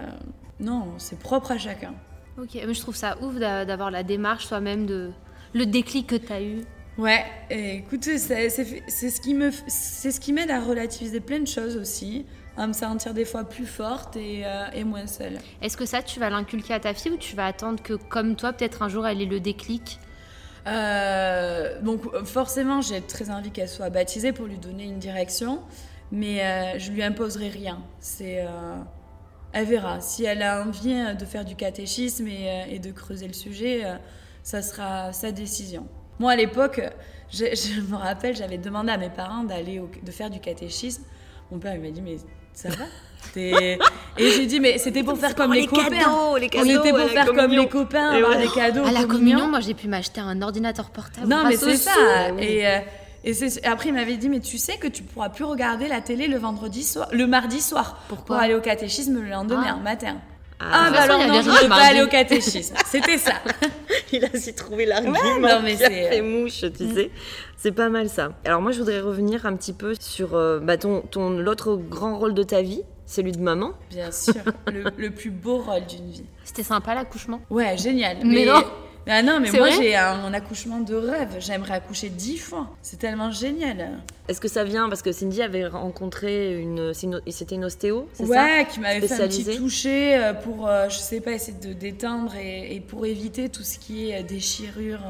non, 0.60 0.94
c'est 0.98 1.18
propre 1.20 1.52
à 1.52 1.58
chacun. 1.58 1.94
Ok, 2.38 2.50
mais 2.66 2.74
je 2.74 2.82
trouve 2.82 2.96
ça 2.96 3.16
ouf 3.22 3.36
d'a- 3.36 3.64
d'avoir 3.64 3.92
la 3.92 4.02
démarche 4.04 4.48
soi-même 4.48 4.86
de 4.88 5.12
le 5.54 5.66
déclic 5.68 6.08
que 6.08 6.16
t'as 6.16 6.42
eu. 6.42 6.62
Ouais, 6.98 7.26
et 7.50 7.78
écoute, 7.78 8.04
c'est 8.04 8.50
ce 8.50 9.22
qui 9.22 9.34
me, 9.34 9.50
f- 9.50 9.64
c'est 9.68 10.12
ce 10.12 10.20
qui 10.20 10.32
m'aide 10.32 10.52
à 10.52 10.60
relativiser 10.62 11.20
plein 11.22 11.40
de 11.40 11.48
choses 11.48 11.76
aussi, 11.76 12.26
à 12.56 12.68
me 12.68 12.74
sentir 12.74 13.16
des 13.16 13.26
fois 13.26 13.46
plus 13.46 13.66
forte 13.66 14.16
et, 14.16 14.44
euh, 14.46 14.68
et 14.76 14.84
moins 14.84 15.08
seule. 15.08 15.40
Est-ce 15.64 15.76
que 15.76 15.88
ça, 15.88 16.04
tu 16.04 16.20
vas 16.20 16.30
l'inculquer 16.30 16.76
à 16.76 16.80
ta 16.80 16.94
fille 16.94 17.14
ou 17.14 17.18
tu 17.18 17.36
vas 17.36 17.48
attendre 17.48 17.82
que, 17.82 17.94
comme 17.94 18.36
toi, 18.36 18.54
peut-être 18.54 18.84
un 18.84 18.90
jour, 18.90 19.08
elle 19.08 19.22
ait 19.24 19.26
le 19.26 19.40
déclic? 19.40 20.00
Euh, 20.68 21.82
donc 21.82 22.04
forcément, 22.26 22.82
j'ai 22.82 23.02
très 23.02 23.32
envie 23.32 23.50
qu'elle 23.50 23.68
soit 23.70 23.90
baptisée 23.90 24.32
pour 24.32 24.46
lui 24.46 24.58
donner 24.58 24.84
une 24.84 25.00
direction, 25.00 25.62
mais 26.12 26.44
euh, 26.46 26.78
je 26.78 26.92
lui 26.92 27.02
imposerai 27.02 27.50
rien. 27.50 27.82
C'est, 28.02 28.42
euh, 28.42 28.76
elle 29.52 29.66
verra. 29.66 30.00
Si 30.00 30.26
elle 30.26 30.44
a 30.44 30.64
envie 30.64 30.94
de 31.16 31.26
faire 31.26 31.44
du 31.44 31.56
catéchisme 31.56 32.28
et, 32.28 32.66
et 32.70 32.78
de 32.78 32.92
creuser 32.92 33.28
le 33.28 33.34
sujet, 33.34 33.82
ça 34.44 34.62
sera 34.62 35.12
sa 35.12 35.32
décision. 35.32 35.88
Moi, 36.20 36.32
à 36.32 36.36
l'époque, 36.36 36.82
je, 37.32 37.46
je 37.54 37.82
me 37.82 37.96
rappelle, 37.96 38.36
j'avais 38.36 38.58
demandé 38.58 38.92
à 38.92 38.98
mes 38.98 39.10
parents 39.10 39.44
d'aller 39.44 39.80
au- 39.80 39.90
de 40.02 40.12
faire 40.12 40.30
du 40.30 40.40
catéchisme. 40.40 41.04
Mon 41.52 41.60
père 41.60 41.76
il 41.76 41.82
m'a 41.82 41.90
dit 41.92 42.02
mais 42.02 42.18
ça 42.54 42.70
va? 42.70 42.86
Et 43.36 43.78
j'ai 44.18 44.46
dit 44.46 44.60
mais 44.60 44.78
c'était 44.78 45.04
pour 45.04 45.18
faire 45.18 45.36
comme 45.36 45.54
les, 45.54 45.66
copains. 45.68 45.84
cadeaux, 45.90 46.38
les 46.38 46.48
On 46.48 46.50
cadeaux, 46.50 46.70
était 46.70 46.90
à 46.90 46.92
pour 46.92 46.98
la 47.00 47.08
faire 47.08 47.26
comme 47.34 47.52
les 47.52 47.68
copains, 47.68 48.10
avoir 48.12 48.32
ouais. 48.38 48.42
des 48.44 48.48
cadeaux. 48.50 48.82
À 48.86 48.92
la 48.92 49.04
communion. 49.04 49.08
communion, 49.08 49.48
moi, 49.48 49.60
j'ai 49.60 49.74
pu 49.74 49.88
m'acheter 49.88 50.22
un 50.22 50.42
ordinateur 50.42 50.90
portable. 50.90 51.28
Non, 51.28 51.44
mais 51.48 51.56
c'est 51.56 51.76
ça. 51.78 51.92
oui. 52.36 52.44
Et, 52.44 52.68
euh, 52.68 52.80
et 53.26 53.66
après, 53.66 53.90
il 53.90 53.94
m'avait 53.96 54.18
dit, 54.18 54.28
mais 54.30 54.40
tu 54.42 54.58
sais 54.58 54.78
que 54.78 54.88
tu 54.88 55.02
pourras 55.04 55.30
plus 55.30 55.46
regarder 55.46 55.88
la 55.88 56.02
télé 56.02 56.28
le 56.28 56.38
vendredi 56.38 56.84
soir, 56.84 57.08
le 57.12 57.26
mardi 57.26 57.62
soir, 57.62 58.04
Pourquoi 58.10 58.26
pour 58.26 58.36
aller 58.44 58.54
au 58.56 58.62
catéchisme 58.62 59.20
le 59.22 59.30
lendemain 59.30 59.78
Ah. 59.80 59.82
matin. 59.82 60.18
Ah, 60.72 60.86
Ah, 60.88 60.92
bah 60.92 60.98
façon, 60.98 61.20
alors 61.22 61.28
non, 61.36 61.42
je 61.42 61.50
ne 61.64 61.70
pas 61.70 61.76
aller 61.76 62.02
au 62.02 62.08
catéchisme. 62.08 62.76
C'était 62.86 63.18
ça. 63.18 63.34
il 64.12 64.24
a 64.26 64.38
su 64.40 64.54
trouver 64.54 64.86
l'argument 64.86 65.14
Ouais, 65.20 65.40
non, 65.40 65.62
mais 65.64 65.76
qui 65.76 65.84
a 65.84 65.88
c'est- 65.88 66.06
euh, 66.06 66.10
fait 66.10 66.22
mouche, 66.22 66.62
tu 66.78 66.94
sais. 66.94 67.12
C'est 67.58 67.72
pas 67.72 67.90
mal 67.90 68.10
ça. 68.10 68.34
Alors 68.46 68.62
moi, 68.62 68.72
je 68.72 68.80
voudrais 68.80 69.00
revenir 69.00 69.46
un 69.46 69.56
petit 69.56 69.74
peu 69.74 69.94
sur 70.00 70.36
euh, 70.36 70.60
bah, 70.60 70.78
ton, 70.78 71.02
ton 71.02 71.30
l'autre 71.30 71.76
grand 71.78 72.18
rôle 72.18 72.34
de 72.34 72.44
ta 72.44 72.62
vie, 72.62 72.82
celui 73.06 73.32
de 73.32 73.40
maman. 73.40 73.72
Bien 73.90 74.12
sûr, 74.12 74.36
le, 74.72 74.84
le 74.98 75.12
plus 75.12 75.30
beau 75.32 75.58
rôle 75.60 75.86
d'une 75.86 76.12
vie. 76.12 76.26
C'était 76.44 76.64
sympa 76.64 76.94
l'accouchement? 76.94 77.42
Ouais, 77.50 77.78
génial. 77.78 78.18
Mais 78.26 78.46
non. 78.46 78.64
Ah 79.08 79.22
non, 79.22 79.40
mais 79.42 79.52
moi 79.52 79.70
j'ai 79.70 79.96
un, 79.96 80.24
un 80.24 80.34
accouchement 80.34 80.80
de 80.80 80.96
rêve. 80.96 81.36
J'aimerais 81.40 81.74
accoucher 81.74 82.10
dix 82.10 82.38
fois. 82.38 82.70
C'est 82.82 82.98
tellement 82.98 83.32
génial. 83.32 84.00
Est-ce 84.30 84.40
que 84.40 84.48
ça 84.48 84.64
vient 84.64 84.88
parce 84.88 85.02
que 85.02 85.12
Cindy 85.12 85.42
avait 85.42 85.68
rencontré 85.68 86.58
une, 86.58 86.94
c'était 86.94 87.56
une 87.56 87.66
ostéo, 87.66 88.08
c'est 88.14 88.26
ça? 88.26 88.30
Ouais, 88.30 88.68
qui 88.72 88.80
m'avait 88.80 89.06
fait 89.06 89.22
un 89.22 89.28
petit 89.28 89.58
toucher 89.58 90.16
euh, 90.16 90.34
pour, 90.34 90.68
euh, 90.68 90.88
je 90.88 90.98
sais 90.98 91.20
pas, 91.20 91.32
essayer 91.32 91.58
de 91.58 91.74
détendre 91.74 92.34
et, 92.36 92.76
et 92.76 92.80
pour 92.80 93.06
éviter 93.06 93.50
tout 93.50 93.64
ce 93.64 93.78
qui 93.78 94.10
est 94.10 94.22
euh, 94.22 94.24
déchirure 94.24 95.02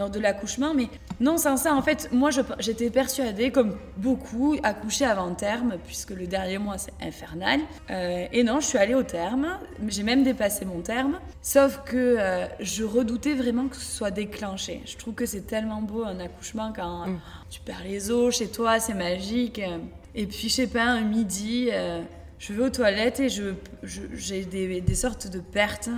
lors 0.00 0.10
de 0.10 0.18
l'accouchement. 0.18 0.74
Mais 0.74 0.88
non, 1.20 1.38
sans 1.38 1.56
ça, 1.56 1.74
en 1.74 1.82
fait, 1.82 2.08
moi 2.12 2.30
j'étais 2.58 2.90
persuadée, 2.90 3.52
comme 3.52 3.76
beaucoup, 3.96 4.56
accoucher 4.62 5.04
avant 5.04 5.32
terme, 5.34 5.74
puisque 5.86 6.10
le 6.10 6.26
dernier 6.26 6.58
mois 6.58 6.78
c'est 6.78 6.92
infernal. 7.00 7.60
Euh, 7.90 8.26
et 8.32 8.42
non, 8.42 8.58
je 8.60 8.66
suis 8.66 8.78
allée 8.78 8.94
au 8.94 9.04
terme. 9.04 9.58
J'ai 9.86 10.02
même 10.02 10.24
dépassé 10.24 10.64
mon 10.64 10.80
terme. 10.80 11.20
Sauf 11.42 11.80
que 11.84 12.16
euh, 12.18 12.46
je 12.58 12.82
redoutais 12.84 13.34
vraiment 13.34 13.68
que 13.68 13.76
ce 13.76 13.96
soit 13.96 14.10
déclenché. 14.10 14.82
Je 14.86 14.96
trouve 14.96 15.14
que 15.14 15.26
c'est 15.26 15.46
tellement 15.46 15.82
beau 15.82 16.04
un 16.04 16.18
accouchement 16.18 16.72
quand 16.74 17.06
Mm. 17.06 17.20
tu 17.50 17.60
perds 17.60 17.84
les 17.84 18.10
os 18.10 18.36
chez 18.36 18.48
toi, 18.48 18.80
c'est 18.80 18.94
magique. 18.94 19.60
Et 20.14 20.26
puis, 20.26 20.48
je 20.48 20.54
sais 20.54 20.66
pas, 20.66 20.82
un 20.84 21.02
midi, 21.02 21.68
euh, 21.72 22.02
je 22.40 22.52
vais 22.54 22.62
aux 22.64 22.70
toilettes 22.70 23.20
et 23.20 23.28
je, 23.28 23.52
je- 23.84 24.00
j'ai 24.14 24.44
des, 24.44 24.80
des 24.80 24.94
sortes 24.96 25.28
de 25.28 25.38
pertes. 25.40 25.88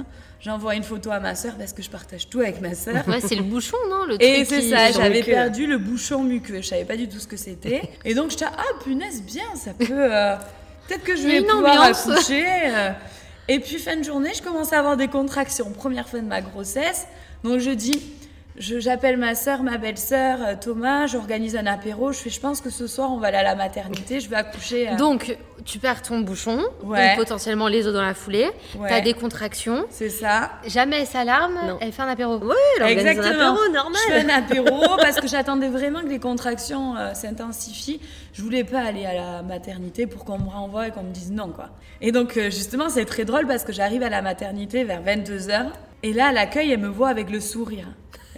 J'envoie 0.41 0.75
une 0.75 0.83
photo 0.83 1.11
à 1.13 1.21
ma 1.21 1.35
sœur 1.37 1.55
parce 1.57 1.73
que 1.73 1.83
je 1.83 1.89
partage 1.89 2.29
tout 2.29 2.41
avec 2.41 2.61
ma 2.61 2.75
sœur. 2.75 3.07
Ouais, 3.09 3.21
c'est 3.21 3.37
le 3.37 3.45
bouchon, 3.45 3.77
non 3.89 4.05
le 4.07 4.15
Et 4.21 4.45
truc 4.45 4.47
c'est 4.49 4.69
ça, 4.71 4.91
j'avais 4.91 5.23
perdu 5.23 5.67
le 5.69 5.79
bouchon 5.79 6.25
muqueux. 6.25 6.61
Je 6.61 6.67
savais 6.67 6.85
pas 6.85 6.97
du 6.97 7.09
tout 7.09 7.21
ce 7.21 7.29
que 7.29 7.37
c'était. 7.37 7.83
Et 8.05 8.13
donc, 8.15 8.31
j'étais, 8.33 8.47
ah 8.47 8.65
punaise, 8.83 9.23
bien, 9.23 9.45
ça 9.55 9.73
peut. 9.73 9.87
euh, 9.91 10.35
Peut-être 10.89 11.05
que 11.05 11.15
je 11.17 11.23
vais 11.23 11.43
pouvoir 11.43 11.83
accoucher. 11.83 12.45
euh. 12.45 12.91
Et 13.49 13.61
puis, 13.61 13.79
fin 13.79 13.97
de 13.97 14.03
journée, 14.03 14.33
je 14.37 14.43
commence 14.43 14.73
à 14.73 14.81
avoir 14.81 14.97
des 14.97 15.07
contractions. 15.09 15.71
Première 15.71 16.09
fois 16.09 16.19
de 16.21 16.27
ma 16.27 16.41
grossesse. 16.41 17.07
Donc, 17.45 17.61
je 17.61 17.71
dis, 17.71 17.93
Je- 17.93 18.22
J'appelle 18.59 19.17
ma 19.17 19.35
sœur, 19.35 19.63
ma 19.63 19.79
belle-sœur, 19.79 20.39
euh, 20.43 20.55
Thomas, 20.61 21.07
j'organise 21.07 21.57
un 21.57 21.67
apéro. 21.67 22.13
Je 22.13 22.19
fais, 22.19 22.29
je 22.31 22.39
pense 22.39 22.61
que 22.61 22.69
ce 22.69 22.87
soir, 22.87 23.11
on 23.11 23.17
va 23.17 23.29
aller 23.29 23.39
à 23.39 23.43
la 23.43 23.55
maternité, 23.55 24.21
je 24.21 24.29
vais 24.29 24.37
accoucher. 24.37 24.91
euh, 24.91 24.97
Donc, 24.97 25.39
tu 25.65 25.79
perds 25.79 26.03
ton 26.03 26.21
bouchon, 26.21 26.61
Ouais. 26.83 27.09
donc 27.17 27.17
potentiellement 27.25 27.67
les 27.69 27.87
os 27.87 27.95
dans 27.95 28.03
la 28.03 28.13
foulée. 28.13 28.51
ouais, 28.77 28.89
T'as 28.91 29.01
des 29.01 29.15
contractions. 29.15 29.87
C'est 29.89 30.11
ça. 30.11 30.51
Jamais 30.67 31.01
elle 31.01 31.07
s'alarme, 31.07 31.59
elle 31.81 31.93
fait 31.93 32.03
un 32.03 32.09
apéro. 32.09 32.37
Ouais, 32.39 32.55
elle 32.77 32.83
organise 32.83 33.07
un 33.07 33.11
Exactement. 33.11 33.53
apéro, 33.55 33.69
normal. 33.73 34.01
Je 34.07 34.13
fais 34.13 34.21
un 34.21 34.29
apéro 34.29 34.97
parce 34.99 35.19
que 35.19 35.27
j'attendais 35.29 35.69
vraiment 35.69 36.01
que 36.03 36.09
les 36.09 36.19
contractions 36.21 36.95
euh, 36.97 37.15
s'intensifient. 37.15 38.01
Je 38.35 38.43
voulais 38.43 38.65
pas 38.65 38.81
aller 38.81 39.07
à 39.07 39.15
la 39.15 39.43
maternité 39.43 40.07
pour 40.07 40.27
qu'on 40.27 40.39
me 40.39 40.49
renvoie 40.51 40.89
et 40.89 40.91
qu'on 40.91 41.05
me 41.05 41.13
dise 41.13 41.33
non, 41.33 41.49
quoi. 41.49 41.71
Et 42.03 42.13
donc, 42.13 42.37
euh, 42.37 42.45
justement, 42.51 42.91
c'est 42.91 43.07
très 43.07 43.25
drôle 43.25 43.47
parce 43.47 43.65
que 43.65 43.73
j'arrive 43.73 44.03
à 44.03 44.11
la 44.11 44.21
maternité 44.21 44.85
vers 44.85 45.03
22h 45.03 45.69
et 46.03 46.13
là, 46.13 46.27
à 46.27 46.33
l'accueil, 46.33 46.71
elle 46.73 46.81
me 46.81 46.89
voit 46.89 47.09
avec 47.09 47.31
le 47.31 47.41
sourire. 47.41 47.87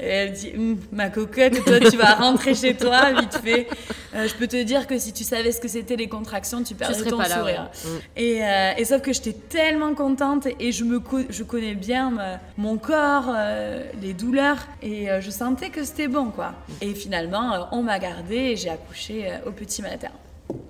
Et 0.01 0.07
elle 0.07 0.33
dit 0.33 0.53
Hum, 0.57 0.79
Ma 0.93 1.09
coquette, 1.11 1.65
toi, 1.65 1.79
tu 1.81 1.97
vas 1.97 2.15
rentrer 2.15 2.55
chez 2.55 2.77
toi 2.77 3.13
vite 3.13 3.35
fait. 3.35 3.69
Euh, 4.15 4.29
je 4.29 4.35
peux 4.35 4.47
te 4.47 4.63
dire 4.63 4.87
que 4.87 4.97
si 4.99 5.13
tu 5.13 5.25
savais 5.25 5.51
ce 5.53 5.61
que 5.61 5.67
c'était 5.69 5.97
les 5.97 6.09
contractions, 6.09 6.63
tu 6.63 6.75
perdrais 6.75 7.11
ton 7.11 7.19
pas 7.19 7.29
là, 7.29 7.39
sourire. 7.41 7.71
ouais. 7.85 8.01
Et, 8.23 8.45
euh, 8.45 8.73
et 8.77 8.85
sauf 8.85 9.03
que 9.03 9.13
j'étais 9.13 9.33
tellement 9.33 9.95
contente 9.95 10.47
et 10.61 10.71
je 10.73 10.85
me 10.85 11.01
co- 11.01 11.25
je 11.29 11.43
connais 11.43 11.75
bien 11.75 12.11
ma- 12.11 12.39
mon 12.57 12.77
corps, 12.79 13.27
euh, 13.35 13.83
les 14.01 14.13
douleurs 14.13 14.59
et 14.83 15.09
je 15.21 15.31
sentais 15.31 15.71
que 15.71 15.83
c'était 15.85 16.09
bon 16.09 16.27
quoi. 16.31 16.55
Et 16.81 16.95
finalement, 16.95 17.69
on 17.73 17.83
m'a 17.83 17.99
gardée 17.99 18.37
et 18.37 18.57
j'ai 18.57 18.71
accouché 18.71 19.29
au 19.47 19.51
petit 19.51 19.83
matin. 19.83 20.11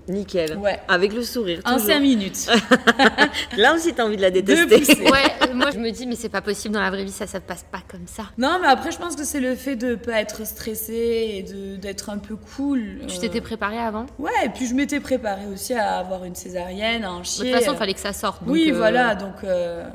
Nickel. 0.08 0.56
Ouais. 0.58 0.78
Avec 0.87 1.12
le 1.14 1.22
sourire. 1.22 1.60
En 1.64 1.74
toujours. 1.74 1.88
5 1.88 2.00
minutes. 2.00 2.46
Là 3.56 3.74
aussi, 3.74 3.92
t'as 3.94 4.04
envie 4.04 4.16
de 4.16 4.22
la 4.22 4.30
détester. 4.30 5.02
Ouais, 5.10 5.22
euh, 5.42 5.54
moi 5.54 5.70
je 5.72 5.78
me 5.78 5.90
dis, 5.90 6.06
mais 6.06 6.14
c'est 6.14 6.28
pas 6.28 6.42
possible 6.42 6.74
dans 6.74 6.80
la 6.82 6.90
vraie 6.90 7.04
vie, 7.04 7.10
ça, 7.10 7.26
ça 7.26 7.40
passe 7.40 7.64
pas 7.70 7.80
comme 7.88 8.06
ça. 8.06 8.24
Non, 8.38 8.58
mais 8.60 8.68
après, 8.68 8.90
je 8.92 8.98
pense 8.98 9.16
que 9.16 9.24
c'est 9.24 9.40
le 9.40 9.54
fait 9.54 9.76
de 9.76 9.94
pas 9.94 10.20
être 10.20 10.46
stressée 10.46 11.30
et 11.34 11.42
de- 11.42 11.76
d'être 11.76 12.10
un 12.10 12.18
peu 12.18 12.37
cool. 12.37 12.98
Tu 13.08 13.16
euh, 13.16 13.20
t'étais 13.20 13.40
préparée 13.40 13.78
avant? 13.78 14.06
Ouais, 14.18 14.30
et 14.44 14.48
puis 14.50 14.66
je 14.66 14.74
m'étais 14.74 15.00
préparée 15.00 15.46
aussi 15.52 15.72
à 15.74 15.98
avoir 15.98 16.24
une 16.24 16.34
césarienne, 16.34 17.04
à 17.04 17.12
en 17.12 17.20
De 17.20 17.24
toute 17.24 17.48
façon, 17.50 17.72
il 17.72 17.78
fallait 17.78 17.94
que 17.94 18.00
ça 18.00 18.12
sorte. 18.12 18.42
donc, 18.44 18.52
Oui, 18.52 18.70
euh, 18.70 18.76
voilà, 18.76 19.14
donc 19.14 19.42
euh, 19.44 19.88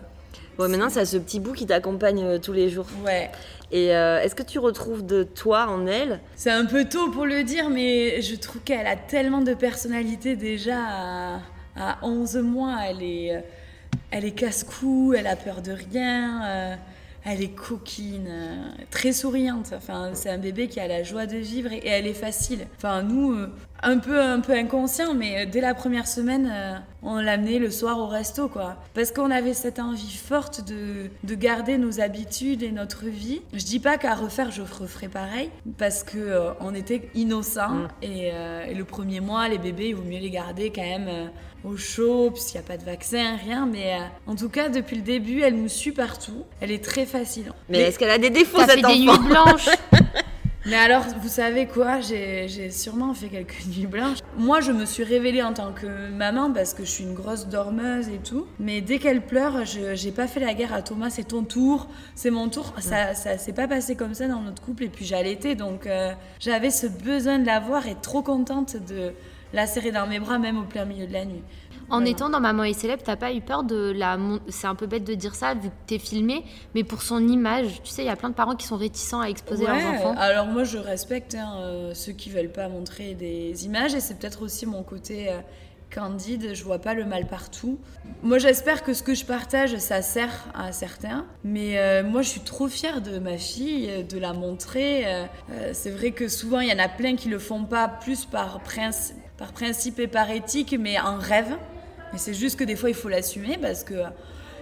Ouais, 0.59 0.67
maintenant, 0.67 0.89
c'est 0.89 1.05
ce 1.05 1.17
petit 1.17 1.39
bout 1.39 1.53
qui 1.53 1.65
t'accompagne 1.65 2.23
euh, 2.23 2.37
tous 2.37 2.53
les 2.53 2.69
jours. 2.69 2.85
ouais. 3.05 3.31
Et 3.71 3.95
euh, 3.95 4.19
est-ce 4.21 4.33
que 4.33 4.43
tu 4.43 4.57
retrouves 4.57 5.05
de 5.05 5.23
toi 5.23 5.67
en 5.67 5.85
elle? 5.85 6.19
C'est 6.35 6.51
un 6.51 6.65
peu 6.65 6.85
tôt 6.85 7.11
pour 7.11 7.25
le 7.25 7.43
dire, 7.43 7.69
mais 7.69 8.21
je 8.21 8.35
trouve 8.35 8.61
qu'elle 8.63 8.87
a 8.87 8.95
tellement 8.95 9.41
de 9.41 9.53
personnalité 9.53 10.35
déjà 10.35 10.77
à, 10.77 11.39
à 11.75 11.97
11 12.01 12.37
mois. 12.37 12.77
Elle 12.87 13.03
est, 13.03 13.35
euh, 13.35 13.41
elle 14.09 14.25
est 14.25 14.31
casse-cou, 14.31 15.13
elle 15.15 15.27
a 15.27 15.35
peur 15.35 15.61
de 15.61 15.71
rien, 15.71 16.43
euh, 16.45 16.75
elle 17.25 17.43
est 17.43 17.53
coquine, 17.55 18.31
très 18.89 19.11
souriante. 19.11 19.71
Enfin, 19.75 20.11
c'est 20.13 20.29
un 20.29 20.39
bébé 20.39 20.67
qui 20.67 20.79
a 20.79 20.87
la 20.87 21.03
joie 21.03 21.27
de 21.27 21.37
vivre 21.37 21.71
et, 21.71 21.87
elle 21.87 22.07
est 22.07 22.13
facile. 22.13 22.65
Enfin, 22.77 23.03
nous, 23.03 23.37
un 23.83 23.97
peu, 23.97 24.19
un 24.21 24.39
peu 24.39 24.53
inconscient, 24.53 25.13
mais 25.13 25.41
euh, 25.41 25.49
dès 25.49 25.61
la 25.61 25.73
première 25.73 26.07
semaine, 26.07 26.51
euh, 26.51 26.77
on 27.01 27.15
l'amenait 27.15 27.59
le 27.59 27.71
soir 27.71 27.97
au 27.99 28.07
resto, 28.07 28.47
quoi. 28.49 28.75
Parce 28.93 29.11
qu'on 29.11 29.31
avait 29.31 29.53
cette 29.53 29.79
envie 29.79 30.17
forte 30.17 30.67
de, 30.67 31.09
de 31.23 31.35
garder 31.35 31.77
nos 31.77 31.99
habitudes 32.01 32.61
et 32.63 32.71
notre 32.71 33.05
vie. 33.05 33.41
Je 33.53 33.63
dis 33.63 33.79
pas 33.79 33.97
qu'à 33.97 34.15
refaire, 34.15 34.51
je 34.51 34.61
referais 34.61 35.07
pareil, 35.07 35.49
parce 35.77 36.03
que 36.03 36.17
euh, 36.17 36.51
on 36.59 36.73
était 36.75 37.09
innocents 37.15 37.69
Mm. 37.69 37.87
et, 38.01 38.29
euh, 38.33 38.65
et 38.65 38.73
le 38.73 38.83
premier 38.85 39.19
mois, 39.19 39.47
les 39.47 39.57
bébés, 39.57 39.89
il 39.89 39.95
vaut 39.95 40.03
mieux 40.03 40.19
les 40.19 40.29
garder 40.29 40.71
quand 40.73 40.81
même. 40.81 41.07
euh, 41.07 41.27
au 41.65 41.75
chaud, 41.75 42.31
puisqu'il 42.31 42.57
n'y 42.57 42.63
a 42.63 42.67
pas 42.67 42.77
de 42.77 42.85
vaccin, 42.85 43.35
rien, 43.35 43.65
mais 43.69 43.95
euh, 43.95 44.31
en 44.31 44.35
tout 44.37 44.47
cas, 44.47 44.69
depuis 44.69 44.95
le 44.95 45.01
début, 45.01 45.41
elle 45.41 45.55
nous 45.61 45.67
suit 45.67 45.91
partout. 45.91 46.45
Elle 46.61 46.71
est 46.71 46.81
très 46.81 47.05
facile. 47.05 47.51
Mais 47.67 47.79
est-ce 47.79 47.99
qu'elle 47.99 48.11
a 48.11 48.17
des 48.17 48.29
défauts, 48.29 48.59
T'as 48.59 48.67
fait 48.67 48.71
cet 48.75 48.87
des 48.87 49.09
enfant 49.09 49.21
nuits 49.21 49.29
blanches. 49.29 49.69
Mais 50.69 50.75
alors, 50.75 51.03
vous 51.19 51.29
savez 51.29 51.65
quoi 51.65 51.99
J'ai 51.99 52.69
sûrement 52.69 53.15
fait 53.15 53.27
quelques 53.27 53.65
nuits 53.75 53.87
blanches. 53.87 54.19
Moi, 54.37 54.61
je 54.61 54.71
me 54.71 54.85
suis 54.85 55.03
révélée 55.03 55.41
en 55.41 55.51
tant 55.51 55.71
que 55.73 56.09
maman 56.11 56.51
parce 56.51 56.75
que 56.75 56.85
je 56.85 56.89
suis 56.91 57.03
une 57.03 57.15
grosse 57.15 57.47
dormeuse 57.47 58.07
et 58.09 58.19
tout. 58.19 58.45
Mais 58.59 58.81
dès 58.81 58.99
qu'elle 58.99 59.25
pleure, 59.25 59.65
je 59.65 59.95
j'ai 59.95 60.11
pas 60.11 60.27
fait 60.27 60.39
la 60.39 60.53
guerre 60.53 60.73
à 60.73 60.83
Thomas. 60.83 61.09
C'est 61.09 61.29
ton 61.29 61.43
tour, 61.43 61.87
c'est 62.13 62.29
mon 62.29 62.49
tour. 62.49 62.73
Ça, 62.77 63.15
ça 63.15 63.39
s'est 63.39 63.53
pas 63.53 63.67
passé 63.67 63.95
comme 63.95 64.13
ça 64.13 64.27
dans 64.27 64.41
notre 64.41 64.61
couple. 64.61 64.83
Et 64.83 64.89
puis 64.89 65.05
j'ai 65.05 65.15
allaité, 65.15 65.55
donc 65.55 65.87
euh, 65.87 66.13
j'avais 66.39 66.69
ce 66.69 66.85
besoin 66.85 67.39
de 67.39 67.47
la 67.47 67.59
voir 67.59 67.87
et 67.87 67.95
trop 67.99 68.21
contente 68.21 68.77
de 68.77 69.13
la 69.53 69.65
serrer 69.65 69.91
dans 69.91 70.05
mes 70.05 70.19
bras, 70.19 70.37
même 70.37 70.59
au 70.59 70.63
plein 70.63 70.85
milieu 70.85 71.07
de 71.07 71.13
la 71.13 71.25
nuit. 71.25 71.41
En 71.89 71.97
Voilà. 71.97 72.09
étant 72.11 72.29
dans 72.29 72.39
Maman 72.39 72.63
est 72.63 72.73
célèbre, 72.73 73.01
t'as 73.03 73.15
pas 73.15 73.33
eu 73.33 73.41
peur 73.41 73.63
de 73.63 73.91
la. 73.95 74.17
C'est 74.49 74.67
un 74.67 74.75
peu 74.75 74.85
bête 74.85 75.03
de 75.03 75.13
dire 75.15 75.35
ça 75.35 75.53
vu 75.55 75.69
que 75.69 75.73
t'es 75.87 75.99
filmé, 75.99 76.43
mais 76.75 76.83
pour 76.83 77.01
son 77.01 77.27
image, 77.27 77.81
tu 77.83 77.89
sais, 77.91 78.03
il 78.03 78.07
y 78.07 78.09
a 78.09 78.15
plein 78.15 78.29
de 78.29 78.35
parents 78.35 78.55
qui 78.55 78.67
sont 78.67 78.77
réticents 78.77 79.21
à 79.21 79.27
exposer 79.27 79.65
Ouais, 79.65 79.69
leurs 79.83 79.93
enfants. 79.95 80.15
Alors 80.17 80.45
moi 80.47 80.63
je 80.63 80.77
respecte 80.77 81.35
hein, 81.35 81.57
euh, 81.61 81.93
ceux 81.93 82.11
qui 82.11 82.29
veulent 82.29 82.51
pas 82.51 82.67
montrer 82.69 83.15
des 83.15 83.65
images 83.65 83.95
et 83.95 83.99
c'est 83.99 84.17
peut-être 84.19 84.43
aussi 84.43 84.65
mon 84.65 84.83
côté 84.83 85.29
euh, 85.29 85.39
candide, 85.93 86.53
je 86.53 86.63
vois 86.63 86.77
pas 86.77 86.93
le 86.93 87.03
mal 87.05 87.25
partout. 87.25 87.79
Moi 88.21 88.37
j'espère 88.37 88.83
que 88.83 88.93
ce 88.93 89.01
que 89.01 89.15
je 89.15 89.25
partage 89.25 89.75
ça 89.77 90.03
sert 90.03 90.45
à 90.53 90.71
certains, 90.71 91.25
mais 91.43 91.79
euh, 91.79 92.03
moi 92.03 92.21
je 92.21 92.29
suis 92.29 92.41
trop 92.41 92.67
fière 92.67 93.01
de 93.01 93.17
ma 93.17 93.37
fille, 93.39 94.03
de 94.03 94.19
la 94.19 94.33
montrer. 94.33 95.03
euh, 95.07 95.25
c'est 95.73 95.89
vrai 95.89 96.11
que 96.11 96.27
souvent 96.27 96.59
il 96.59 96.69
y 96.69 96.73
en 96.73 96.77
a 96.83 96.87
plein 96.89 97.15
qui 97.15 97.29
le 97.29 97.39
font 97.39 97.63
pas 97.63 97.87
plus 97.87 98.25
par, 98.25 98.59
par 99.37 99.51
principe 99.53 99.99
et 99.99 100.07
par 100.07 100.29
éthique, 100.29 100.75
mais 100.79 100.99
en 100.99 101.17
rêve. 101.17 101.57
Mais 102.11 102.19
c'est 102.19 102.33
juste 102.33 102.57
que 102.59 102.63
des 102.63 102.75
fois 102.75 102.89
il 102.89 102.95
faut 102.95 103.09
l'assumer 103.09 103.57
parce 103.61 103.83
que 103.83 104.03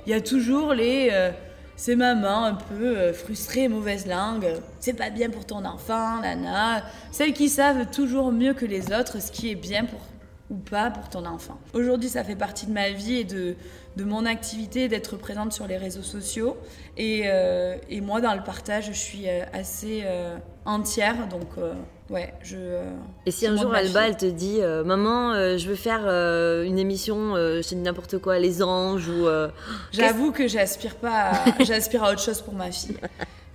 il 0.06 0.12
y 0.12 0.14
a 0.14 0.22
toujours 0.22 0.74
les 0.74 1.10
euh, 1.12 1.32
ces 1.76 1.96
mamans 1.96 2.46
un 2.46 2.56
peu 2.56 2.98
euh, 2.98 3.14
frustrées 3.14 3.68
mauvaise 3.68 4.08
langue. 4.08 4.48
C'est 4.80 4.94
pas 4.94 5.10
bien 5.10 5.30
pour 5.30 5.46
ton 5.46 5.64
enfant, 5.66 6.22
nana. 6.22 6.84
Celles 7.12 7.34
qui 7.34 7.50
savent 7.50 7.86
toujours 7.92 8.32
mieux 8.32 8.54
que 8.54 8.66
les 8.66 8.92
autres 8.94 9.22
ce 9.22 9.32
qui 9.32 9.52
est 9.52 9.56
bien 9.56 9.86
pour 9.86 10.00
ou 10.50 10.56
pas 10.56 10.90
pour 10.90 11.10
ton 11.10 11.26
enfant. 11.26 11.60
Aujourd'hui, 11.74 12.08
ça 12.08 12.24
fait 12.24 12.38
partie 12.38 12.68
de 12.68 12.72
ma 12.72 12.90
vie 12.92 13.18
et 13.18 13.24
de, 13.26 13.56
de 13.98 14.04
mon 14.06 14.26
activité 14.26 14.88
d'être 14.88 15.18
présente 15.18 15.52
sur 15.52 15.68
les 15.68 15.76
réseaux 15.76 16.04
sociaux. 16.04 16.56
Et, 16.96 17.24
euh, 17.26 17.76
et 17.90 18.00
moi, 18.00 18.22
dans 18.22 18.34
le 18.34 18.42
partage, 18.42 18.88
je 18.88 18.94
suis 18.94 19.28
assez 19.28 20.06
entière. 20.68 21.28
Donc, 21.28 21.48
euh, 21.58 21.74
ouais, 22.10 22.34
je. 22.44 22.56
euh, 22.58 22.84
Et 23.26 23.32
si 23.32 23.48
un 23.48 23.56
jour 23.56 23.74
Alba, 23.74 24.08
elle 24.08 24.18
te 24.18 24.26
dit 24.26 24.58
euh, 24.62 24.84
Maman, 24.84 25.32
euh, 25.34 25.58
je 25.58 25.68
veux 25.68 25.76
faire 25.76 26.06
une 26.64 26.78
émission, 26.78 27.36
je 27.36 27.76
n'importe 27.76 28.20
quoi, 28.20 28.38
Les 28.40 28.62
Anges 28.62 29.08
ou. 29.10 29.28
J'avoue 29.92 30.32
que 30.32 30.48
j'aspire 30.48 30.96
pas, 30.96 31.32
à, 31.32 31.44
j'aspire 31.64 32.04
à 32.04 32.12
autre 32.12 32.22
chose 32.22 32.42
pour 32.42 32.54
ma 32.54 32.72
fille. 32.72 32.98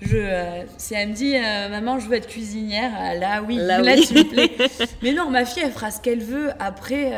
Je, 0.00 0.64
si 0.78 0.94
elle 0.94 1.10
me 1.10 1.14
dit 1.14 1.34
maman 1.70 2.00
je 2.00 2.08
veux 2.08 2.16
être 2.16 2.26
cuisinière, 2.26 2.90
là 3.20 3.40
oui, 3.46 3.54
Là, 3.56 3.80
oui. 3.82 4.04
tu 4.04 4.14
me 4.14 4.24
plais. 4.24 4.50
Mais 5.02 5.12
non, 5.12 5.30
ma 5.30 5.44
fille 5.44 5.62
elle 5.64 5.70
fera 5.70 5.92
ce 5.92 6.00
qu'elle 6.00 6.22
veut. 6.24 6.50
Après, 6.58 7.12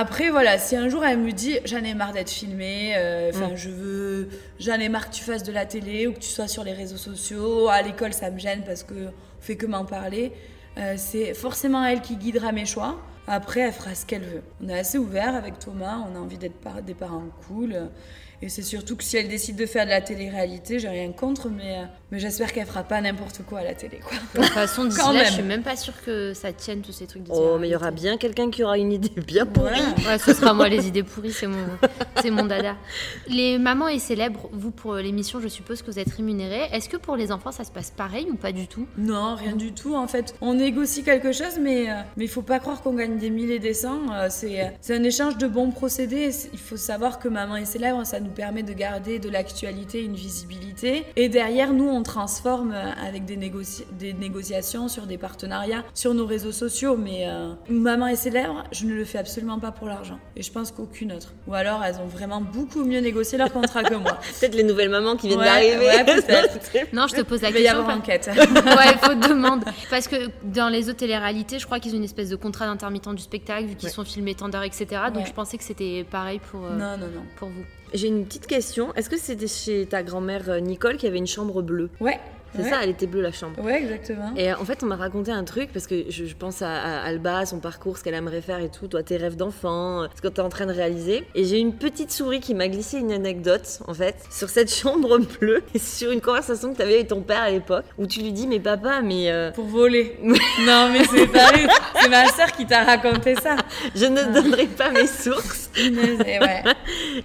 après 0.00 0.30
voilà, 0.30 0.58
si 0.58 0.76
un 0.76 0.88
jour 0.88 1.04
elle 1.04 1.18
me 1.18 1.32
dit 1.32 1.58
j'en 1.64 1.82
ai 1.82 1.94
marre 1.94 2.12
d'être 2.12 2.30
filmée, 2.30 2.94
euh, 2.96 3.30
enfin 3.34 3.48
Mm. 3.52 3.56
je 3.56 3.68
veux, 3.70 4.28
j'en 4.60 4.74
ai 4.74 4.88
marre 4.88 5.08
que 5.10 5.14
tu 5.14 5.22
fasses 5.24 5.42
de 5.42 5.52
la 5.52 5.66
télé 5.66 6.06
ou 6.06 6.12
que 6.12 6.18
tu 6.20 6.28
sois 6.28 6.48
sur 6.48 6.64
les 6.64 6.72
réseaux 6.72 6.96
sociaux. 6.96 7.68
À 7.68 7.82
l'école 7.82 8.12
ça 8.12 8.30
me 8.30 8.38
gêne 8.38 8.62
parce 8.64 8.82
que 8.82 8.94
on 9.08 9.40
fait 9.40 9.56
que 9.56 9.66
m'en 9.66 9.84
parler. 9.84 10.32
Euh, 10.78 10.94
c'est 10.96 11.32
forcément 11.34 11.84
elle 11.84 12.00
qui 12.02 12.16
guidera 12.16 12.52
mes 12.52 12.66
choix. 12.66 12.98
Après, 13.28 13.60
elle 13.60 13.72
fera 13.72 13.94
ce 13.94 14.04
qu'elle 14.06 14.22
veut. 14.22 14.42
On 14.62 14.68
est 14.68 14.78
assez 14.78 14.98
ouvert 14.98 15.34
avec 15.34 15.58
Thomas, 15.58 15.98
on 16.08 16.14
a 16.14 16.18
envie 16.20 16.38
d'être 16.38 16.60
par- 16.60 16.80
des 16.82 16.94
parents 16.94 17.24
cool. 17.48 17.88
Et 18.42 18.48
c'est 18.50 18.62
surtout 18.62 18.94
que 18.96 19.02
si 19.02 19.16
elle 19.16 19.28
décide 19.28 19.56
de 19.56 19.64
faire 19.66 19.84
de 19.86 19.90
la 19.90 20.00
télé-réalité, 20.02 20.78
j'ai 20.78 20.88
rien 20.88 21.10
contre, 21.10 21.48
mais, 21.48 21.78
euh, 21.78 21.84
mais 22.12 22.20
j'espère 22.20 22.52
qu'elle 22.52 22.66
fera 22.66 22.84
pas 22.84 23.00
n'importe 23.00 23.42
quoi 23.48 23.60
à 23.60 23.64
la 23.64 23.74
télé. 23.74 23.98
Quoi. 23.98 24.16
De 24.34 24.46
toute 24.46 24.54
façon, 24.54 24.84
d'ici 24.84 25.00
là, 25.00 25.12
même. 25.12 25.26
je 25.26 25.32
suis 25.32 25.42
même 25.42 25.62
pas 25.62 25.76
sûre 25.76 25.94
que 26.04 26.34
ça 26.34 26.52
tienne 26.52 26.80
tous 26.80 26.92
ces 26.92 27.06
trucs 27.06 27.24
de 27.24 27.30
Oh, 27.32 27.58
mais 27.58 27.68
il 27.68 27.72
y 27.72 27.76
aura 27.76 27.90
bien 27.90 28.16
quelqu'un 28.16 28.50
qui 28.50 28.62
aura 28.62 28.78
une 28.78 28.92
idée 28.92 29.20
bien 29.20 29.44
pourrie. 29.44 29.72
Ouais. 29.72 30.06
Ouais, 30.06 30.18
ce 30.18 30.32
sera 30.32 30.54
moi 30.54 30.68
les 30.68 30.86
idées 30.86 31.02
pourries, 31.02 31.32
c'est 31.32 31.48
mon, 31.48 31.66
c'est 32.22 32.30
mon 32.30 32.44
dada. 32.44 32.76
Les 33.28 33.58
mamans 33.58 33.88
et 33.88 33.98
célèbres, 33.98 34.48
vous 34.52 34.70
pour 34.70 34.94
l'émission, 34.94 35.40
je 35.40 35.48
suppose 35.48 35.82
que 35.82 35.90
vous 35.90 35.98
êtes 35.98 36.12
rémunérés. 36.12 36.68
Est-ce 36.72 36.88
que 36.88 36.96
pour 36.96 37.16
les 37.16 37.32
enfants 37.32 37.52
ça 37.52 37.64
se 37.64 37.72
passe 37.72 37.90
pareil 37.90 38.28
ou 38.30 38.36
pas 38.36 38.52
du 38.52 38.68
tout? 38.68 38.86
Non, 38.96 39.34
rien 39.34 39.56
du 39.56 39.72
tout. 39.72 39.94
En 39.94 40.06
fait, 40.06 40.34
on 40.40 40.54
négocie 40.54 41.02
quelque 41.02 41.32
chose, 41.32 41.58
mais 41.60 41.90
euh, 41.90 41.94
mais 42.16 42.24
il 42.24 42.30
faut 42.30 42.42
pas 42.42 42.60
croire 42.60 42.82
qu'on 42.82 42.94
gagne 42.94 43.18
des 43.18 43.30
milliers 43.30 43.56
et 43.56 43.58
des 43.58 43.74
cents. 43.74 44.12
Euh, 44.12 44.28
c'est 44.30 44.62
euh, 44.62 44.68
c'est 44.80 44.96
un 44.96 45.02
échange 45.02 45.38
de 45.38 45.46
bons 45.46 45.70
procédés. 45.70 46.30
Il 46.52 46.58
faut 46.58 46.76
savoir 46.76 47.18
que 47.18 47.28
Maman 47.28 47.56
est 47.56 47.64
célèbre, 47.64 48.04
ça 48.06 48.20
nous 48.20 48.30
permet 48.30 48.62
de 48.62 48.72
garder 48.72 49.18
de 49.18 49.28
l'actualité, 49.28 50.04
une 50.04 50.14
visibilité. 50.14 51.04
Et 51.16 51.28
derrière, 51.28 51.72
nous, 51.72 51.88
on 51.88 51.95
transforme 52.02 52.72
euh, 52.72 52.90
avec 53.06 53.24
des, 53.24 53.36
négoci- 53.36 53.84
des 53.98 54.12
négociations 54.12 54.88
sur 54.88 55.06
des 55.06 55.18
partenariats 55.18 55.84
sur 55.94 56.14
nos 56.14 56.26
réseaux 56.26 56.52
sociaux. 56.52 56.96
Mais 56.96 57.24
euh, 57.28 57.52
Maman 57.68 58.06
est 58.08 58.16
célèbre, 58.16 58.64
je 58.72 58.86
ne 58.86 58.94
le 58.94 59.04
fais 59.04 59.18
absolument 59.18 59.58
pas 59.58 59.72
pour 59.72 59.86
l'argent. 59.88 60.18
Et 60.36 60.42
je 60.42 60.50
pense 60.52 60.70
qu'aucune 60.70 61.12
autre. 61.12 61.32
Ou 61.46 61.54
alors, 61.54 61.82
elles 61.84 61.96
ont 61.96 62.06
vraiment 62.06 62.40
beaucoup 62.40 62.84
mieux 62.84 63.00
négocié 63.00 63.38
leur 63.38 63.52
contrat 63.52 63.82
que 63.84 63.94
moi. 63.94 64.18
Peut-être 64.40 64.54
les 64.54 64.62
nouvelles 64.64 64.90
mamans 64.90 65.16
qui 65.16 65.28
viennent 65.28 65.38
Ouais, 65.40 65.44
d'arriver. 65.46 65.86
ouais. 65.86 66.86
Non, 66.92 67.06
je 67.06 67.14
te 67.14 67.22
pose 67.22 67.42
la 67.42 67.48
Il 67.48 67.54
va 67.54 67.60
y 67.60 67.62
question. 67.62 67.78
avoir 67.80 67.86
parce- 67.86 67.98
enquête. 67.98 68.30
ouais, 68.36 68.98
faute 69.02 69.20
de 69.20 69.28
demande. 69.28 69.64
Parce 69.90 70.08
que 70.08 70.16
dans 70.44 70.68
les 70.68 70.88
autres 70.88 70.98
téléréalités, 70.98 71.58
je 71.58 71.66
crois 71.66 71.80
qu'ils 71.80 71.92
ont 71.94 71.98
une 71.98 72.04
espèce 72.04 72.28
de 72.30 72.36
contrat 72.36 72.66
d'intermittent 72.66 73.06
du 73.14 73.22
spectacle, 73.22 73.64
vu 73.66 73.74
qu'ils 73.76 73.88
Ouais. 73.88 73.92
sont 73.94 74.04
filmés 74.04 74.34
tant 74.34 74.48
d'heures, 74.48 74.62
etc. 74.64 74.86
Donc 75.12 75.22
Ouais. 75.22 75.24
je 75.26 75.32
pensais 75.32 75.56
que 75.58 75.64
c'était 75.64 76.04
pareil 76.10 76.40
pour, 76.50 76.64
euh, 76.64 76.70
non, 76.76 76.96
non, 76.98 77.06
non. 77.06 77.22
pour 77.36 77.48
vous. 77.48 77.64
J'ai 77.94 78.08
une 78.08 78.24
petite 78.24 78.46
question. 78.46 78.92
Est-ce 78.94 79.08
que 79.08 79.16
c'était 79.16 79.46
chez 79.46 79.86
ta 79.86 80.02
grand-mère 80.02 80.50
euh, 80.50 80.60
Nicole 80.60 80.96
qui 80.96 81.06
avait 81.06 81.18
une 81.18 81.26
chambre 81.26 81.62
bleue? 81.62 81.90
Ouais, 82.00 82.18
C'est 82.54 82.62
Ouais. 82.62 82.70
ça, 82.70 82.78
elle 82.82 82.90
était 82.90 83.06
bleue 83.06 83.20
la 83.20 83.32
chambre. 83.32 83.60
Ouais, 83.62 83.78
exactement. 83.82 84.32
Et 84.36 84.50
euh, 84.50 84.56
en 84.58 84.64
fait, 84.64 84.82
on 84.82 84.86
m'a 84.86 84.96
raconté 84.96 85.30
un 85.30 85.44
truc 85.44 85.70
parce 85.72 85.86
que 85.86 86.04
je, 86.10 86.24
je 86.24 86.34
pense 86.36 86.62
à, 86.62 86.70
à 86.70 87.02
Alba, 87.06 87.44
son 87.46 87.58
parcours, 87.60 87.98
ce 87.98 88.04
qu'elle 88.04 88.14
aimerait 88.14 88.40
faire 88.40 88.58
et 88.60 88.70
tout, 88.70 88.86
toi, 88.88 89.02
tes 89.02 89.16
rêves 89.16 89.36
d'enfant, 89.36 90.02
euh, 90.02 90.06
ce 90.16 90.22
que 90.22 90.28
tu 90.28 90.36
es 90.36 90.40
en 90.40 90.48
train 90.48 90.66
de 90.66 90.72
réaliser. 90.72 91.24
Et 91.34 91.44
j'ai 91.44 91.58
une 91.58 91.74
petite 91.74 92.10
souris 92.12 92.40
qui 92.40 92.54
m'a 92.54 92.68
glissé 92.68 92.98
une 92.98 93.12
anecdote, 93.12 93.80
en 93.86 93.94
fait, 93.94 94.16
sur 94.30 94.48
cette 94.48 94.72
chambre 94.74 95.18
bleue 95.40 95.62
et 95.74 95.78
sur 95.78 96.10
une 96.12 96.20
conversation 96.20 96.72
que 96.72 96.76
tu 96.76 96.82
avais 96.82 96.94
avec 96.94 97.08
ton 97.08 97.20
père 97.20 97.42
à 97.42 97.50
l'époque 97.50 97.84
où 97.98 98.06
tu 98.06 98.20
lui 98.20 98.32
dis 98.32 98.46
Mais 98.46 98.60
papa, 98.60 99.02
mais 99.02 99.30
euh, 99.30 99.50
Pour 99.50 99.66
voler. 99.66 100.16
non, 100.22 100.90
mais 100.92 101.04
c'est 101.04 101.26
pas. 101.26 101.48
C'est 102.00 102.08
ma 102.08 102.26
sœur 102.28 102.52
qui 102.52 102.66
t'a 102.66 102.84
raconté 102.84 103.34
ça. 103.34 103.56
je 103.94 104.06
ne 104.06 104.32
donnerai 104.32 104.66
pas 104.66 104.90
mes 104.90 105.06
sources. 105.06 105.70
Et 105.78 106.38
ouais. 106.38 106.62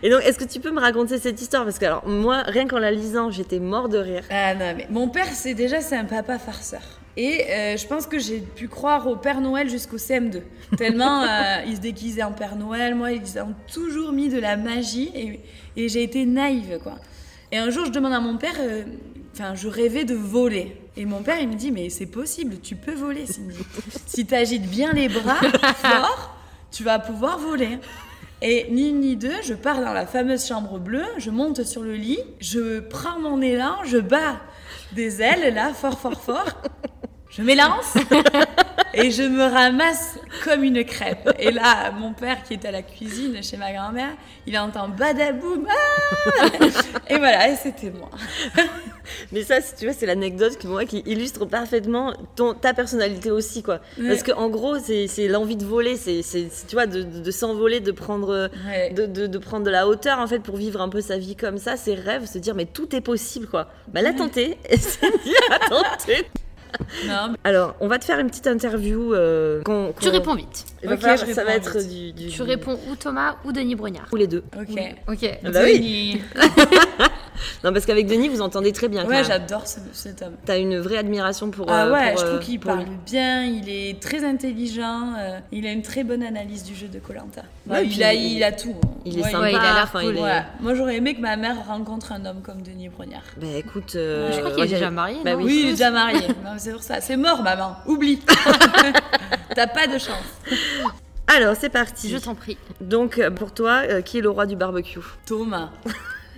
Et 0.04 0.10
donc, 0.10 0.22
est-ce 0.26 0.38
que 0.38 0.44
tu 0.44 0.60
peux 0.60 0.72
me 0.72 0.80
raconter 0.82 1.18
cette 1.20 1.42
histoire? 1.42 1.64
Parce 1.64 1.80
que, 1.80 1.86
alors, 1.86 2.06
moi, 2.08 2.44
rien 2.46 2.68
qu'en 2.68 2.80
la 2.80 2.92
lisant, 2.92 3.32
j'étais 3.32 3.60
mort 3.60 3.88
de 3.88 3.98
rire. 3.98 4.24
Ah 4.30 4.54
non, 4.54 4.74
mais 4.76 4.88
mon 4.90 5.08
père, 5.12 5.28
c'est 5.34 5.54
déjà 5.54 5.82
c'est 5.82 5.96
un 5.96 6.06
papa 6.06 6.40
farceur. 6.40 6.82
Et 7.18 7.46
euh, 7.50 7.78
je 7.78 7.86
pense 7.88 8.08
que 8.08 8.20
j'ai 8.20 8.40
pu 8.40 8.68
croire 8.68 9.06
au 9.08 9.16
Père 9.16 9.42
Noël 9.42 9.70
jusqu'au 9.70 9.98
CM2. 9.98 10.42
Tellement 10.78 11.24
euh, 11.24 11.62
il 11.68 11.76
se 11.76 11.82
déguisait 11.82 12.24
en 12.24 12.32
Père 12.32 12.56
Noël. 12.56 12.96
Moi, 12.96 13.12
ils 13.12 13.40
ont 13.40 13.54
toujours 13.72 14.14
mis 14.14 14.30
de 14.30 14.40
la 14.40 14.56
magie 14.56 15.12
et, 15.14 15.40
et 15.76 15.90
j'ai 15.90 16.04
été 16.04 16.26
naïve, 16.26 16.80
quoi. 16.82 16.96
Et 17.52 17.58
un 17.58 17.70
jour, 17.70 17.86
je 17.86 17.92
demande 17.92 18.14
à 18.14 18.22
mon 18.22 18.38
père, 18.38 18.56
euh, 18.60 18.84
enfin, 19.34 19.56
je 19.56 19.68
rêvais 19.68 20.06
de 20.06 20.16
voler. 20.16 20.78
Et 20.96 21.06
mon 21.06 21.22
père, 21.22 21.38
il 21.40 21.50
me 21.50 21.56
dit, 21.56 21.72
mais 21.72 21.90
c'est 21.90 22.06
possible, 22.06 22.60
tu 22.62 22.76
peux 22.76 22.94
voler, 22.94 23.26
Cindy. 23.26 23.58
si 24.06 24.26
tu 24.26 24.34
agites 24.34 24.70
bien 24.70 24.94
les 24.94 25.10
bras 25.10 25.40
fort, 25.76 26.38
tu 26.72 26.84
vas 26.84 27.00
pouvoir 27.00 27.40
voler. 27.40 27.78
Et 28.42 28.68
ni 28.72 28.90
une 28.90 29.02
ni 29.02 29.16
deux, 29.18 29.42
je 29.44 29.54
pars 29.54 29.82
dans 29.82 29.94
la 29.94 30.08
fameuse 30.08 30.48
chambre 30.48 30.80
bleue, 30.80 31.06
je 31.18 31.30
monte 31.30 31.64
sur 31.64 31.84
le 31.84 31.94
lit, 31.94 32.20
je 32.40 32.80
prends 32.80 33.20
mon 33.20 33.42
élan, 33.42 33.76
je 33.86 33.98
bats 33.98 34.40
des 34.94 35.22
ailes 35.22 35.54
là, 35.54 35.74
fort, 35.74 35.98
fort, 36.00 36.22
fort. 36.22 36.62
Je 37.32 37.42
m'élance 37.42 37.96
et 38.94 39.10
je 39.10 39.24
me 39.24 39.44
ramasse 39.44 40.20
comme 40.44 40.64
une 40.66 40.84
crêpe. 40.84 41.30
Et 41.40 41.52
là, 41.52 41.92
mon 41.92 42.12
père 42.12 42.44
qui 42.44 42.54
est 42.56 42.66
à 42.66 42.72
la 42.72 42.82
cuisine 42.82 43.42
chez 43.42 43.56
ma 43.56 43.72
grand-mère, 43.72 44.10
il 44.46 44.58
entend 44.60 44.90
badaboum. 44.90 45.66
Ah 45.68 46.46
et 47.10 47.18
voilà, 47.18 47.50
et 47.50 47.56
c'était 47.56 47.90
moi. 47.92 48.10
Mais 49.32 49.44
ça, 49.44 49.62
tu 49.62 49.86
vois, 49.86 49.94
c'est 49.94 50.06
l'anecdote 50.06 50.58
qui, 50.58 50.68
moi, 50.68 50.84
qui 50.86 51.04
illustre 51.06 51.46
parfaitement 51.46 52.14
ton, 52.36 52.54
ta 52.54 52.74
personnalité 52.74 53.32
aussi, 53.32 53.64
quoi. 53.64 53.80
Ouais. 53.98 54.10
Parce 54.10 54.24
qu'en 54.24 54.50
gros, 54.50 54.78
c'est 54.80 55.28
l'envie 55.30 55.56
de 55.56 55.66
voler, 55.66 55.96
c'est, 55.96 56.22
tu 56.68 56.76
vois, 56.76 56.86
de, 56.86 57.04
de- 57.04 57.20
de 57.22 57.32
s'envoler, 57.32 57.80
de 57.80 57.92
prendre, 57.92 58.50
Ouais. 58.68 58.92
de, 58.92 59.06
de- 59.06 59.38
prendre 59.38 59.66
de 59.66 59.72
la 59.72 59.88
hauteur, 59.88 60.20
en 60.20 60.28
fait, 60.28 60.40
pour 60.40 60.58
vivre 60.58 60.82
un 60.82 60.90
peu 60.90 61.00
sa 61.02 61.18
vie 61.18 61.36
comme 61.38 61.58
ça, 61.58 61.78
ses 61.78 61.96
rêves, 61.96 62.26
se 62.26 62.38
dire, 62.40 62.56
mais 62.56 62.66
tout 62.66 62.94
est 62.96 63.02
possible, 63.02 63.48
quoi. 63.48 63.68
Bah, 63.88 64.02
l'a 64.02 64.12
tenté, 64.14 64.58
et 64.70 64.78
c'est 64.78 65.06
à 65.50 65.60
tenter. 65.60 66.28
Non, 67.08 67.34
Alors, 67.44 67.76
on 67.80 67.88
va 67.88 68.00
te 68.00 68.06
faire 68.06 68.20
une 68.20 68.28
petite 68.30 68.48
interview. 68.48 69.14
euh, 69.14 69.62
Tu 70.00 70.10
réponds 70.10 70.36
vite. 70.36 70.66
je 70.84 71.26
ça 71.34 71.44
va 71.44 71.56
être 71.56 71.78
du, 71.88 72.12
du- 72.14 72.28
Tu 72.30 72.42
réponds 72.42 72.80
ou 72.90 72.96
Thomas 72.96 73.36
ou 73.46 73.52
Denis 73.52 73.76
Brognard. 73.76 74.08
Ou 74.12 74.16
les 74.16 74.28
deux. 74.28 74.44
ok. 74.60 74.78
Ok. 75.08 75.40
Ah 75.46 75.52
bah 75.52 75.60
oui. 75.64 76.22
Non, 77.64 77.74
parce 77.74 77.86
qu'avec 77.86 78.08
Denis, 78.08 78.30
vous 78.30 78.42
entendez 78.42 78.72
très 78.72 78.88
bien. 78.88 79.06
Ouais, 79.06 79.24
j'adore 79.24 79.68
ce- 79.68 79.80
cet 79.94 80.22
homme. 80.22 80.34
T'as 80.46 80.58
une 80.60 80.80
vraie 80.80 80.98
admiration 80.98 81.50
pour. 81.52 81.68
Ah 81.70 81.86
euh, 81.86 81.94
ouais, 81.94 82.12
pour, 82.14 82.20
je 82.22 82.26
euh, 82.26 82.30
trouve 82.30 82.40
qu'il 82.46 82.60
pour 82.60 82.72
parle 82.74 82.86
lui. 82.86 82.92
bien, 83.06 83.44
il 83.44 83.70
est 83.70 84.00
très 84.02 84.24
intelligent, 84.26 85.14
euh, 85.20 85.40
il 85.52 85.66
a 85.68 85.72
une 85.72 85.82
très 85.82 86.04
bonne 86.04 86.24
analyse 86.24 86.64
du 86.64 86.76
jeu 86.76 86.88
de 86.88 87.00
Colanta. 87.00 87.42
Ouais, 87.68 87.86
il, 87.88 88.04
a, 88.04 88.14
il- 88.14 88.34
il 88.38 88.44
a 88.44 88.52
tout. 88.52 88.76
hein. 88.84 88.88
Il 89.06 89.20
est 89.20 89.24
Ouais, 89.24 89.32
sympa. 89.32 89.50
Il 89.50 89.56
a 89.56 89.62
l'air 89.62 89.82
enfin, 89.84 90.02
cool. 90.02 90.14
il 90.14 90.18
est- 90.18 90.22
Ouais. 90.24 90.44
Moi 90.60 90.76
j'aurais 90.76 90.96
aimé 90.98 91.16
que 91.16 91.22
ma 91.22 91.36
mère 91.36 91.66
rencontre 91.68 92.12
un 92.12 92.24
homme 92.26 92.42
comme 92.42 92.62
Denis 92.62 92.90
Brognard. 92.90 93.24
Bah 93.38 93.48
écoute. 93.58 93.94
euh, 93.96 94.32
Je 94.32 94.40
crois 94.40 94.52
qu'il 94.52 94.64
est 94.64 94.68
déjà 94.68 94.92
marié. 94.92 95.18
Bah 95.24 95.32
non 95.34 95.38
oui. 95.40 95.44
Oui, 95.46 95.60
il 95.64 95.68
est 95.70 95.72
déjà 95.72 95.92
marié. 95.92 96.28
C'est 96.58 96.72
pour 96.72 96.84
ça. 96.84 97.02
C'est 97.02 97.18
mort, 97.18 97.42
maman. 97.44 97.76
Oublie. 97.88 98.20
T'as 99.56 99.68
pas 99.68 99.88
de 99.88 99.98
chance. 99.98 100.24
Alors, 101.28 101.56
c'est 101.60 101.70
parti. 101.70 102.10
Je 102.10 102.18
t'en 102.18 102.36
prie. 102.36 102.58
Donc, 102.82 103.18
euh, 103.20 103.30
pour 103.32 103.54
toi, 103.54 103.82
euh, 103.90 104.02
qui 104.02 104.18
est 104.18 104.22
le 104.22 104.30
roi 104.30 104.46
du 104.46 104.56
barbecue? 104.56 105.00
Thomas. 105.26 105.70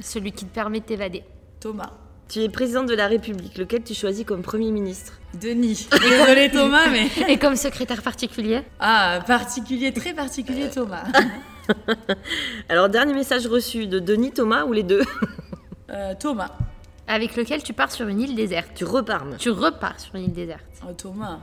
Celui 0.02 0.32
qui 0.32 0.46
te 0.46 0.54
permet 0.54 0.80
de 0.80 0.86
t'évader. 0.86 1.24
Thomas. 1.60 1.92
Tu 2.30 2.40
es 2.40 2.50
président 2.50 2.84
de 2.84 2.94
la 2.94 3.08
République, 3.08 3.58
lequel 3.58 3.84
tu 3.84 3.94
choisis 3.94 4.26
comme 4.26 4.42
Premier 4.42 4.72
ministre? 4.72 5.20
Denis. 5.40 5.88
Désolé 5.92 6.50
Thomas, 6.52 6.88
mais. 6.90 7.10
Et 7.30 7.38
comme 7.38 7.56
secrétaire 7.56 8.02
particulier? 8.02 8.62
Ah, 8.80 9.20
particulier, 9.28 9.92
très 9.94 10.14
particulier 10.14 10.70
Thomas. 10.70 11.04
Alors, 12.70 12.90
dernier 12.90 13.14
message 13.14 13.46
reçu 13.48 13.88
de 13.88 14.00
Denis, 14.00 14.32
Thomas 14.32 14.64
ou 14.66 14.74
les 14.74 14.84
deux? 14.84 15.04
Euh, 15.90 16.14
Thomas. 16.20 16.50
avec 17.08 17.36
lequel 17.36 17.62
tu 17.62 17.74
pars 17.74 17.92
sur 17.92 18.08
une 18.08 18.20
île 18.22 18.36
déserte. 18.36 18.72
Tu 18.74 18.84
reparmes. 18.86 19.36
Tu 19.38 19.50
repars 19.50 20.00
sur 20.00 20.16
une 20.16 20.24
île 20.24 20.34
déserte. 20.34 20.66
Oh, 20.88 20.92
Thomas. 20.94 21.40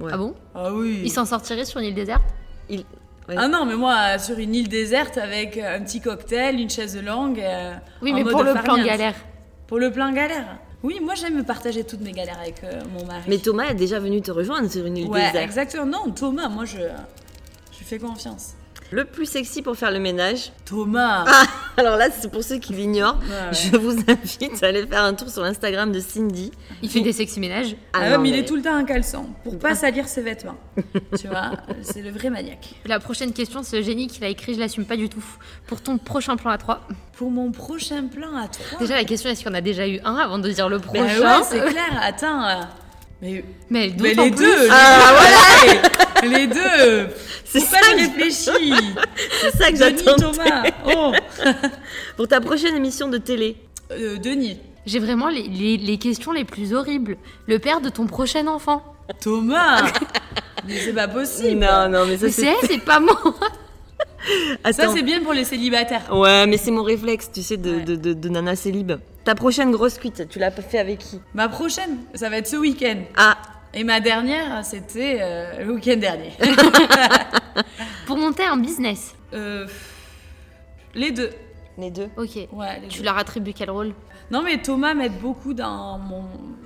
Ouais. 0.00 0.10
Ah 0.12 0.16
bon? 0.16 0.34
Ah 0.54 0.72
oui. 0.72 1.02
Il 1.04 1.10
s'en 1.10 1.24
sortirait 1.24 1.64
sur 1.64 1.78
une 1.80 1.86
île 1.86 1.94
déserte? 1.94 2.24
Il... 2.68 2.84
ouais. 3.28 3.34
Ah 3.38 3.48
non, 3.48 3.64
mais 3.66 3.76
moi, 3.76 4.18
sur 4.18 4.38
une 4.38 4.54
île 4.54 4.68
déserte 4.68 5.18
avec 5.18 5.58
un 5.58 5.80
petit 5.82 6.00
cocktail, 6.00 6.60
une 6.60 6.70
chaise 6.70 6.96
longue. 7.02 7.40
euh, 7.40 7.72
Oui, 8.02 8.12
en 8.12 8.16
mais 8.16 8.22
mode 8.24 8.32
pour 8.32 8.42
le 8.42 8.52
plan 8.52 8.62
farniente. 8.62 8.86
galère. 8.86 9.14
Pour 9.66 9.78
le 9.78 9.90
plan 9.90 10.12
galère. 10.12 10.58
Oui, 10.82 11.00
moi 11.02 11.14
j'aime 11.14 11.42
partager 11.44 11.82
toutes 11.84 12.02
mes 12.02 12.12
galères 12.12 12.38
avec 12.38 12.62
euh, 12.62 12.82
mon 12.92 13.06
mari. 13.06 13.22
Mais 13.26 13.38
Thomas 13.38 13.64
est 13.70 13.74
déjà 13.74 13.98
venu 13.98 14.20
te 14.20 14.30
rejoindre 14.30 14.70
sur 14.70 14.84
une 14.84 14.98
île 14.98 15.08
Ouais, 15.08 15.20
déserte. 15.26 15.44
exactement. 15.44 15.86
Non, 15.86 16.10
Thomas, 16.12 16.48
moi 16.48 16.66
je, 16.66 16.76
je 16.78 17.84
fais 17.84 17.98
confiance. 17.98 18.52
Le 18.90 19.04
plus 19.04 19.26
sexy 19.26 19.60
pour 19.62 19.76
faire 19.76 19.90
le 19.90 19.98
ménage. 19.98 20.52
Thomas. 20.64 21.24
Alors 21.76 21.96
là, 21.96 22.06
c'est 22.16 22.30
pour 22.30 22.44
ceux 22.44 22.58
qui 22.58 22.72
l'ignorent. 22.74 23.18
Ouais, 23.18 23.28
ouais. 23.28 23.70
Je 23.72 23.76
vous 23.76 23.96
invite 24.06 24.62
à 24.62 24.66
aller 24.68 24.86
faire 24.86 25.02
un 25.02 25.14
tour 25.14 25.28
sur 25.28 25.42
l'Instagram 25.42 25.90
de 25.90 25.98
Cindy. 25.98 26.52
Il 26.82 26.88
fait 26.90 27.00
des 27.00 27.12
sexy 27.12 27.40
ménages. 27.40 27.74
Ah, 27.92 28.10
non, 28.10 28.18
mais 28.20 28.28
il 28.28 28.36
est 28.36 28.44
tout 28.44 28.54
le 28.54 28.62
temps 28.62 28.78
en 28.78 28.84
caleçon 28.84 29.26
pour 29.42 29.58
pas 29.58 29.74
salir 29.74 30.06
ses 30.06 30.22
vêtements. 30.22 30.56
tu 31.18 31.26
vois, 31.26 31.52
c'est 31.82 32.02
le 32.02 32.10
vrai 32.10 32.30
maniaque. 32.30 32.74
La 32.84 33.00
prochaine 33.00 33.32
question, 33.32 33.62
c'est 33.64 33.82
génie 33.82 34.06
qui 34.06 34.20
l'a 34.20 34.28
écrit, 34.28 34.54
je 34.54 34.60
l'assume 34.60 34.84
pas 34.84 34.96
du 34.96 35.08
tout. 35.08 35.24
Pour 35.66 35.80
ton 35.80 35.98
prochain 35.98 36.36
plan 36.36 36.50
à 36.50 36.58
3. 36.58 36.80
Pour 37.16 37.30
mon 37.30 37.50
prochain 37.50 38.04
plan 38.06 38.36
à 38.36 38.46
trois. 38.48 38.78
Déjà, 38.78 38.94
la 38.94 39.04
question, 39.04 39.30
est-ce 39.30 39.48
en 39.48 39.54
a 39.54 39.60
déjà 39.60 39.88
eu 39.88 39.98
un 40.04 40.14
avant 40.16 40.38
de 40.38 40.48
dire 40.50 40.68
le 40.68 40.78
Ben 40.78 40.84
prochain 40.84 41.38
ouais, 41.38 41.44
c'est 41.48 41.60
clair. 41.64 42.00
Attends. 42.00 42.60
Mais, 43.22 43.42
Mais 43.70 43.88
les 43.88 44.12
plus. 44.12 44.30
deux, 44.32 44.68
Ah, 44.70 45.14
deux, 45.66 46.03
les 46.24 46.46
deux. 46.46 47.08
C'est 47.44 47.60
ça, 47.60 47.78
pas 47.78 47.92
que- 47.92 47.98
y 48.00 48.02
réfléchir. 48.06 48.52
c'est 49.42 49.56
ça 49.56 49.70
que 49.70 49.78
Denis 49.78 50.02
j'attends. 50.04 50.16
Thomas. 50.32 50.62
Oh. 50.86 51.12
Pour 52.16 52.26
ta 52.28 52.40
prochaine 52.40 52.74
émission 52.76 53.08
de 53.08 53.18
télé. 53.18 53.56
Euh, 53.92 54.16
Denis. 54.18 54.58
J'ai 54.86 54.98
vraiment 54.98 55.28
les, 55.28 55.42
les- 55.44 55.76
les 55.76 55.98
questions 55.98 56.32
les 56.32 56.44
plus 56.44 56.74
horribles. 56.74 57.16
Le 57.46 57.58
père 57.58 57.80
de 57.80 57.88
ton 57.90 58.06
prochain 58.06 58.46
enfant. 58.48 58.82
Thomas. 59.20 59.82
mais 60.66 60.78
c'est 60.78 60.92
pas 60.92 61.08
possible. 61.08 61.60
Non, 61.60 61.88
non, 61.88 62.06
mais 62.06 62.16
ça 62.16 62.26
Mais 62.26 62.32
c'est. 62.32 62.42
c'est 62.42 62.46
elle, 62.48 62.68
c'est 62.68 62.84
pas 62.84 62.98
moi. 63.00 63.20
Ça 64.64 64.82
Attends. 64.82 64.94
c'est 64.94 65.02
bien 65.02 65.20
pour 65.22 65.34
les 65.34 65.44
célibataires. 65.44 66.02
Ouais, 66.10 66.46
mais 66.46 66.56
c'est 66.56 66.70
mon 66.70 66.82
réflexe, 66.82 67.30
tu 67.32 67.42
sais, 67.42 67.58
de, 67.58 67.74
Ouais. 67.76 67.82
de, 67.82 67.96
de- 67.96 68.14
de 68.14 68.28
nana 68.30 68.56
célib. 68.56 68.92
Ta 69.24 69.34
prochaine 69.34 69.70
grosse 69.70 69.98
cuite, 69.98 70.26
tu 70.28 70.38
l'as 70.38 70.50
fait 70.50 70.78
avec 70.78 70.98
qui? 70.98 71.20
Ma 71.34 71.48
prochaine, 71.48 71.98
ça 72.14 72.30
va 72.30 72.38
être 72.38 72.46
ce 72.46 72.56
week-end. 72.56 73.02
Ah, 73.16 73.36
Et 73.74 73.82
ma 73.84 74.00
dernière, 74.00 74.64
c'était 74.64 75.18
euh, 75.20 75.64
le 75.64 75.72
week-end 75.72 75.96
dernier. 75.96 76.32
Pour 78.06 78.16
monter 78.16 78.44
un 78.44 78.56
business. 78.56 79.14
Euh, 79.32 79.66
les 80.94 81.10
deux. 81.10 81.30
les 81.76 81.90
deux. 81.90 82.08
Ok. 82.16 82.36
Ouais, 82.52 82.80
les 82.80 82.88
Tu 82.88 82.98
deux. 82.98 83.04
leur 83.04 83.18
attribues 83.18 83.52
quel 83.52 83.70
rôle? 83.70 83.92
Non, 84.30 84.42
mais 84.42 84.58
Thomas 84.62 84.94
m'aide 84.94 85.18
beaucoup 85.20 85.54
dans, 85.54 85.98
mon, 85.98 86.24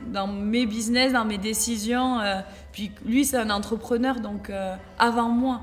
dans 0.09 0.27
mes 0.27 0.67
business, 0.67 1.13
dans 1.13 1.25
mes 1.25 1.39
décisions. 1.39 2.21
euh, 2.21 2.41
puis 2.73 2.93
lui, 3.07 3.25
c'est 3.25 3.39
un 3.39 3.51
entrepreneur, 3.51 4.21
donc 4.21 4.51
euh, 4.51 4.75
avant 4.99 5.29
moi. 5.31 5.61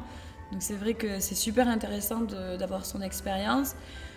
Donc 0.51 0.61
c'est 0.61 0.75
vrai 0.75 0.93
que 0.93 1.19
c'est 1.19 1.35
super 1.35 1.67
intéressant 1.67 2.21
de- 2.21 2.57
d'avoir 2.57 2.85
son 2.85 3.01
expérience. 3.01 3.75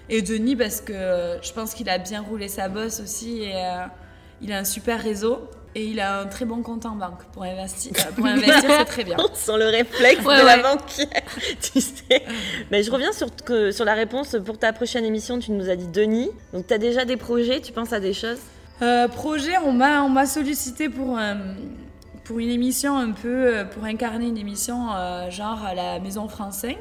Et 0.08 0.22
Denis, 0.22 0.56
parce 0.56 0.80
que 0.80 1.36
je 1.42 1.52
pense 1.52 1.74
qu'il 1.74 1.90
a 1.90 1.98
bien 1.98 2.22
roulé 2.22 2.48
sa 2.48 2.68
bosse 2.70 3.00
aussi. 3.00 3.42
Et 3.42 3.54
euh, 3.54 3.84
il 4.40 4.50
a 4.52 4.58
un 4.58 4.64
super 4.64 5.02
réseau. 5.02 5.50
Et 5.74 5.84
il 5.84 6.00
a 6.00 6.20
un 6.20 6.26
très 6.26 6.44
bon 6.44 6.62
compte 6.62 6.86
en 6.86 6.96
banque. 6.96 7.22
Pour 7.32 7.44
investir, 7.44 7.92
euh, 7.98 8.12
pour 8.12 8.26
investir 8.26 8.62
c'est 8.78 8.84
très 8.84 9.04
bien. 9.04 9.16
Sent 9.34 9.58
le 9.58 9.66
réflexe 9.68 10.24
Ouais, 10.24 10.40
de 10.40 10.46
la 10.46 10.56
banquière, 10.62 11.22
tu 11.60 11.80
sais. 11.80 12.22
Mais 12.70 12.82
je 12.82 12.90
reviens 12.90 13.12
sur, 13.12 13.28
que, 13.44 13.70
sur 13.70 13.84
la 13.84 13.94
réponse 13.94 14.36
pour 14.44 14.58
ta 14.58 14.72
prochaine 14.72 15.04
émission. 15.04 15.38
Tu 15.38 15.52
nous 15.52 15.68
as 15.70 15.76
dit 15.76 15.88
Denis. 15.88 16.30
Donc, 16.52 16.66
tu 16.66 16.74
as 16.74 16.78
déjà 16.78 17.04
des 17.04 17.16
projets, 17.16 17.60
tu 17.60 17.72
penses 17.72 17.92
à 17.92 18.00
des 18.00 18.12
choses? 18.12 18.38
Euh, 18.82 19.08
projet, 19.08 19.58
on 19.64 19.72
m'a 19.72 20.02
on 20.02 20.08
m'a 20.08 20.24
sollicité 20.26 20.88
pour 20.88 21.18
un- 21.18 21.38
pour 22.24 22.38
une 22.38 22.50
émission 22.50 22.96
un 22.96 23.10
peu 23.12 23.28
euh, 23.56 23.64
pour 23.64 23.84
incarner 23.84 24.26
une 24.26 24.36
émission 24.38 24.88
euh, 24.94 25.30
genre 25.30 25.64
à 25.64 25.74
la 25.74 25.98
Maison 25.98 26.28
France 26.28 26.58
5, 26.58 26.76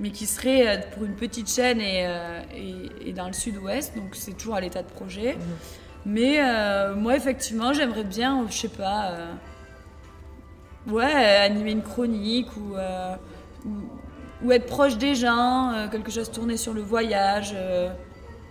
mais 0.00 0.10
qui 0.10 0.24
serait 0.26 0.66
euh, 0.68 0.80
pour 0.94 1.04
une 1.04 1.14
petite 1.16 1.50
chaîne 1.50 1.80
et, 1.80 2.04
euh, 2.06 2.40
et, 2.56 3.08
et 3.10 3.12
dans 3.12 3.26
le 3.26 3.32
Sud-Ouest, 3.32 3.94
donc 3.96 4.14
c'est 4.14 4.32
toujours 4.36 4.54
à 4.54 4.60
l'état 4.60 4.82
de 4.82 4.88
projet. 4.88 5.36
Mais 6.06 6.38
euh, 6.40 6.94
moi 6.94 7.16
effectivement 7.16 7.72
j'aimerais 7.72 8.04
bien, 8.04 8.42
euh, 8.42 8.46
je 8.50 8.54
sais 8.58 8.68
pas, 8.68 9.10
euh, 9.12 9.32
ouais 10.88 11.04
animer 11.12 11.72
une 11.72 11.82
chronique 11.82 12.48
ou 12.56 12.76
euh, 12.76 13.14
ou, 13.64 13.70
ou 14.42 14.52
être 14.52 14.66
proche 14.66 14.98
des 14.98 15.14
gens, 15.14 15.88
quelque 15.90 16.10
chose 16.10 16.30
tourné 16.30 16.56
sur 16.56 16.74
le 16.74 16.82
voyage. 16.82 17.54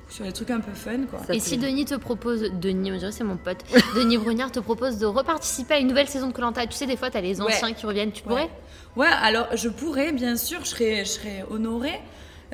sur 0.09 0.23
les 0.25 0.31
trucs 0.31 0.49
un 0.51 0.59
peu 0.59 0.71
fun, 0.73 1.03
quoi. 1.09 1.19
Ça 1.25 1.33
Et 1.33 1.39
si. 1.39 1.57
Denis 1.57 1.85
te 1.85 1.95
propose, 1.95 2.41
Denis, 2.61 2.91
on 2.91 2.97
dirait 2.97 3.11
c'est 3.11 3.23
mon 3.23 3.37
pote, 3.37 3.63
Denis 3.95 4.17
Brognard 4.17 4.51
te 4.51 4.59
propose 4.59 4.97
de 4.97 5.05
reparticiper 5.05 5.75
à 5.75 5.77
une 5.79 5.87
nouvelle 5.87 6.07
saison 6.07 6.27
de 6.27 6.33
Colanta, 6.33 6.65
tu 6.67 6.73
sais, 6.73 6.85
des 6.87 6.97
fois, 6.97 7.09
t'as 7.11 7.21
les 7.21 7.39
Ouais. 7.41 7.47
anciens 7.53 7.73
qui 7.73 7.85
reviennent, 7.85 8.11
tu 8.11 8.23
pourrais? 8.23 8.49
Ouais, 8.95 9.07
alors 9.23 9.47
je 9.55 9.69
pourrais, 9.69 10.11
bien 10.11 10.35
sûr, 10.35 10.59
je 10.65 10.69
serais, 10.69 11.05
je 11.05 11.09
serais 11.11 11.45
honorée. 11.49 11.99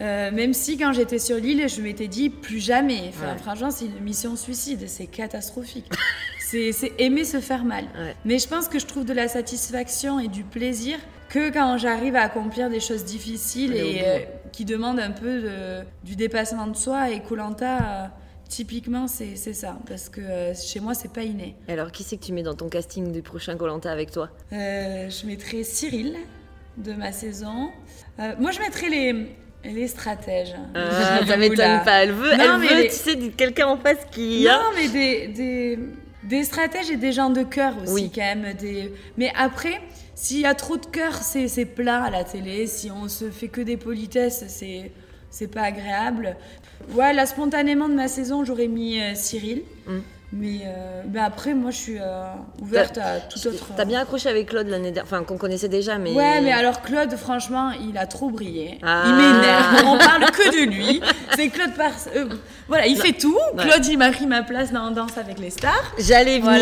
Euh, 0.01 0.31
même 0.31 0.53
si 0.53 0.77
quand 0.77 0.93
j'étais 0.93 1.19
sur 1.19 1.37
l'île, 1.37 1.67
je 1.69 1.81
m'étais 1.81 2.07
dit 2.07 2.29
plus 2.29 2.59
jamais. 2.59 3.03
Enfin, 3.09 3.33
Ouais. 3.33 3.37
Franchement, 3.37 3.71
c'est 3.71 3.85
une 3.85 3.99
mission 4.01 4.35
suicide, 4.35 4.85
c'est 4.87 5.07
catastrophique. 5.07 5.89
c'est 6.39 6.71
aimer 6.97 7.25
se 7.25 7.39
faire 7.41 7.63
mal. 7.65 7.85
Ouais. 7.97 8.15
Mais 8.25 8.39
je 8.39 8.47
pense 8.47 8.67
que 8.67 8.79
je 8.79 8.85
trouve 8.85 9.05
de 9.05 9.13
la 9.13 9.27
satisfaction 9.27 10.19
et 10.19 10.27
du 10.27 10.43
plaisir 10.43 10.97
que 11.29 11.51
quand 11.51 11.77
j'arrive 11.77 12.15
à 12.15 12.21
accomplir 12.23 12.69
des 12.71 12.79
choses 12.79 13.05
difficiles 13.05 13.75
et 13.75 14.01
euh, 14.03 14.19
qui 14.51 14.65
demandent 14.65 14.99
un 14.99 15.11
peu 15.11 15.41
de- 15.41 15.83
du 16.03 16.15
dépassement 16.15 16.65
de 16.65 16.75
soi. 16.75 17.11
Et 17.11 17.19
Colanta, 17.21 18.11
typiquement, 18.47 19.07
c'est 19.07 19.35
ça. 19.35 19.77
Parce 19.87 20.09
que 20.09 20.21
euh, 20.21 20.53
chez 20.55 20.79
moi, 20.79 20.95
c'est 20.95 21.13
pas 21.13 21.21
inné. 21.23 21.55
Et 21.67 21.73
Alors, 21.73 21.91
qui 21.91 22.03
c'est 22.03 22.17
que 22.17 22.25
tu 22.25 22.33
mets 22.33 22.41
dans 22.41 22.55
ton 22.55 22.67
casting 22.67 23.11
du 23.11 23.21
prochain 23.21 23.55
Colanta 23.57 23.91
avec 23.91 24.09
toi? 24.11 24.29
Euh, 24.53 25.07
je 25.09 25.27
mettrais 25.27 25.63
Cyril 25.63 26.15
de 26.77 26.93
ma 26.93 27.11
saison. 27.11 27.69
Euh, 28.19 28.33
moi, 28.39 28.49
je 28.51 28.59
mettrais 28.59 28.89
les, 28.89 29.27
les 29.63 29.87
stratèges. 29.87 30.55
Ah, 30.75 31.19
Les 31.21 31.27
Ça 31.27 31.37
m'étonne 31.37 31.83
pas. 31.83 32.03
Elle 32.03 32.11
veut, 32.11 32.35
Non, 32.35 32.43
elle 32.55 32.59
mais 32.59 32.67
veut 32.67 32.81
les- 32.83 32.87
tu 32.89 32.95
sais, 32.95 33.17
quelqu'un 33.35 33.67
en 33.67 33.77
face 33.77 33.97
qui. 34.11 34.43
Non, 34.45 34.59
mais 34.75 34.87
des, 34.87 35.27
des, 35.27 35.79
des 36.23 36.43
stratèges 36.43 36.89
et 36.91 36.97
des 36.97 37.11
gens 37.11 37.29
de 37.29 37.43
cœur 37.43 37.73
aussi, 37.81 37.93
Oui. 37.93 38.11
quand 38.13 38.21
même. 38.35 38.53
Des... 38.53 38.93
Mais 39.17 39.31
après, 39.37 39.81
s'il 40.15 40.39
y 40.39 40.45
a 40.45 40.53
trop 40.53 40.77
de 40.77 40.85
cœur, 40.85 41.13
c'est 41.15 41.47
c'est 41.47 41.65
plat 41.65 42.03
à 42.03 42.09
la 42.09 42.23
télé. 42.23 42.67
Si 42.67 42.89
on 42.91 43.07
se 43.07 43.29
fait 43.31 43.47
que 43.49 43.61
des 43.61 43.77
politesses, 43.77 44.43
c'est 44.47 44.91
c'est 45.29 45.47
pas 45.51 45.61
agréable. 45.63 46.35
Ouais, 46.93 47.13
là, 47.13 47.25
spontanément 47.25 47.87
de 47.89 47.93
ma 47.93 48.07
saison, 48.07 48.43
j'aurais 48.45 48.67
mis 48.67 48.99
euh, 48.99 49.13
Cyril. 49.13 49.61
Mm. 49.85 49.99
Mais, 50.31 50.59
euh, 50.67 51.01
mais 51.11 51.19
après, 51.19 51.55
moi, 51.55 51.71
je 51.71 51.77
suis 51.77 51.97
euh, 51.99 52.21
ouverte 52.61 52.99
à 52.99 53.19
tout 53.19 53.39
autre. 53.47 53.65
T'as 53.75 53.85
bien 53.85 53.99
accroché 54.01 54.29
avec 54.29 54.49
Claude 54.49 54.67
l'année 54.67 54.91
dernière, 54.91 55.03
enfin 55.11 55.23
qu'on 55.23 55.39
connaissait 55.39 55.69
déjà, 55.69 55.97
mais. 55.97 56.11
Ouais, 56.13 56.39
mais 56.41 56.51
alors 56.51 56.83
Claude, 56.83 57.15
franchement, 57.15 57.71
il 57.71 57.97
a 57.97 58.05
trop 58.05 58.29
brillé. 58.29 58.77
Ah. 58.83 59.05
Il 59.07 59.13
m'énerve. 59.15 59.83
On 59.87 59.97
parle 59.97 60.25
que 60.29 60.51
de 60.51 60.69
lui. 60.69 61.01
C'est 61.35 61.49
Claude 61.49 61.73
par. 61.73 61.91
euh, 62.15 62.29
voilà, 62.67 62.85
il 62.85 62.95
fait 62.95 63.13
tout. 63.13 63.35
Ouais. 63.57 63.63
Claude, 63.63 63.83
il 63.87 63.97
m'a 63.97 64.11
pris 64.11 64.27
ma 64.27 64.43
place 64.43 64.71
dans 64.71 64.91
Danse 64.91 65.17
avec 65.17 65.39
les 65.39 65.49
stars. 65.49 65.93
J'allais 65.97 66.37
venir. 66.39 66.59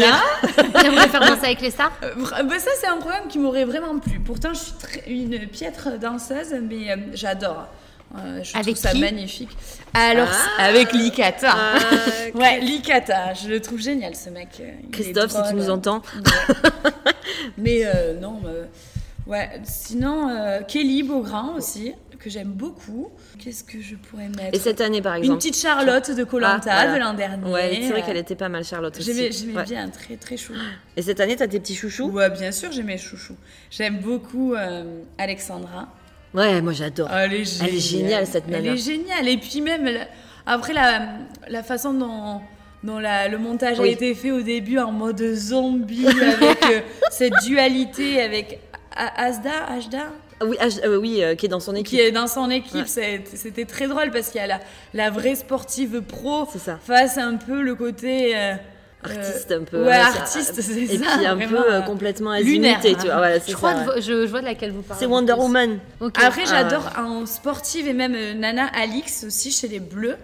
Voilà. 0.53 0.71
T'aimerais 0.81 1.09
faire 1.09 1.19
danser 1.19 1.43
avec 1.47 1.59
les 1.59 1.71
stars 1.71 1.91
Euh, 2.03 2.43
bah, 2.43 2.59
ça, 2.59 2.71
c'est 2.79 2.87
un 2.87 2.97
programme 2.97 3.27
qui 3.27 3.37
m'aurait 3.37 3.65
vraiment 3.65 3.99
plu. 3.99 4.21
Pourtant, 4.21 4.53
je 4.53 4.59
suis 4.59 4.73
très- 4.81 5.03
une 5.09 5.45
piètre 5.47 5.99
danseuse, 5.99 6.55
mais 6.61 6.91
euh, 6.91 6.95
j'adore. 7.13 7.67
Euh, 8.15 8.41
je 8.43 8.53
Avec 8.55 8.75
trouve 8.75 8.91
ça 8.91 8.93
magnifique. 8.97 9.49
Alors, 9.93 10.29
Ah. 10.57 10.63
avec 10.63 10.93
Likata. 10.93 11.51
Ah, 11.53 11.77
Ouais, 12.35 12.59
Likata, 12.61 13.33
je 13.33 13.49
le 13.49 13.59
trouve 13.59 13.79
génial 13.79 14.15
ce 14.15 14.29
mec. 14.29 14.61
il 14.83 14.89
Christophe, 14.91 15.31
si 15.31 15.37
tu 15.49 15.55
nous 15.55 15.69
entends. 15.69 16.01
Ouais. 16.15 16.71
Mais 17.57 17.81
euh, 17.85 18.17
non, 18.19 18.39
euh, 18.45 18.65
ouais. 19.27 19.49
Sinon, 19.63 20.29
euh, 20.29 20.61
Kelly 20.61 21.03
Beaugrand 21.03 21.55
aussi, 21.55 21.93
que 22.19 22.29
j'aime 22.29 22.49
beaucoup. 22.53 23.11
Qu'est-ce 23.43 23.63
que 23.63 23.81
je 23.81 23.95
pourrais 23.95 24.29
mettre 24.29 24.53
Et 24.53 24.59
cette 24.59 24.81
année, 24.81 25.01
par 25.01 25.15
Une 25.15 25.23
exemple. 25.23 25.39
petite 25.39 25.57
Charlotte 25.57 26.09
de 26.09 26.23
Colanta 26.23 26.71
Ah, 26.71 26.87
voilà. 26.87 26.93
de 26.93 26.99
l'an 26.99 27.13
dernier. 27.13 27.51
Ouais, 27.51 27.79
c'est 27.81 27.89
vrai 27.89 28.03
qu'elle 28.03 28.17
était 28.17 28.35
pas 28.35 28.49
mal, 28.49 28.63
Charlotte 28.63 28.97
aussi. 28.97 29.13
J'aimais 29.31 29.55
Ouais. 29.57 29.63
bien, 29.65 29.89
très 29.89 30.15
très 30.15 30.37
chou. 30.37 30.53
Et 30.95 31.01
cette 31.01 31.19
année, 31.19 31.35
t'as 31.35 31.47
tes 31.47 31.59
petits 31.59 31.75
chouchous? 31.75 32.09
Ouais, 32.09 32.29
bien 32.29 32.51
sûr, 32.51 32.71
j'aimais 32.71 32.97
chouchou. 32.97 33.35
J'aime 33.69 33.97
beaucoup 33.99 34.55
Alexandra. 35.17 35.87
Ouais, 36.37 36.61
moi 36.61 36.71
j'adore. 36.73 37.09
Elle 37.11 37.33
est 37.33 37.43
géniale. 37.45 37.67
Elle 37.69 37.75
est 37.75 37.79
géniale, 37.79 38.27
cette 38.27 38.47
nana. 38.47 38.67
Elle 38.69 38.73
est 38.75 38.77
géniale. 38.77 39.27
Et 39.27 39.37
puis 39.37 39.59
même, 39.61 39.85
la- 39.85 40.07
après, 40.45 40.71
la, 40.73 41.07
la 41.49 41.63
façon 41.63 41.93
dont, 41.93 42.41
dont 42.83 42.99
la- 42.99 43.27
le 43.27 43.37
montage 43.37 43.79
Oui. 43.79 43.89
a 43.89 43.91
été 43.91 44.13
fait 44.15 44.31
au 44.31 44.41
début 44.41 44.77
en 44.79 44.91
mode 44.91 45.21
zombie, 45.33 46.07
avec 46.07 46.63
euh, 46.65 46.79
cette 47.11 47.33
dualité 47.43 48.21
avec 48.21 48.59
Asda, 48.95 49.65
Asda 49.69 50.03
Ah 50.39 50.45
Oui, 50.45 50.55
ah, 50.59 50.67
euh, 50.85 50.97
oui 50.97 51.23
euh, 51.23 51.35
qui 51.35 51.47
est 51.47 51.49
dans 51.49 51.59
son 51.59 51.73
qui 51.73 51.79
équipe. 51.81 51.99
est 51.99 52.11
dans 52.11 52.27
son 52.27 52.49
équipe. 52.51 52.85
Ouais. 52.97 53.23
C'était 53.33 53.65
très 53.65 53.87
drôle 53.87 54.11
parce 54.11 54.29
qu'il 54.29 54.39
y 54.39 54.43
a 54.43 54.47
la, 54.47 54.59
la 54.93 55.09
vraie 55.09 55.35
sportive 55.35 56.01
pro 56.01 56.47
ça. 56.57 56.77
face 56.83 57.17
un 57.17 57.35
peu 57.35 57.61
le 57.61 57.75
côté... 57.75 58.35
Artiste 59.03 59.51
un 59.51 59.63
peu. 59.63 59.85
Ouais, 59.85 59.91
artiste, 59.93 60.59
c'est 60.59 60.71
Et 60.81 60.97
ça. 60.97 61.05
puis 61.17 61.25
un 61.25 61.35
vraiment, 61.35 61.61
peu 61.61 61.71
euh, 61.71 61.77
euh, 61.77 61.81
complètement 61.81 62.33
lunaire, 62.37 62.79
azimité, 62.79 62.99
tu 62.99 63.07
vois. 63.07 63.17
Voilà, 63.17 63.39
c'est 63.39 63.51
Je 63.51 63.57
ça, 63.57 63.73
que 63.73 63.77
ouais. 63.79 63.85
vo- 63.85 64.01
je, 64.01 64.25
je 64.25 64.29
vois 64.31 64.41
de 64.41 64.45
laquelle 64.45 64.71
vous 64.71 64.81
parlez. 64.81 64.99
C'est 64.99 65.05
Wonder. 65.05 65.33
Woman. 65.33 65.79
Après, 66.01 66.41
Ah. 66.45 66.49
j'adore 66.49 66.89
en 66.97 67.25
sportive 67.25 67.87
et 67.87 67.93
même 67.93 68.15
euh, 68.15 68.33
Nana 68.33 68.65
Alix 68.75 69.23
aussi 69.25 69.51
chez 69.51 69.67
les 69.67 69.79
Bleus. 69.79 70.17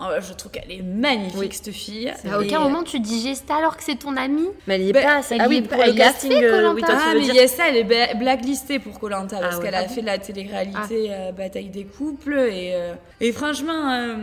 Euh, 0.00 0.20
Je 0.20 0.32
trouve 0.34 0.52
qu'elle 0.52 0.70
est 0.70 0.82
magnifique, 0.82 1.36
Oui. 1.40 1.48
cette 1.50 1.72
fille. 1.74 2.08
À 2.30 2.38
aucun 2.38 2.44
Et, 2.46 2.54
euh, 2.54 2.58
moment 2.60 2.84
tu 2.84 3.00
dis 3.00 3.20
Gesta 3.26 3.56
alors 3.56 3.76
que 3.76 3.82
c'est 3.82 3.96
ton 3.98 4.16
ami. 4.16 4.46
Mais 4.68 4.76
elle 4.76 4.82
y 4.82 4.90
est 4.90 4.92
Ben, 4.92 5.02
pas. 5.02 5.20
elle 5.30 5.40
Ah 5.40 5.46
y 5.46 5.48
oui, 5.48 5.56
est 5.56 5.62
pour 5.62 5.78
pas- 5.78 5.86
le 5.88 5.92
casting. 5.94 6.32
euh, 6.32 6.72
oui, 6.72 6.82
toi, 6.82 6.94
Ah, 6.96 7.12
mais 7.14 7.20
dire. 7.22 7.34
Yessa, 7.34 7.64
elle 7.68 7.76
est 7.78 7.84
bla- 7.84 8.14
blacklistée 8.14 8.78
pour 8.78 9.00
Colanta 9.00 9.38
parce 9.40 9.56
Ah 9.56 9.58
ouais. 9.58 9.64
qu'elle 9.64 9.74
a 9.74 9.88
fait 9.88 10.02
la 10.02 10.18
télé-réalité 10.18 11.08
euh, 11.10 11.32
Bataille 11.32 11.70
des 11.70 11.84
couples. 11.84 12.34
Et, 12.52 12.72
euh, 12.74 12.92
et 13.20 13.32
franchement, 13.32 13.90
euh, 13.90 14.16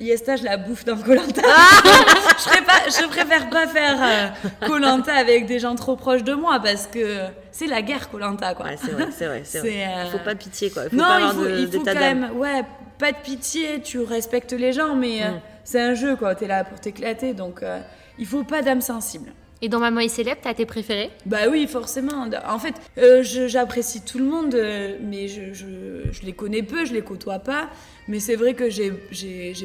Yesta, 0.00 0.36
je 0.36 0.44
la 0.44 0.56
bouffe 0.56 0.84
dans 0.84 0.96
Colanta. 0.96 1.42
Ah 1.44 1.80
je, 2.38 2.92
je 3.02 3.08
préfère 3.08 3.48
pas 3.50 3.66
faire 3.66 4.32
Colanta 4.66 5.14
avec 5.14 5.46
des 5.46 5.58
gens 5.58 5.74
trop 5.74 5.96
proches 5.96 6.24
de 6.24 6.34
moi 6.34 6.60
parce 6.60 6.86
que 6.86 7.18
c'est 7.52 7.66
la 7.66 7.82
guerre 7.82 8.08
Colanta, 8.10 8.54
quoi. 8.54 8.66
Ouais, 8.66 8.76
c'est 8.82 8.92
vrai, 8.92 9.08
c'est 9.16 9.26
vrai. 9.26 9.42
c'est 9.44 9.58
vrai. 9.60 9.68
Euh, 9.88 10.02
Il 10.06 10.10
faut 10.10 10.24
pas 10.24 10.34
de 10.34 10.38
pitié, 10.38 10.70
quoi. 10.70 10.84
Il 10.84 10.90
faut 10.90 10.96
non, 10.96 11.04
pas 11.04 11.18
il 11.20 11.22
avoir 11.24 11.34
faut, 11.34 11.44
de- 11.50 11.58
il 11.60 11.68
faut 11.72 11.84
quand 11.84 11.94
même, 11.94 12.30
ouais, 12.36 12.62
pas 12.98 13.12
de 13.12 13.16
pitié, 13.18 13.80
tu 13.82 14.00
respectes 14.00 14.52
les 14.52 14.72
gens, 14.72 14.94
mais 14.94 15.22
euh, 15.22 15.28
Mm. 15.30 15.40
c'est 15.64 15.80
un 15.80 15.94
jeu, 15.94 16.16
quoi. 16.16 16.34
T'es 16.34 16.46
là 16.46 16.64
pour 16.64 16.80
t'éclater, 16.80 17.34
donc 17.34 17.62
euh, 17.62 17.78
il 18.18 18.26
faut 18.26 18.44
pas 18.44 18.62
d'âme 18.62 18.80
sensible. 18.80 19.32
Et 19.60 19.68
dans 19.68 19.80
Maman 19.80 20.00
est 20.00 20.08
célèbre, 20.08 20.40
t'as 20.42 20.54
tes 20.54 20.66
préférés? 20.66 21.10
Bah 21.26 21.48
oui, 21.50 21.66
forcément. 21.66 22.28
En 22.48 22.58
fait, 22.60 22.74
euh, 22.98 23.22
j'apprécie 23.24 24.02
tout 24.02 24.18
le 24.18 24.24
monde, 24.24 24.54
euh, 24.54 24.96
mais 25.02 25.26
je, 25.26 25.52
je- 25.52 26.12
je 26.12 26.22
les 26.22 26.32
connais 26.32 26.62
peu, 26.62 26.84
je 26.84 26.92
les 26.94 27.02
côtoie 27.02 27.40
pas. 27.40 27.68
Mais 28.08 28.20
c'est 28.20 28.36
vrai 28.36 28.54
que 28.54 28.70
j'ai- 28.70 28.92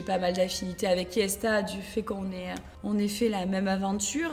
pas 0.05 0.17
mal 0.17 0.33
d'affinités 0.33 0.85
avec 0.85 1.15
Yesta 1.15 1.61
du 1.61 1.81
fait 1.81 2.01
qu'on 2.03 2.25
ait, 2.31 2.53
on 2.83 2.97
ait 2.99 3.07
fait 3.07 3.29
la 3.29 3.45
même 3.45 3.69
aventure. 3.69 4.31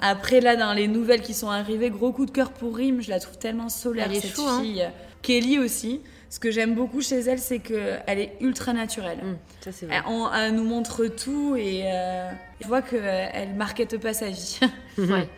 Après, 0.00 0.40
là, 0.40 0.56
dans 0.56 0.74
les 0.74 0.88
nouvelles 0.88 1.22
qui 1.22 1.32
sont 1.32 1.48
arrivées, 1.50 1.88
gros 1.90 2.12
coup 2.12 2.26
de 2.26 2.30
cœur 2.30 2.52
pour 2.52 2.76
Rim, 2.76 3.00
je 3.00 3.08
la 3.10 3.18
trouve 3.18 3.38
tellement 3.38 3.70
solaire, 3.70 4.12
est 4.12 4.20
cette 4.20 4.36
chou, 4.36 4.42
hein. 4.46 4.60
fille. 4.62 4.86
Kelly 5.22 5.58
aussi. 5.58 6.02
Ce 6.28 6.38
que 6.40 6.50
j'aime 6.50 6.74
beaucoup 6.74 7.00
chez 7.00 7.20
elle, 7.20 7.38
c'est 7.38 7.60
qu'elle 7.60 8.18
est 8.18 8.32
ultra 8.40 8.72
naturelle. 8.74 9.18
Hum, 9.22 9.38
Ça, 9.60 9.72
c'est 9.72 9.86
vrai. 9.86 9.96
Elle, 9.96 10.02
on- 10.12 10.30
elle 10.32 10.54
nous 10.54 10.64
montre 10.64 11.06
tout 11.06 11.56
et 11.56 11.84
euh, 11.86 12.30
je 12.60 12.66
vois 12.66 12.82
qu'elle 12.82 13.54
marquette 13.56 13.96
pas 13.98 14.12
sa 14.12 14.28
vie. 14.28 14.60
Ouais. 14.98 15.28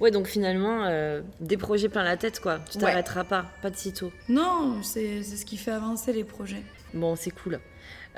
Ouais, 0.00 0.10
donc 0.12 0.26
finalement, 0.28 0.84
euh, 0.84 1.22
des 1.40 1.56
projets 1.56 1.88
plein 1.88 2.04
la 2.04 2.16
tête, 2.16 2.38
quoi. 2.40 2.60
Tu 2.70 2.78
Ouais. 2.78 2.84
t'arrêteras 2.84 3.24
pas, 3.24 3.46
pas 3.62 3.68
de 3.70 3.76
sitôt. 3.76 4.10
non, 4.28 4.80
c'est 4.82 5.22
ce 5.22 5.44
qui 5.44 5.56
fait 5.56 5.72
avancer 5.72 6.12
les 6.12 6.24
projets. 6.24 6.62
Bon, 6.94 7.16
c'est 7.16 7.30
cool. 7.30 7.60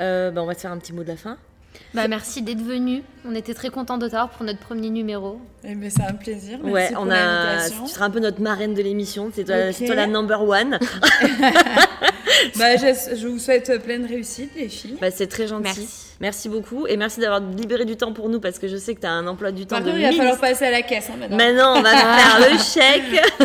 Euh, 0.01 0.31
bah, 0.31 0.43
on 0.43 0.47
va 0.47 0.55
se 0.55 0.61
faire 0.61 0.73
un 0.73 0.79
petit 0.79 0.93
mot 0.93 1.03
de 1.03 1.09
la 1.09 1.17
fin. 1.17 1.37
Bah 1.95 2.09
merci 2.09 2.43
d'être 2.43 2.63
venu. 2.63 3.03
On 3.25 3.33
était 3.33 3.55
très 3.55 3.71
contents 3.71 3.97
de 3.97 4.09
t'avoir 4.09 4.31
pour 4.31 4.45
notre 4.45 4.59
premier 4.59 4.91
numéro. 4.91 5.41
Eh 5.63 5.77
ben, 5.77 5.89
c'est 5.89 6.03
un 6.03 6.15
plaisir. 6.15 6.59
Merci 6.65 6.75
ouais, 6.75 6.93
pour 6.93 7.05
on 7.05 7.11
a. 7.11 7.69
Tu 7.69 7.87
seras 7.87 8.07
un 8.07 8.11
peu 8.11 8.19
notre 8.19 8.41
marraine 8.41 8.75
de 8.75 8.83
l'émission. 8.83 9.31
C'est 9.33 9.45
toi, 9.45 9.55
Ok. 9.69 9.75
c'est 9.75 9.87
toi 9.87 9.95
la 9.95 10.07
number 10.09 10.43
one. 10.43 10.79
Bah, 12.57 12.77
je, 12.77 13.17
je 13.17 13.27
vous 13.29 13.39
souhaite 13.39 13.83
pleine 13.83 14.07
réussite, 14.07 14.53
les 14.57 14.69
filles. 14.69 14.97
Bah, 15.01 15.11
c'est 15.11 15.27
très 15.27 15.47
gentil. 15.47 15.63
Merci. 15.65 15.89
Merci 16.21 16.49
beaucoup 16.49 16.87
et 16.87 16.97
merci 16.97 17.21
d'avoir 17.21 17.41
libéré 17.41 17.85
du 17.85 17.97
temps 17.97 18.13
pour 18.13 18.29
nous 18.29 18.41
parce 18.41 18.59
que 18.59 18.69
je 18.69 18.77
sais 18.77 18.95
que 18.95 19.01
tu 19.01 19.07
as 19.07 19.11
un 19.13 19.27
emploi 19.27 19.53
du 19.53 19.67
temps 19.67 19.77
Par 19.77 19.85
de 19.85 19.91
contre, 19.91 20.01
il 20.03 20.07
va 20.07 20.13
falloir 20.13 20.39
passer 20.39 20.67
à 20.67 20.71
la 20.71 20.83
caisse 20.83 21.09
hein, 21.11 21.17
maintenant. 21.19 21.37
Maintenant, 21.37 21.79
on 21.79 21.83
va 21.83 21.91
faire 21.97 22.51
le 22.51 22.59
chèque. 22.59 23.23
Oh, 23.41 23.45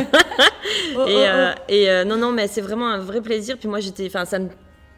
oh, 0.97 1.05
Et, 1.07 1.13
oh. 1.15 1.17
euh, 1.17 1.53
et, 1.69 1.89
euh, 1.89 2.03
non, 2.03 2.17
non, 2.17 2.31
mais 2.31 2.47
c'est 2.47 2.61
vraiment 2.61 2.89
un 2.89 2.99
vrai 2.99 3.21
plaisir. 3.21 3.57
Puis 3.57 3.67
moi, 3.69 3.79
j'étais, 3.79 4.07
enfin, 4.07 4.25
ça 4.25 4.39
me 4.39 4.49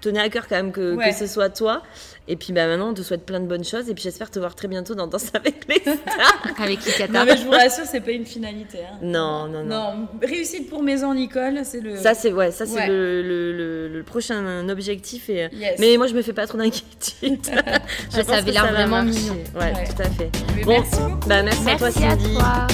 tenait 0.01 0.19
à 0.21 0.29
cœur 0.29 0.47
quand 0.47 0.55
même 0.55 0.71
que, 0.71 0.95
Ouais. 0.95 1.09
que 1.09 1.15
ce 1.15 1.25
soit 1.27 1.49
toi. 1.49 1.81
Et 2.29 2.35
puis 2.35 2.51
bah, 2.51 2.67
maintenant, 2.67 2.89
on 2.89 2.93
te 2.93 3.01
souhaite 3.01 3.25
plein 3.25 3.39
de 3.39 3.45
bonnes 3.47 3.63
choses. 3.63 3.89
Et 3.89 3.93
puis 3.93 4.03
j'espère 4.03 4.29
te 4.29 4.37
voir 4.37 4.53
très 4.53 4.67
bientôt 4.67 4.95
dans 4.95 5.07
Danse 5.07 5.31
avec 5.33 5.65
les 5.69 5.79
stars. 5.81 6.61
Avec 6.61 6.85
Ikata. 6.85 7.11
Non, 7.13 7.25
mais 7.25 7.37
je 7.37 7.43
vous 7.45 7.51
rassure, 7.51 7.85
c'est 7.85 8.01
pas 8.01 8.11
une 8.11 8.25
finalité. 8.25 8.79
hein. 8.79 8.97
non, 9.01 9.47
non, 9.47 9.63
non. 9.63 9.93
Non, 9.93 10.07
réussite 10.21 10.69
pour 10.69 10.83
Maison 10.83 11.13
Nicole, 11.13 11.61
c'est 11.63 11.79
le. 11.79 11.95
Ça, 11.97 12.13
c'est 12.13 12.33
ouais, 12.33 12.51
ça, 12.51 12.65
c'est 12.65 12.75
Ouais. 12.75 12.87
le, 12.87 13.21
le, 13.21 13.53
le- 13.53 13.87
le 13.87 14.03
prochain 14.03 14.67
objectif. 14.69 15.29
Et, 15.29 15.47
Yes. 15.53 15.77
Mais 15.79 15.95
moi, 15.97 16.07
je 16.07 16.13
me 16.13 16.21
fais 16.21 16.33
pas 16.33 16.45
trop 16.47 16.57
d'inquiétude. 16.57 17.39
Je 18.11 18.15
ça 18.17 18.23
pense 18.23 18.29
avait 18.35 18.51
l'air 18.51 18.67
vraiment 18.71 19.03
marcher. 19.03 19.19
mignon. 19.19 19.37
Ouais, 19.55 19.73
Ouais. 19.73 19.83
tout 19.85 20.01
à 20.01 20.09
fait. 20.09 20.29
Mais 20.55 20.63
Bon, 20.63 20.71
merci 20.71 20.95
beaucoup. 21.01 21.27
bah, 21.29 21.43
merci, 21.43 21.69
à 21.69 21.75
toi, 21.77 21.87
Merci 21.89 22.03
à 22.03 22.09
Cindy. 22.11 22.33
toi. 22.33 22.67